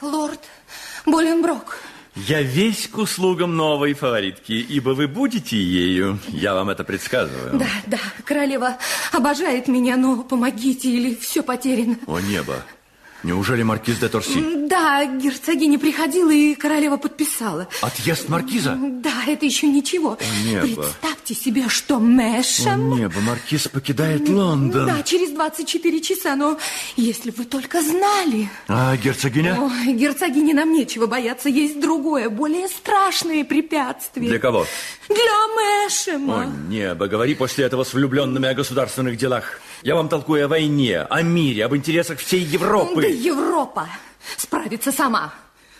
[0.00, 0.40] Лорд
[1.06, 1.78] Боленброк,
[2.16, 6.18] Я весь к услугам новой фаворитки, ибо вы будете ею.
[6.28, 7.58] Я вам это предсказываю.
[7.58, 8.76] да, да, королева
[9.12, 11.96] обожает меня, но помогите, или все потеряно.
[12.06, 12.62] О небо!
[13.22, 14.40] Неужели маркиз де Торси?
[14.68, 17.68] Да, герцогиня приходила, и королева подписала.
[17.80, 18.76] Отъезд маркиза?
[18.80, 20.18] Да, это еще ничего.
[20.44, 20.82] небо.
[20.82, 22.96] Представьте себе, что О Мэшем...
[22.96, 24.86] небо, маркиз покидает Лондон.
[24.86, 26.58] Да, через 24 часа, но
[26.96, 28.48] если бы вы только знали...
[28.68, 29.56] А герцогиня?
[29.60, 34.28] Ой, герцогине нам нечего бояться, есть другое, более страшное препятствие.
[34.30, 34.66] Для кого?
[35.08, 36.46] Для О Мэшема.
[36.68, 39.60] небо, говори после этого с влюбленными о государственных делах.
[39.82, 43.04] Я вам толкую о войне, о мире, об интересах всей Да Европы.
[43.06, 43.88] Европа
[44.36, 45.34] справится сама.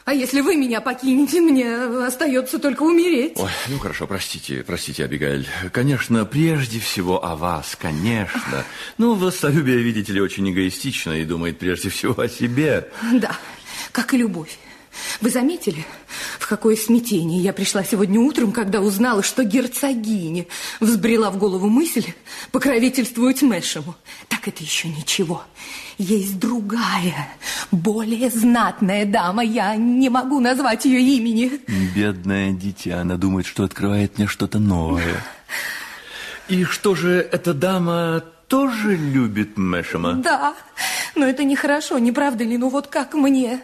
[0.05, 3.35] А если вы меня покинете, мне остается только умереть.
[3.37, 5.47] Ой, ну хорошо, простите, простите, Абигаэль.
[5.71, 8.65] Конечно, прежде всего о вас, конечно.
[8.99, 12.89] Ну, властолюбие, видите ли, очень эгоистично и думает прежде всего о себе.
[13.13, 13.37] Да,
[13.93, 14.59] как и любовь.
[15.21, 15.85] Вы заметили,
[16.39, 20.47] в какое смятение я пришла сегодня утром, когда узнала, что герцогине
[20.81, 22.13] взбрела в голову мысль
[22.51, 23.95] покровительствовать Мэшему?
[24.29, 25.45] Так это еще ничего.
[25.99, 27.29] Есть другая,
[27.71, 29.45] более знатная дама.
[29.45, 31.61] Я не могу назвать ее имени.
[31.95, 35.25] Бедное дитя, она думает, что открывает мне что-то новое.
[36.49, 40.13] И что же, эта дама тоже любит Мэшема?
[40.13, 40.55] Да,
[41.15, 42.59] но это нехорошо, не правда ли?
[42.59, 43.63] Ну вот как мне,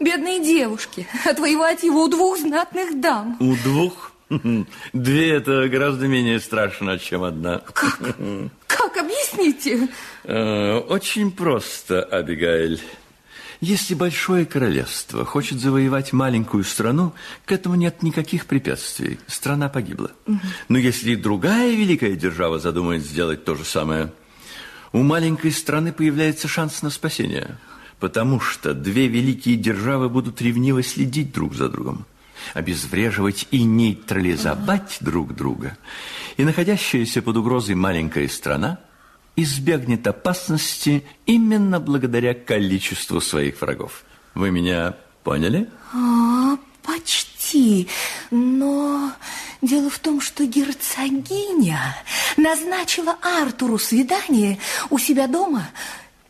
[0.00, 3.36] бедной девушке, отвоевать его у двух знатных дам.
[3.38, 4.12] У двух?
[4.94, 7.58] Две это гораздо менее страшно, чем одна.
[7.58, 7.98] Как?
[8.66, 8.96] Как?
[8.96, 9.88] Объясните.
[10.24, 12.80] Э, Очень просто, Абигаэль.
[13.60, 17.12] Если большое королевство хочет завоевать маленькую страну,
[17.44, 19.18] к этому нет никаких препятствий.
[19.26, 20.12] Страна погибла.
[20.68, 24.12] Но если другая великая держава задумает сделать то же самое,
[24.92, 27.58] у маленькой страны появляется шанс на спасение.
[27.98, 32.06] Потому что две великие державы будут ревниво следить друг за другом,
[32.54, 35.76] обезвреживать и нейтрализовать друг друга.
[36.38, 38.78] И находящаяся под угрозой маленькая страна
[39.36, 44.04] избегнет опасности именно благодаря количеству своих врагов.
[44.34, 45.68] Вы меня поняли?
[45.92, 47.88] А, почти.
[48.30, 49.12] Но
[49.62, 51.96] дело в том, что герцогиня
[52.36, 54.58] назначила Артуру свидание
[54.90, 55.68] у себя дома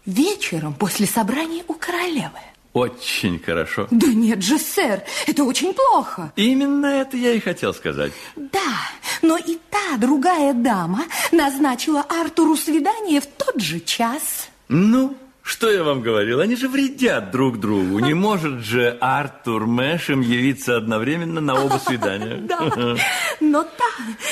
[0.06, 2.40] вечером после собрания у королевы.
[2.72, 3.88] Очень хорошо.
[3.90, 6.32] Да нет же, сэр, это очень плохо.
[6.36, 8.12] Именно это я и хотел сказать.
[8.36, 8.90] Да,
[9.22, 14.48] но и та другая дама назначила Артуру свидание в тот же час.
[14.68, 16.40] Ну, что я вам говорил?
[16.40, 17.98] Они же вредят друг другу.
[17.98, 22.36] Не может же Артур Мэшем явиться одновременно на оба свидания.
[22.50, 22.96] Да,
[23.40, 23.84] но та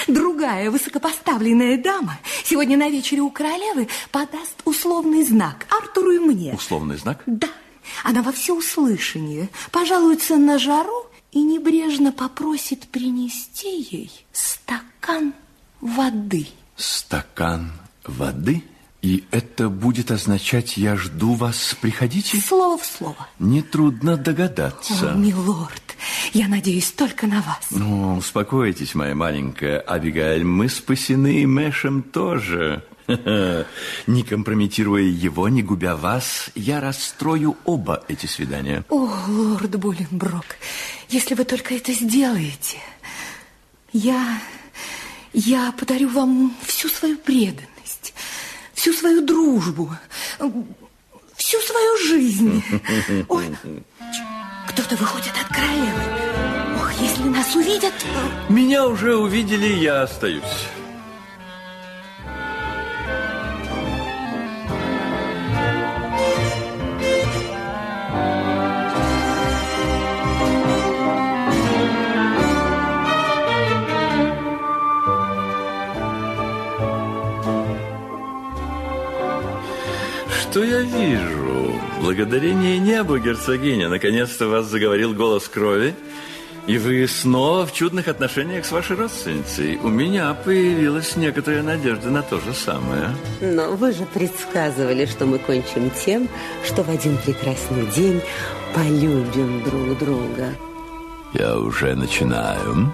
[0.06, 6.55] другая высокопоставленная дама сегодня на вечере у королевы подаст условный знак Артуру и мне.
[6.55, 7.22] Условный знак?
[7.26, 7.48] Да,
[8.05, 15.35] она во всеуслышание пожалуется на жару и небрежно попросит принести ей стакан
[15.80, 16.48] воды.
[16.76, 17.72] Стакан
[18.05, 18.62] воды?
[19.09, 22.39] И это будет означать «я жду вас, приходите»?
[22.43, 23.26] Слово в слово.
[23.39, 25.12] Нетрудно догадаться.
[25.12, 25.97] О, милорд,
[26.35, 27.68] я надеюсь только на вас.
[27.70, 32.85] Ну, успокойтесь, моя маленькая Абигаэль, мы спасены и Мэшем тоже.
[34.06, 38.85] Не компрометируя его, не губя вас, я расстрою оба эти свидания.
[38.90, 40.44] О, лорд Боленброк,
[41.09, 42.76] если вы только это сделаете,
[43.94, 44.39] я,
[45.32, 47.78] я подарю вам всю свою преданность,
[48.79, 49.91] всю свою дружбу,
[51.37, 52.63] всю свою жизнь.
[53.29, 53.47] Ой,
[54.69, 56.03] кто-то выходит от королевы.
[56.77, 57.93] Ох, если нас увидят...
[58.49, 60.69] Меня уже увидели, я остаюсь.
[80.59, 81.80] Что я вижу?
[82.01, 85.94] Благодарение небу, герцогиня, наконец-то вас заговорил голос крови,
[86.66, 89.76] и вы снова в чудных отношениях с вашей родственницей.
[89.76, 93.14] У меня появилась некоторая надежда на то же самое.
[93.40, 96.28] Но вы же предсказывали, что мы кончим тем,
[96.64, 98.20] что в один прекрасный день
[98.74, 100.56] полюбим друг друга.
[101.35, 102.93] Я уже начинаю.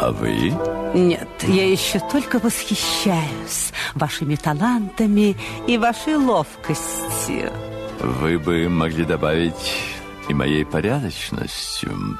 [0.00, 0.52] А вы?
[0.94, 5.36] Нет, я еще только восхищаюсь вашими талантами
[5.66, 7.52] и вашей ловкостью.
[8.00, 9.76] Вы бы могли добавить
[10.28, 12.18] и моей порядочностью.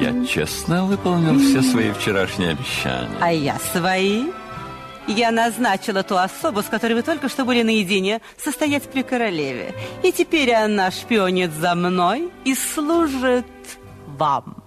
[0.00, 3.10] Я честно выполнил все свои вчерашние обещания.
[3.20, 4.24] А я свои?
[5.06, 9.74] Я назначила ту особу, с которой вы только что были наедине, состоять при королеве.
[10.02, 13.46] И теперь она шпионит за мной и служит
[14.06, 14.61] вам.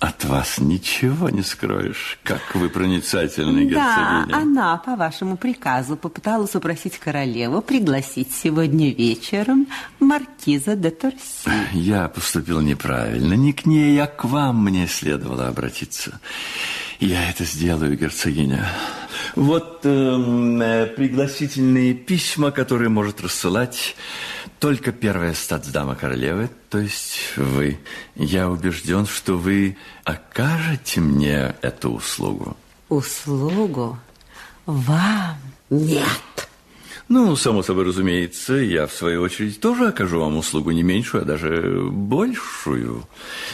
[0.00, 4.36] От вас ничего не скроешь, как вы проницательны, Да, герцогиня.
[4.42, 9.66] она по вашему приказу попыталась упросить королеву пригласить сегодня вечером
[9.98, 11.50] маркиза де Торси.
[11.74, 13.34] Я поступил неправильно.
[13.34, 16.18] Не к ней, а к вам мне следовало обратиться.
[16.98, 18.66] Я это сделаю, герцогиня.
[19.36, 23.96] Вот эм, э, пригласительные письма, которые может рассылать
[24.60, 27.78] только первая статсдама королевы, то есть вы.
[28.14, 32.56] Я убежден, что вы окажете мне эту услугу.
[32.90, 33.98] Услугу
[34.66, 35.38] вам
[35.70, 36.06] нет.
[37.08, 41.26] Ну, само собой разумеется, я в свою очередь тоже окажу вам услугу не меньшую, а
[41.26, 43.08] даже большую.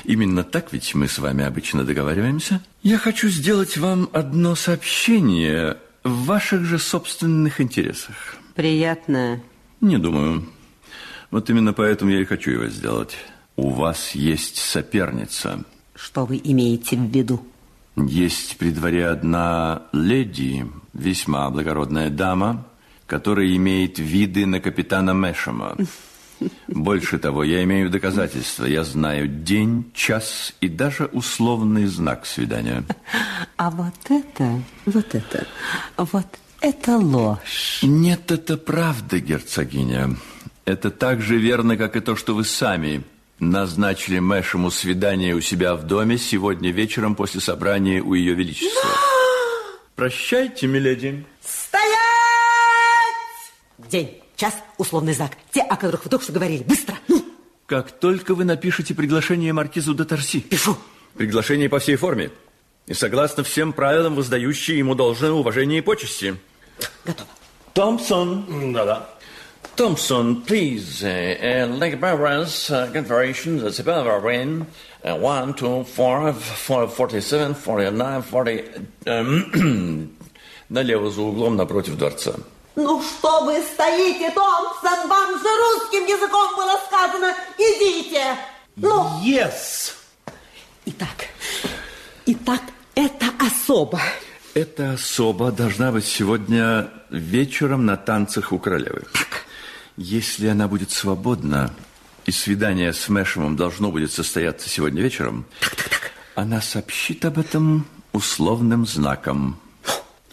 [0.04, 2.62] Именно так ведь мы с вами обычно договариваемся.
[2.82, 8.36] Я хочу сделать вам одно сообщение в ваших же собственных интересах.
[8.54, 9.40] Приятно.
[9.80, 10.46] Не думаю.
[11.30, 13.16] Вот именно поэтому я и хочу его сделать.
[13.56, 15.64] У вас есть соперница.
[15.94, 17.44] Что вы имеете в виду?
[17.96, 22.66] Есть при дворе одна леди, весьма благородная дама,
[23.06, 25.76] которая имеет виды на капитана Мэшема.
[26.68, 28.66] Больше того, я имею доказательства.
[28.66, 32.84] Я знаю день, час и даже условный знак свидания.
[33.56, 35.46] А вот это, вот это,
[35.96, 36.26] вот
[36.60, 37.80] это ложь.
[37.82, 40.16] Нет, это правда, герцогиня.
[40.66, 43.04] Это так же верно, как и то, что вы сами
[43.38, 48.90] назначили Мэшему свидание у себя в доме сегодня вечером после собрания у Ее Величества.
[49.94, 51.24] Прощайте, миледи.
[51.40, 51.86] Стоять!
[53.78, 55.32] День час, условный знак.
[55.52, 56.64] Те, о которых вы только что говорили.
[56.64, 57.24] Быстро, ну!
[57.66, 60.40] Как только вы напишете приглашение маркизу де Торси.
[60.40, 60.76] Пишу.
[61.14, 62.32] Приглашение по всей форме.
[62.86, 66.36] И согласно всем правилам, воздающие ему должное уважение и почести.
[67.04, 67.28] Готово.
[67.72, 68.72] Томпсон.
[68.72, 69.15] Да-да.
[69.74, 74.66] Thompson, please, uh, uh, like Barbara's uh, good variations, it's about our win.
[75.04, 78.64] Uh, 1, 2, 4, 4, 47, 49, 40...
[79.06, 80.16] Um,
[80.68, 82.34] налево за углом напротив дворца.
[82.76, 85.08] Ну что вы стоите, Томпсон?
[85.08, 87.34] Вам же русским языком было сказано.
[87.56, 88.36] Идите.
[88.76, 89.20] Ну.
[89.24, 89.94] Yes.
[90.84, 91.28] Итак,
[92.26, 92.60] итак,
[92.94, 94.00] это особо.
[94.54, 99.04] Эта особа должна быть сегодня вечером на танцах у королевы.
[99.96, 101.72] Если она будет свободна,
[102.26, 105.46] и свидание с Мэшемом должно будет состояться сегодня вечером,
[106.34, 109.58] она сообщит об этом условным знаком.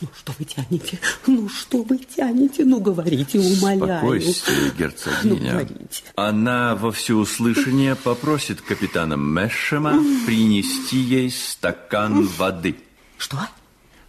[0.01, 0.99] Ну что вы тянете?
[1.27, 2.65] Ну что вы тянете?
[2.65, 3.99] Ну говорите, умоляю.
[3.99, 5.51] Спокойствие, Ну герцогиня.
[5.51, 6.03] говорите.
[6.15, 9.93] Она во всеуслышание попросит капитана Мэшема
[10.25, 12.75] принести ей стакан воды.
[13.17, 13.47] Что?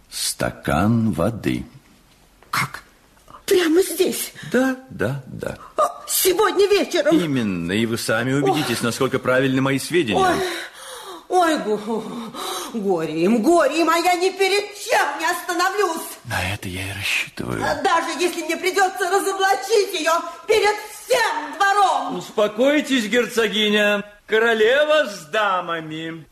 [0.09, 1.65] Стакан воды.
[2.51, 2.83] Как?
[3.45, 4.31] Прямо здесь?
[4.51, 5.57] Да, да, да.
[5.77, 7.15] А, Сегодня вечером?
[7.19, 10.19] Именно, и вы сами убедитесь, насколько правильны мои сведения.
[10.19, 10.35] Ой,
[11.29, 12.03] ой, го-
[12.73, 16.07] горе им, горе им, а я ни перед чем не остановлюсь.
[16.25, 17.63] На это я и рассчитываю.
[17.63, 20.13] А Даже если мне придется разоблачить ее
[20.47, 22.17] перед всем двором.
[22.17, 24.03] Успокойтесь, герцогиня.
[24.27, 26.25] Королева с дамами.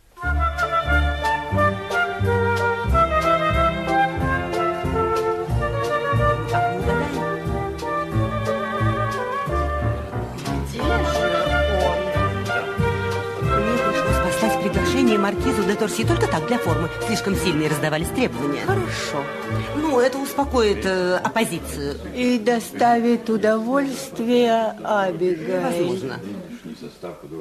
[15.23, 16.89] Маркизу де Торси только так, для формы.
[17.07, 18.61] Слишком сильные раздавались требования.
[18.65, 19.23] Хорошо.
[19.77, 21.95] Ну, это успокоит э, оппозицию.
[22.13, 25.85] И доставит удовольствие Абигаиль.
[25.85, 26.19] Возможно.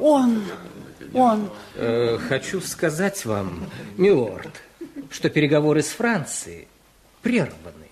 [0.00, 0.42] Он,
[1.12, 1.50] он.
[1.74, 4.62] Э, хочу сказать вам, милорд,
[5.10, 6.68] что переговоры с Францией
[7.20, 7.88] прерваны.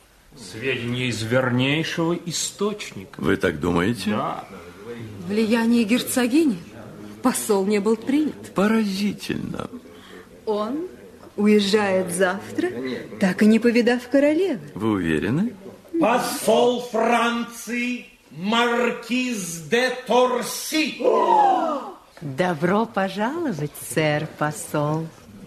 [0.53, 3.21] Сведения из вернейшего источника.
[3.21, 4.11] Вы так думаете?
[4.11, 4.45] Да.
[5.27, 6.59] Влияние герцогини.
[7.23, 8.55] Посол не был принят.
[8.55, 9.69] Поразительно.
[10.47, 10.87] Он
[11.37, 12.71] уезжает завтра,
[13.19, 14.61] так и не повидав королевы.
[14.75, 15.55] Вы уверены?
[16.01, 20.99] Посол Франции Маркиз де Торси.
[22.21, 25.07] Добро пожаловать, сэр посол.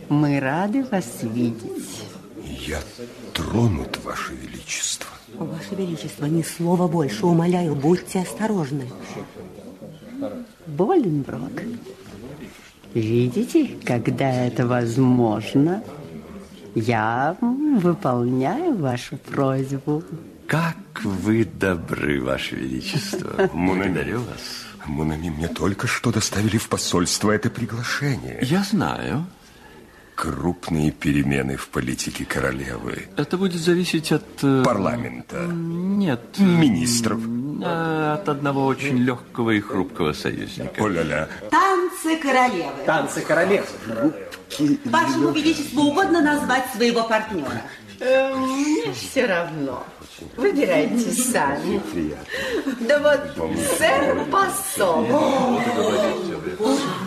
[0.09, 2.03] Мы рады вас видеть.
[2.43, 2.79] Я
[3.33, 5.09] тронут, Ваше Величество.
[5.35, 8.87] Ваше Величество, ни слова больше, умоляю, будьте осторожны.
[10.67, 11.61] Боленброк.
[12.93, 15.83] Видите, когда это возможно,
[16.75, 20.03] я выполняю вашу просьбу.
[20.47, 23.49] Как вы добры, Ваше Величество.
[23.53, 24.65] Благодарю вас.
[24.85, 28.39] Монами мне только что доставили в посольство это приглашение.
[28.41, 29.25] Я знаю.
[30.15, 33.07] Крупные перемены в политике королевы.
[33.17, 34.23] Это будет зависеть от...
[34.43, 35.37] э, Парламента.
[35.51, 36.21] Нет.
[36.37, 37.19] Министров.
[37.19, 40.83] э, От одного очень легкого и хрупкого союзника.
[40.83, 41.27] О-ля-ля.
[41.49, 42.83] Танцы королевы.
[42.85, 43.65] Танцы королев.
[44.85, 47.63] Вашему Величеству угодно назвать своего партнера?
[47.99, 49.83] Э, Мне все равно.
[50.37, 51.81] Выбирайте сами.
[52.87, 55.05] Да вот, сэр посол.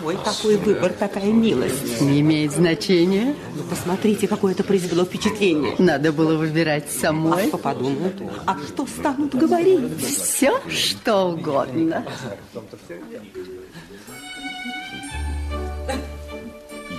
[0.05, 2.01] Ой, какой выбор, такая милость.
[2.01, 3.35] Не имеет значения.
[3.55, 5.75] Ну, посмотрите, какое это произвело впечатление.
[5.77, 7.47] Надо было выбирать А самой.
[7.47, 8.15] что подумают?
[8.45, 9.99] А что станут говорить?
[10.05, 12.05] Все, что угодно.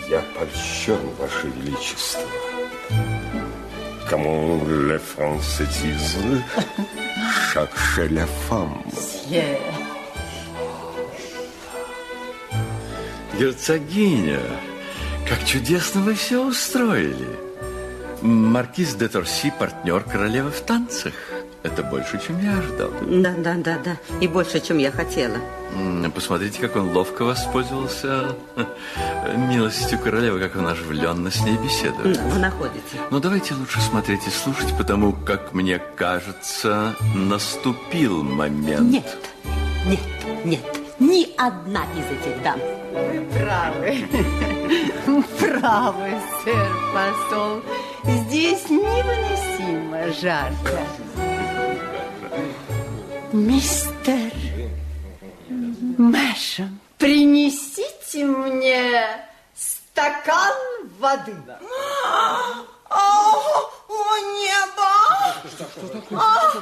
[0.08, 2.22] Я польщен, Ваше Величество.
[4.08, 4.58] Comment
[4.98, 6.42] français disent,
[7.52, 8.82] chaque chez la femme.
[9.30, 9.58] Е.
[13.38, 14.40] Герцогиня,
[15.28, 17.28] как чудесно вы все устроили.
[18.22, 21.14] Маркиз де Торси– партнер королевы в танцах.
[21.62, 22.90] Это больше, чем я ожидал.
[23.02, 23.96] Да, да, да, да.
[24.20, 25.38] И больше, чем я хотела.
[26.14, 28.36] Посмотрите, как он ловко воспользовался
[29.36, 32.18] милостью королевы, как он оживленно с ней беседует.
[32.18, 32.98] Вы находите.
[33.10, 38.90] Но давайте лучше смотреть и слушать, потому как мне кажется, наступил момент.
[38.90, 39.18] Нет,
[39.86, 40.00] нет,
[40.44, 40.60] нет.
[40.98, 42.58] Ни одна из этих дам.
[42.92, 44.08] Вы правы.
[45.38, 46.10] Правы,
[46.44, 47.62] сэр посол.
[48.04, 51.27] Здесь невыносимо жарко.
[53.32, 54.32] Мистер
[55.98, 59.04] Мэшем, принесите мне
[59.54, 60.54] стакан
[60.98, 61.34] воды.
[62.90, 64.92] О, о небо!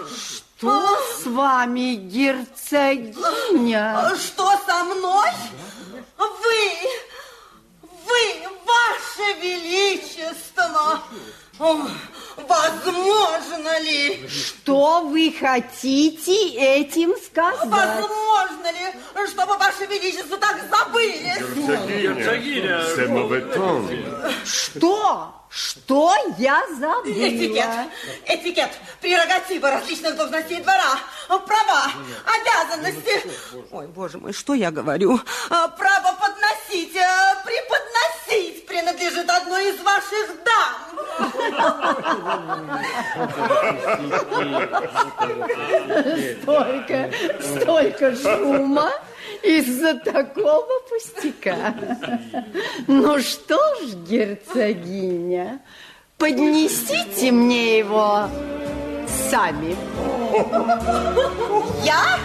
[0.08, 3.14] Что с вами, герцогиня?
[4.16, 5.30] Что со мной?
[6.18, 6.58] Вы,
[8.06, 11.00] вы, ваше величество,
[11.58, 14.26] возможно ли?
[14.28, 17.68] Что вы хотите этим сказать?
[17.68, 18.94] Возможно ли,
[19.28, 21.34] чтобы ваше величество так забыли?
[21.54, 22.82] Герцогиня!
[24.44, 25.32] Что?
[25.56, 27.02] Что я забыла?
[27.06, 27.70] Этикет,
[28.26, 28.70] этикет,
[29.00, 31.84] прерогативы различных должностей двора, права,
[32.26, 33.22] обязанности.
[33.70, 35.18] Ой, боже мой, что я говорю?
[35.48, 40.74] А, Право подносить, а, преподносить принадлежит одной из ваших дам.
[46.42, 47.10] Столько,
[47.40, 48.92] столько шума
[49.42, 51.74] из-за такого пустяка.
[52.86, 55.60] Ну что ж, герцогиня,
[56.18, 58.28] поднесите мне его
[59.30, 59.76] сами.
[61.84, 62.18] Я?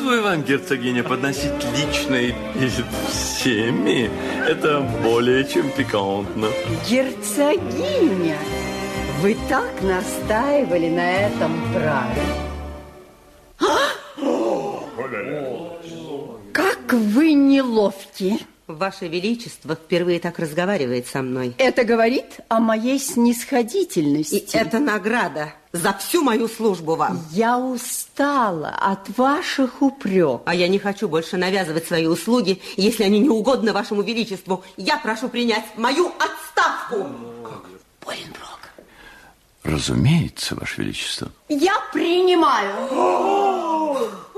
[0.00, 4.10] Чувствую вам, герцогиня, подносить личное перед всеми.
[4.46, 6.48] Это более чем пикантно.
[6.88, 8.38] Герцогиня,
[9.20, 12.22] вы так настаивали на этом праве.
[16.90, 18.40] Как вы неловки.
[18.66, 21.54] Ваше Величество впервые так разговаривает со мной.
[21.56, 24.34] Это говорит о моей снисходительности.
[24.34, 27.24] И это награда за всю мою службу вам.
[27.30, 30.40] Я устала от ваших упреков.
[30.46, 34.64] А я не хочу больше навязывать свои услуги, если они не угодны вашему величеству.
[34.76, 37.08] Я прошу принять мою отставку.
[38.04, 38.49] Боленброк.
[39.62, 41.30] Разумеется, Ваше Величество.
[41.48, 42.88] Я принимаю.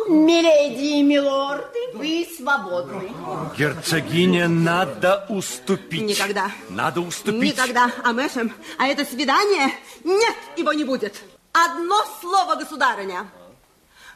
[0.09, 3.13] Миледи и милорды, вы свободны.
[3.57, 6.03] Герцогиня, надо уступить.
[6.03, 6.51] Никогда.
[6.69, 7.57] Надо уступить.
[7.57, 8.53] Никогда, Амешем.
[8.79, 9.73] А это свидание?
[10.03, 11.23] Нет, его не будет.
[11.53, 13.29] Одно слово, государыня.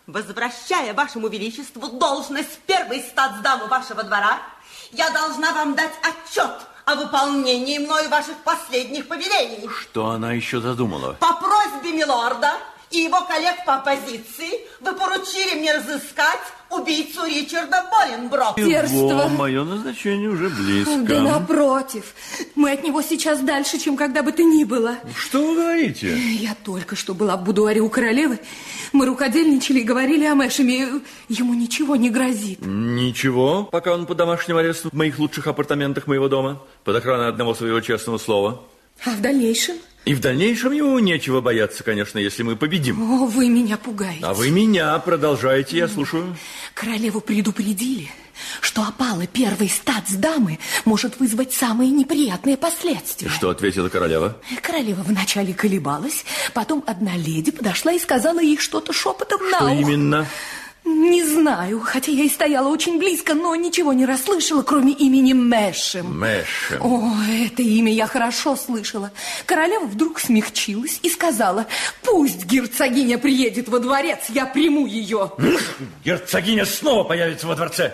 [0.09, 4.41] Возвращая вашему величеству должность первой статсдамы вашего двора,
[4.91, 6.53] я должна вам дать отчет
[6.87, 9.69] о выполнении мною ваших последних повелений.
[9.69, 11.15] Что она еще задумала?
[11.15, 12.59] По просьбе милорда
[12.91, 16.41] и его коллег по оппозиции вы поручили мне разыскать
[16.71, 18.61] убийцу Ричарда Боленброка.
[18.61, 20.97] Его, мое назначение уже близко.
[21.03, 22.15] Да напротив,
[22.55, 24.97] мы от него сейчас дальше, чем когда бы то ни было.
[25.17, 26.17] Что вы говорите?
[26.17, 28.39] Я только что была в будуаре у королевы.
[28.93, 31.01] Мы рукодельничали и говорили о Мэшеме.
[31.29, 32.61] Ему ничего не грозит.
[32.65, 37.55] Ничего, пока он под домашним арестом в моих лучших апартаментах моего дома, под охраной одного
[37.55, 38.63] своего честного слова.
[39.05, 39.77] А в дальнейшем?
[40.07, 43.03] И в дальнейшем ему нечего бояться, конечно, если мы победим.
[43.23, 44.25] О, вы меня пугаете.
[44.25, 46.37] А вы меня продолжаете, я слушаю.
[46.75, 48.09] Королеву предупредили,
[48.61, 53.29] что опала первой статсдамы может вызвать самые неприятные последствия.
[53.29, 54.37] Что ответила королева?
[54.63, 56.25] Королева вначале колебалась,
[56.55, 59.75] потом одна леди подошла и сказала ей что-то шепотом на Что ухо.
[59.75, 60.27] именно?
[60.87, 66.17] Не знаю, хотя я и стояла очень близко, но ничего не расслышала, кроме имени Мэшем.
[66.17, 66.81] Мэшем.
[66.81, 67.13] О,
[67.45, 69.11] это имя я хорошо слышала.
[69.47, 71.67] Королева вдруг смягчилась и сказала,
[72.03, 75.33] пусть герцогиня приедет во дворец, я приму ее.
[76.05, 77.93] Герцогиня снова появится во дворце.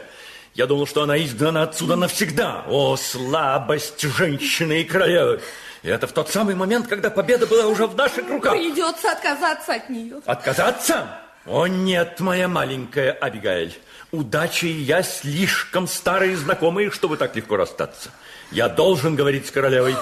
[0.55, 2.67] Я думал, что она изгнана отсюда навсегда.
[2.69, 5.41] О, слабость женщины и королевы.
[5.83, 8.53] И это в тот самый момент, когда победа была уже в наших руках.
[8.53, 10.21] Придется отказаться от нее.
[10.27, 11.22] Отказаться?
[11.45, 13.77] О, нет, моя маленькая Абигаэль.
[14.13, 18.11] Удача и я слишком старые знакомые, чтобы так легко расстаться.
[18.53, 19.97] Я должен говорить с королевой.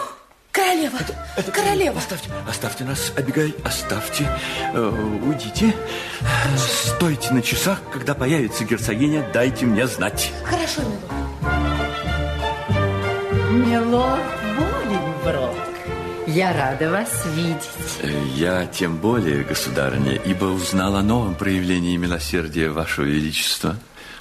[0.52, 0.98] Королева,
[1.54, 1.98] королева.
[1.98, 4.28] Оставьте, оставьте нас, Абигаэль, оставьте.
[4.74, 4.80] Э,
[5.24, 5.74] уйдите.
[6.58, 10.32] Стойте на часах, когда появится герцогиня, дайте мне знать.
[10.44, 10.82] Хорошо,
[13.50, 14.20] милорд.
[14.30, 14.39] Милорд
[16.34, 17.68] я рада вас видеть.
[18.02, 23.76] Э, Я тем более, государыня, ибо узнал о новом проявлении милосердия вашего величества.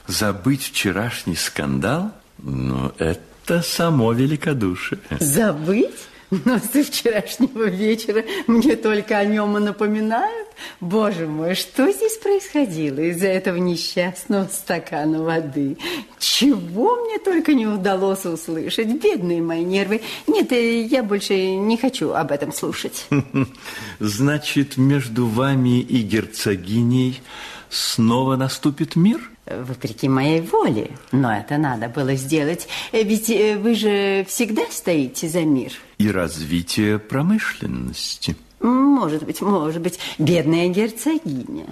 [0.07, 4.99] Забыть вчерашний скандал, ну, это само великодушие.
[5.19, 6.07] Забыть?
[6.31, 10.47] Но со вчерашнего вечера мне только о нем и напоминают.
[10.79, 15.77] Боже мой, что здесь происходило из-за этого несчастного стакана воды?
[16.19, 18.87] Чего мне только не удалось услышать.
[19.01, 20.01] Бедные мои нервы.
[20.27, 23.07] Нет, э, я больше не хочу об этом слушать.
[23.99, 27.21] Значит, между вами и герцогиней
[27.69, 29.29] снова наступит мир?
[29.45, 30.91] Вопреки моей воле.
[31.11, 32.67] Но это надо было сделать.
[32.91, 35.71] Э, Ведь э, вы же всегда стоите за мир.
[35.97, 38.35] И развитие промышленности.
[38.59, 41.67] Может быть, может быть, бедная герцогиня.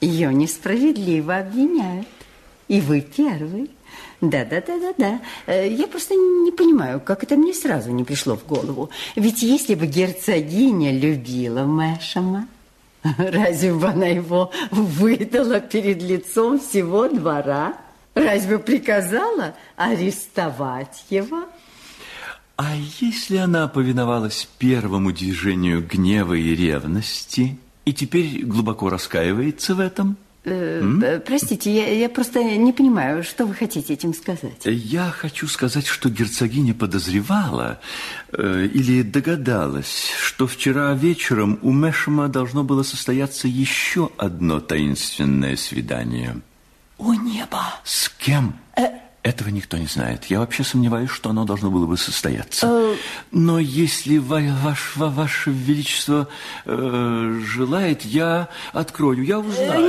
[0.00, 2.08] Ее несправедливо обвиняют.
[2.68, 3.70] И вы первый.
[4.20, 5.54] Да, да, да, да, да.
[5.54, 8.88] Я просто не понимаю, как это мне сразу не пришло в голову.
[9.16, 12.48] Ведь если бы герцогиня любила Мэшема,
[13.18, 17.74] разве бы она его выдала перед лицом всего двора?
[18.14, 21.44] Разве приказала арестовать его?
[22.56, 30.16] А если она повиновалась первому движению гнева и ревности и теперь глубоко раскаивается в этом?
[30.44, 34.60] Э, э, Простите, я, я просто не понимаю, что вы хотите этим сказать.
[34.64, 37.80] Я хочу сказать, что герцогиня подозревала
[38.32, 46.40] э, или догадалась, что вчера вечером у Мэшема должно было состояться еще одно таинственное свидание.
[46.98, 47.62] О, небо!
[47.84, 48.54] С кем?
[49.24, 50.26] Этого никто не знает.
[50.26, 52.66] Я вообще сомневаюсь, что оно должно было бы состояться.
[52.70, 52.94] Э.
[53.32, 56.28] Но если ва- ваш, ва- ваше величество
[56.66, 59.80] э, желает, я открою, я узнаю.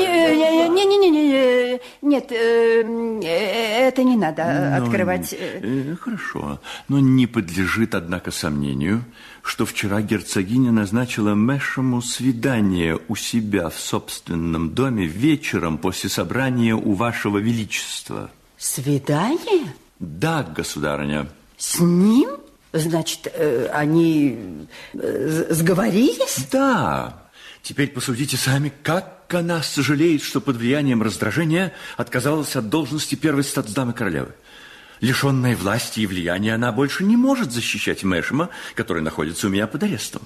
[0.73, 2.83] Не-не-не, нет, э,
[3.23, 5.35] э, это не надо Ну, открывать.
[5.37, 9.03] э, хорошо, но не подлежит, однако, сомнению,
[9.43, 16.93] что вчера герцогиня назначила Мэшему свидание у себя в собственном доме вечером после собрания у
[16.93, 18.29] вашего величества.
[18.65, 19.75] Свидание?
[19.99, 21.27] Да, государыня.
[21.55, 22.31] С ним?
[22.73, 26.47] Значит, э, они э, сговорились?
[26.51, 27.21] Да.
[27.61, 33.93] Теперь посудите сами, как она сожалеет, что под влиянием раздражения отказалась от должности первой статсдамы
[33.93, 34.31] королевы.
[34.99, 39.83] Лишенная власти и влияния, она больше не может защищать Мэшема, который находится у меня под
[39.83, 40.23] арестом.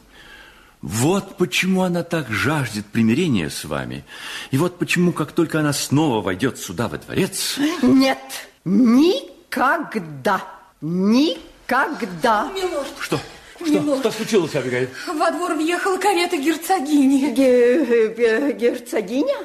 [0.82, 4.06] Вот почему она так жаждет примирения с вами.
[4.52, 7.58] И вот почему, как только она снова войдет сюда, во дворец...
[7.82, 8.18] Нет,
[8.64, 10.42] никогда,
[10.82, 12.50] никогда.
[12.56, 13.20] Милорд, Что?
[13.60, 14.00] Милорд.
[14.00, 14.90] Что случилось, Абигайль?
[15.08, 17.34] во двор въехала карета герцогини.
[17.34, 19.36] Ге- ге- герцогиня?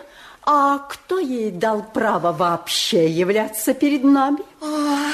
[0.46, 4.40] А кто ей дал право вообще являться перед нами?
[4.60, 5.10] А,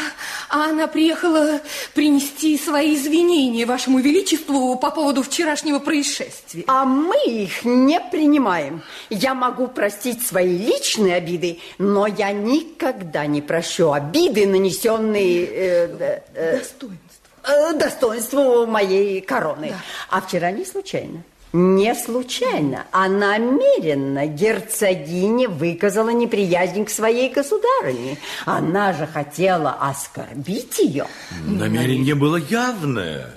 [0.49, 1.61] а она приехала
[1.95, 6.65] принести свои извинения вашему величеству по поводу вчерашнего происшествия.
[6.67, 8.83] А мы их не принимаем.
[9.09, 16.61] Я могу простить свои личные обиды, но я никогда не прощу обиды, нанесенные э, э,
[17.45, 19.75] э, достоинству моей короны.
[20.09, 21.23] А вчера не случайно.
[21.53, 28.19] Не случайно, а намеренно герцогиня выказала неприязнь к своей государыне.
[28.47, 31.07] Она же хотела оскорбить ее.
[31.45, 33.31] Намерение было явное.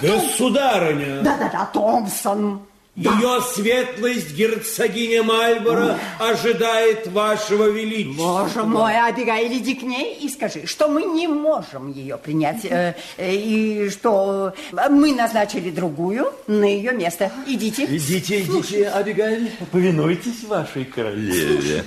[0.00, 2.60] Государыня, Да-да-да, Томпсон.
[2.94, 8.42] Ее светлость герцогиня Мальборо ожидает вашего величества.
[8.44, 12.94] Боже мой, Абигайль, иди к ней и скажи, что мы не можем ее принять, э,
[13.16, 14.52] э, и что
[14.90, 17.32] мы назначили другую на ее место.
[17.46, 17.84] Идите.
[17.84, 21.84] Идите, идите, Абигайль, повинуйтесь вашей королеве.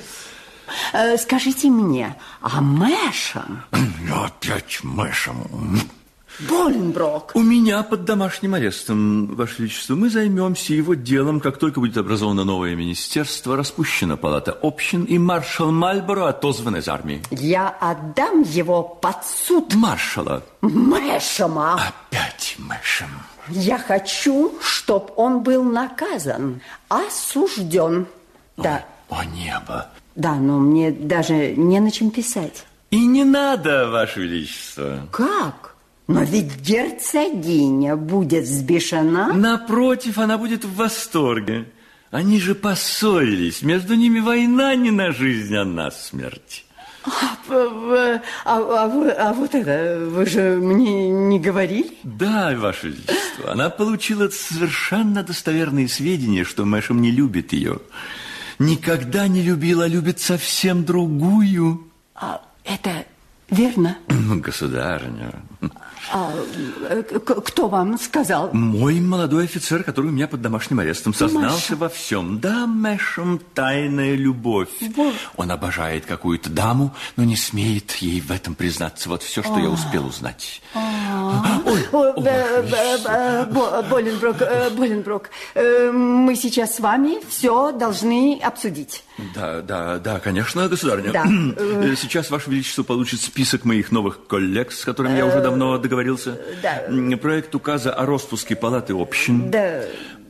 [0.91, 3.63] Э, скажите мне, а Мэшем,
[4.11, 5.81] Опять Мэшем.
[6.49, 9.95] Боленброк, У меня под домашним арестом, Ваше Величество.
[9.95, 15.71] Мы займемся его делом, как только будет образовано новое министерство, распущена палата общин, и маршал
[15.71, 17.21] Мальборо отозван из армии.
[17.31, 20.43] я отдам его под суд Маршала.
[20.61, 21.75] Мэшема.
[21.75, 23.09] Опять Мэшем.
[23.49, 28.07] Я хочу, чтобы он был наказан, осужден.
[28.57, 29.87] Да, О небо.
[30.15, 32.65] да, но мне даже не на чем писать.
[32.91, 35.07] И не надо, Ваше Величество.
[35.11, 35.74] Как?
[36.07, 39.33] Но ведь герцогиня будет взбешена.
[39.33, 41.65] Напротив, она будет в восторге.
[42.11, 43.61] Они же поссорились.
[43.63, 46.65] Между ними война не на жизнь, а на смерть.
[47.05, 51.91] А, а- а вы- а вот это вы же мне не говорили?
[52.03, 57.79] Да, Ваше Величество, она получила совершенно достоверные сведения, что Мэшем не любит ее.
[58.57, 61.91] Никогда не любила, а любит совсем другую.
[62.15, 63.05] А это
[63.49, 63.97] верно?
[64.09, 65.33] Государыня,
[66.13, 66.31] А,
[66.89, 68.51] э, кто вам сказал?
[68.53, 72.39] мой молодой офицер, который у меня под домашним арестом, сознался во всем.
[72.39, 74.69] Да, Мэшем тайная любовь.
[75.35, 79.09] Он обожает какую-то даму, но не смеет ей в этом признаться.
[79.09, 80.61] Вот все, что я успел узнать.
[80.75, 81.64] Бо-
[83.89, 89.03] Боленброк, э, Боленброк, э, мы сейчас с вами все должны обсудить.
[89.33, 91.11] Да, да, да, конечно, государыня.
[91.11, 91.25] Да.
[91.57, 96.39] Э, Сейчас, Ваше Величество, получит список моих новых коллег, с которыми я уже давно договорился.
[96.63, 97.17] Э, да.
[97.17, 99.49] Проект указа о распуске палаты общин.
[99.51, 99.81] Да.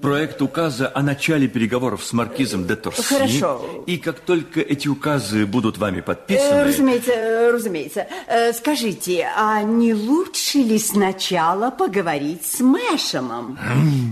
[0.06, 3.02] Проект указа о начале переговоров с маркизом де Торси.
[3.02, 3.84] Хорошо.
[3.88, 6.64] И как только эти указы будут вами Э, подписаны...
[6.64, 8.08] Разумеется, э, разумеется.
[8.28, 13.58] Э, Скажите, а не лучше ли сначала поговорить с Мэшемом?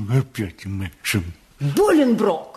[0.10, 1.26] Опять Мэшем.
[1.60, 2.53] Боленброк,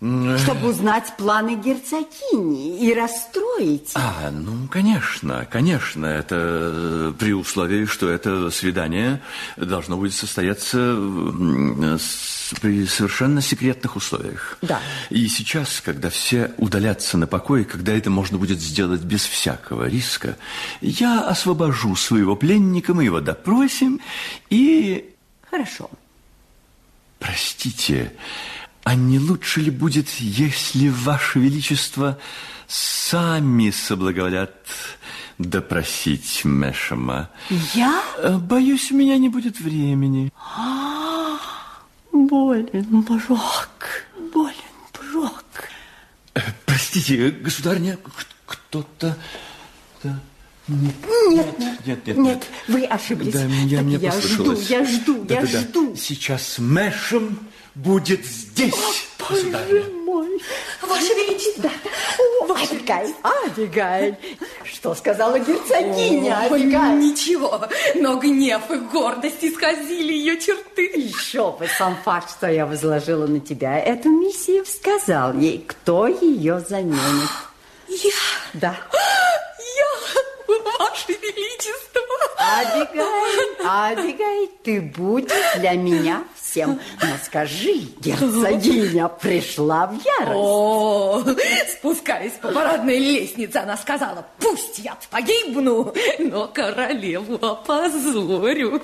[0.00, 3.92] чтобы узнать планы герцогини и расстроить.
[3.94, 9.22] А, ну, конечно, конечно, это э, при условии, что это свидание
[9.56, 10.94] должно будет состояться
[11.98, 14.58] с- при совершенно секретных условиях.
[14.60, 14.80] Да.
[15.08, 20.36] И сейчас, когда все удалятся на покой, когда это можно будет сделать без всякого риска,
[20.82, 24.00] я освобожу своего пленника, мы его допросим
[24.50, 25.10] и...
[25.50, 25.88] Хорошо.
[27.18, 28.12] Простите,
[28.86, 32.20] а не лучше ли будет, если Ваше Величество
[32.68, 34.54] сами соблаговолят
[35.38, 37.28] допросить Мэшема?
[37.74, 38.00] Я?
[38.18, 40.32] Э, Боюсь, у меня не будет времени.
[40.56, 41.36] А,
[42.12, 44.54] Болен брок, болен
[44.92, 45.44] брок.
[46.64, 47.98] Простите, государня,
[48.46, 49.18] кто-то...
[50.04, 50.20] да,
[50.68, 50.94] Нет,
[51.28, 53.32] Нет, нет, нет, нет, нет, вы ошиблись.
[53.32, 55.60] Да, я, Так мне я жду, я жду, я Да-да-да.
[55.60, 55.96] жду.
[55.96, 57.45] Сейчас Мэшем
[57.76, 58.74] будет здесь,
[59.18, 59.84] государня.
[60.04, 60.40] Мой.
[60.82, 61.70] Ваше Величество!
[62.48, 64.16] Абигайль, Абигайль.
[64.64, 66.98] Что сказала герцогиня, Ой, Абигайль?
[66.98, 70.86] Ничего, но гнев и гордость исказили ее черты.
[70.94, 76.60] Еще бы сам факт, что я возложила на тебя эту миссию, сказал ей, кто ее
[76.60, 77.30] заменит.
[77.88, 78.10] Я,
[78.54, 78.76] Да.
[78.92, 82.02] я, Ваше Величество!
[82.38, 86.80] Абигайль, Абигайль, ты будешь для меня всем.
[87.00, 90.34] Но скажи, герцогиня пришла в ярость.
[90.34, 91.24] О,
[91.72, 98.80] спускаясь по парадной лестнице, она сказала, пусть я погибну, но королеву опозорю.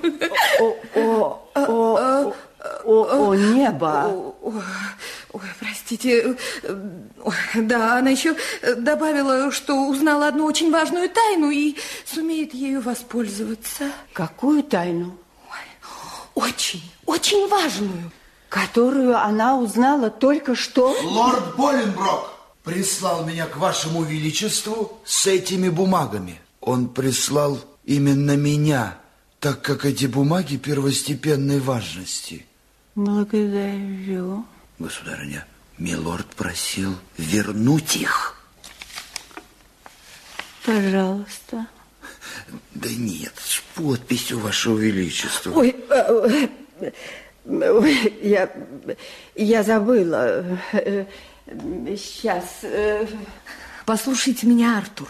[0.60, 2.34] О, о, о,
[2.84, 4.34] о, о, небо.
[5.32, 6.90] Ой, простите, э,
[7.22, 12.82] ой, да, она еще э, добавила, что узнала одну очень важную тайну и сумеет ею
[12.82, 13.90] воспользоваться.
[14.12, 15.16] Какую тайну?
[16.34, 18.10] Очень, очень важную.
[18.48, 20.94] Которую она узнала только что?
[21.02, 22.30] Лорд Боленброк
[22.62, 26.40] прислал меня к вашему величеству с этими бумагами.
[26.60, 28.98] Он прислал именно меня,
[29.40, 32.46] так как эти бумаги первостепенной важности.
[32.94, 34.44] Благодарю.
[34.78, 35.46] Государыня,
[35.78, 38.36] милорд просил вернуть их.
[40.64, 41.66] Пожалуйста.
[42.74, 45.52] Да нет, с подписью вашего величества.
[45.52, 46.48] Ой, э,
[46.80, 48.50] э, ой, я,
[49.34, 50.58] я забыла.
[51.46, 52.64] Сейчас.
[53.84, 55.08] Послушайте меня, Артур.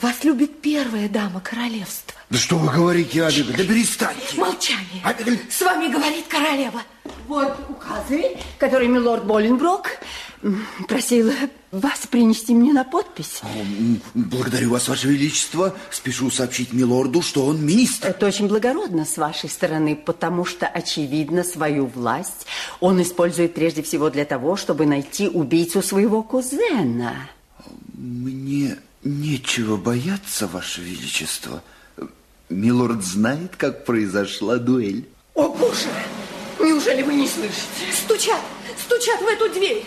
[0.00, 2.18] Вас любит первая дама королевства.
[2.30, 3.56] Да что вы говорите, Абигаль?
[3.56, 4.36] Да перестаньте.
[4.40, 5.02] Молчание.
[5.04, 6.82] Абигаль, С вами говорит королева.
[7.28, 9.90] Вот указы, которые милорд Боленброк
[10.42, 11.30] м, просил
[11.70, 13.42] вас принести мне на подпись.
[14.14, 15.76] благодарю вас, ваше величество.
[15.90, 18.08] Спешу сообщить милорду, что он министр.
[18.08, 22.46] Это очень благородно с вашей стороны, потому что, очевидно, свою власть
[22.80, 27.28] он использует прежде всего для того, чтобы найти убийцу своего кузена.
[27.92, 31.62] Мне нечего бояться, ваше величество.
[32.48, 35.08] Милорд знает, как произошла дуэль.
[35.34, 35.88] О, боже!
[36.58, 37.92] Неужели вы не слышите?
[37.92, 38.40] Стучат,
[38.84, 39.84] стучат в эту дверь.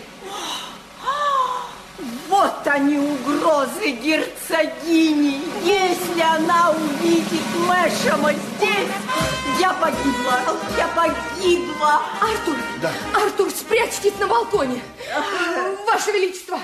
[2.30, 5.40] Вот они угрозы герцогини.
[5.64, 8.90] Если она увидит Мэшема здесь,
[9.60, 10.41] я погибла,
[10.76, 12.02] я погибла.
[12.19, 12.56] Артур,
[13.14, 14.81] Артур, спрячьтесь на балконе.
[15.85, 16.60] Ваше Величество,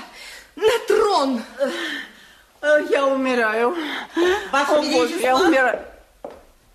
[0.56, 1.40] на трон.
[2.62, 3.74] Э, Я умираю.
[4.52, 5.26] Ваше О, Боже, Величество.
[5.26, 5.84] я умираю.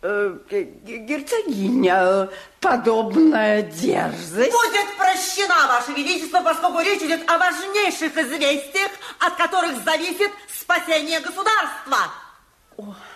[0.02, 2.30] Э, Герцогиня,
[2.60, 4.52] подобная дерзость.
[4.52, 11.98] Будет прощена, Ваше Величество, поскольку речь идет о важнейших известиях, от которых зависит спасение государства.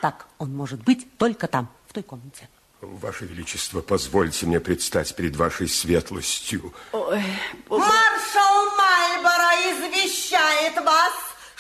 [0.02, 2.48] Так он может быть только там, в той комнате.
[2.82, 6.74] Ваше Величество, позвольте мне предстать перед вашей светлостью.
[6.94, 7.22] Ой,
[7.68, 11.14] Маршал Мальборо извещает вас,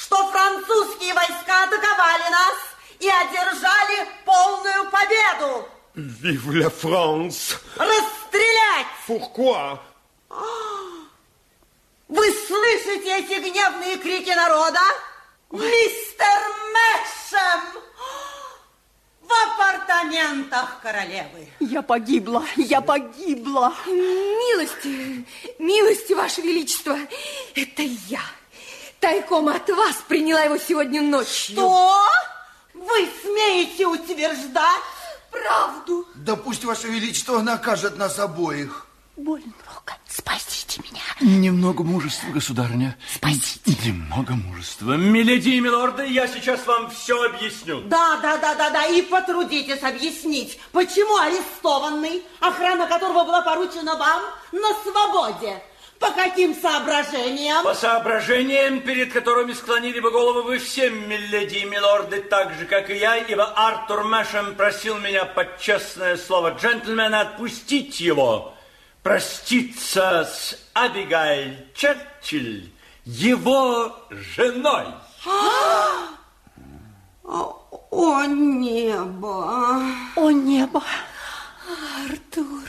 [0.10, 2.56] что французские войска атаковали нас
[3.00, 5.68] и одержали полную победу.
[5.96, 7.60] Vive la France!
[7.76, 8.88] Расстрелять!
[9.06, 9.78] Pourquoi?
[12.08, 14.80] Вы слышите эти гневные крики народа?
[15.52, 16.40] Мистер
[16.74, 17.62] Мэшем!
[19.22, 21.48] В апартаментах королевы.
[21.60, 23.76] я погибла, я погибла.
[23.86, 25.24] Милости,
[25.60, 26.98] милости, Ваше Величество,
[27.54, 28.22] это я.
[29.00, 31.56] Тайком от вас приняла его сегодня ночью.
[31.56, 31.98] Что?
[32.74, 34.82] Вы смеете утверждать?
[35.32, 36.08] Правду.
[36.16, 38.88] Да пусть ваше величество накажет нас обоих.
[39.16, 41.02] Боленброк, спасите меня.
[41.20, 42.98] Немного мужества, государыня.
[43.14, 43.60] Спасите.
[43.86, 44.94] Немного мужества.
[44.94, 47.82] Миледи и милорды, я сейчас вам все объясню.
[47.82, 54.22] Да, да, да, да, да, и потрудитесь объяснить, почему арестованный, охрана которого была поручена вам,
[54.54, 55.62] на свободе.
[56.00, 57.64] По каким соображениям?
[57.64, 62.90] По соображениям, перед которыми склонили бы головы вы все, миледи и милорды, так же, как
[62.90, 68.54] и я, ибо Артур Мэшем просил меня под честное слово джентльмена отпустить его,
[69.04, 72.70] проститься с Абигайль Черчилль,
[73.04, 74.88] его женой.
[77.92, 79.82] О, небо!
[80.16, 80.82] О, небо!
[82.06, 82.64] Артур!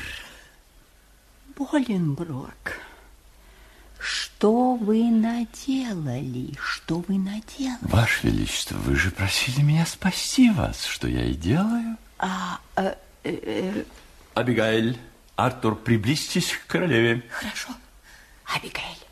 [1.56, 2.80] Боленброк,
[4.40, 6.54] что вы наделали?
[6.58, 7.76] Что вы наделали?
[7.82, 11.98] Ваше Величество, вы же просили меня спасти вас, что я и делаю.
[12.18, 12.94] А, э,
[13.24, 13.84] э,
[14.32, 14.98] Абигайль,
[15.36, 17.22] Артур, приблизьтесь к королеве.
[17.28, 17.68] Хорошо.
[18.46, 19.04] Абигайль,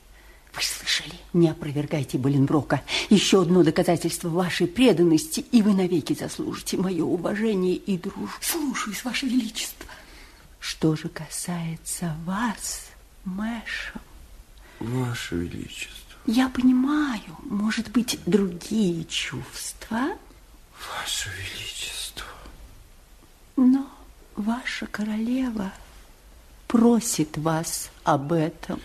[0.54, 1.12] вы слышали?
[1.34, 2.80] Не опровергайте Боленброка.
[3.10, 8.30] Еще одно доказательство вашей преданности, и вы навеки заслужите мое уважение и дружбу.
[8.40, 9.84] Слушаюсь, Ваше Величество.
[10.58, 12.86] Что же касается вас,
[13.26, 14.00] Мэшем,
[14.80, 16.18] Ваше Величество.
[16.26, 20.16] я понимаю, может быть, другие чувства,
[20.94, 22.26] Ваше Величество.
[23.56, 23.86] но
[24.36, 25.72] ваша королева
[26.68, 28.80] просит вас об этом.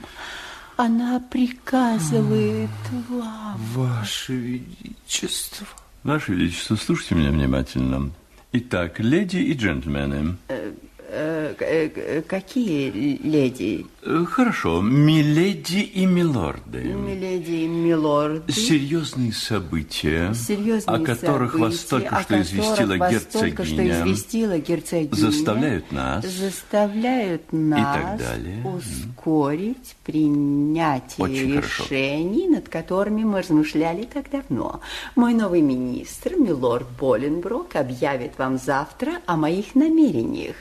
[0.75, 2.69] Она приказывает
[3.09, 3.57] вам.
[3.73, 5.67] Ваше Величество.
[6.03, 8.11] Ваше Величество, слушайте меня внимательно.
[8.53, 10.37] Итак, леди и джентльмены.
[10.47, 10.73] Э,
[11.09, 13.85] э, э, какие леди?
[14.05, 16.83] Э, Хорошо, миледи и милорды.
[16.83, 18.51] Миледи и милорды.
[18.51, 23.75] Серьезные события, Серьезные о которых вас события, только о что известила которых вас только что
[23.75, 28.65] герцогиня, известила герцогиня, заставляют нас заставляют нас так далее.
[28.65, 31.83] ускорить принятие Очень хорошо.
[31.83, 34.81] решений, над которыми мы размышляли так давно.
[35.15, 40.55] Мой новый министр, милорд Боленброк, объявит вам завтра о моих намерениях.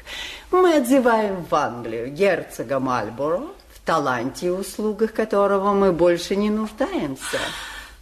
[0.53, 3.41] Мы отзываем в Англию герцога Мальборо,
[3.75, 7.39] в таланте и услугах которого мы больше не нуждаемся.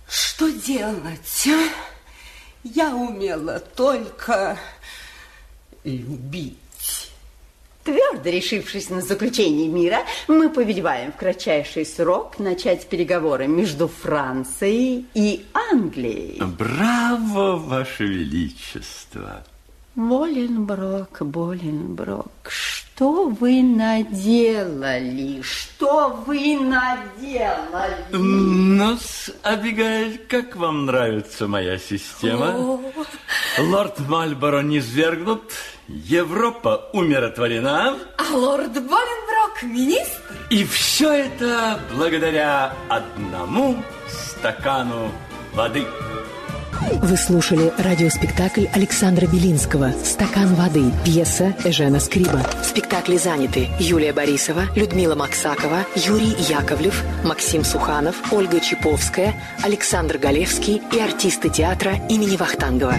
[0.08, 1.46] Что делать?
[1.46, 1.68] а?
[2.64, 4.58] Я умела только
[5.84, 6.56] любить.
[7.84, 15.46] Твердо решившись на заключение мира, мы повелеваем в кратчайший срок начать переговоры между Францией и
[15.72, 16.42] Англией.
[16.42, 19.44] Браво, Ваше Величество!
[20.08, 25.42] Боленброк, Боленброк, что вы наделали?
[25.42, 28.06] Что вы наделали?
[28.12, 28.96] ну
[29.42, 32.80] Абигайль, как вам нравится моя система?
[33.58, 35.52] Лорд Мальборо низвергнут,
[35.86, 40.34] Европа умиротворена, А лорд Боленброк министр?
[40.48, 45.10] и все это благодаря одному стакану
[45.52, 45.84] воды.
[46.80, 50.84] Вы слушали радиоспектакль Александра Белинского «Стакан воды».
[51.04, 52.42] Пьеса Эжена Скриба.
[52.62, 60.80] В спектакле заняты Юлия Борисова, Людмила Максакова, Юрий Яковлев, Максим Суханов, Ольга Чаповская, Александр Галевский
[60.92, 62.94] и артисты театра имени Вахтангова.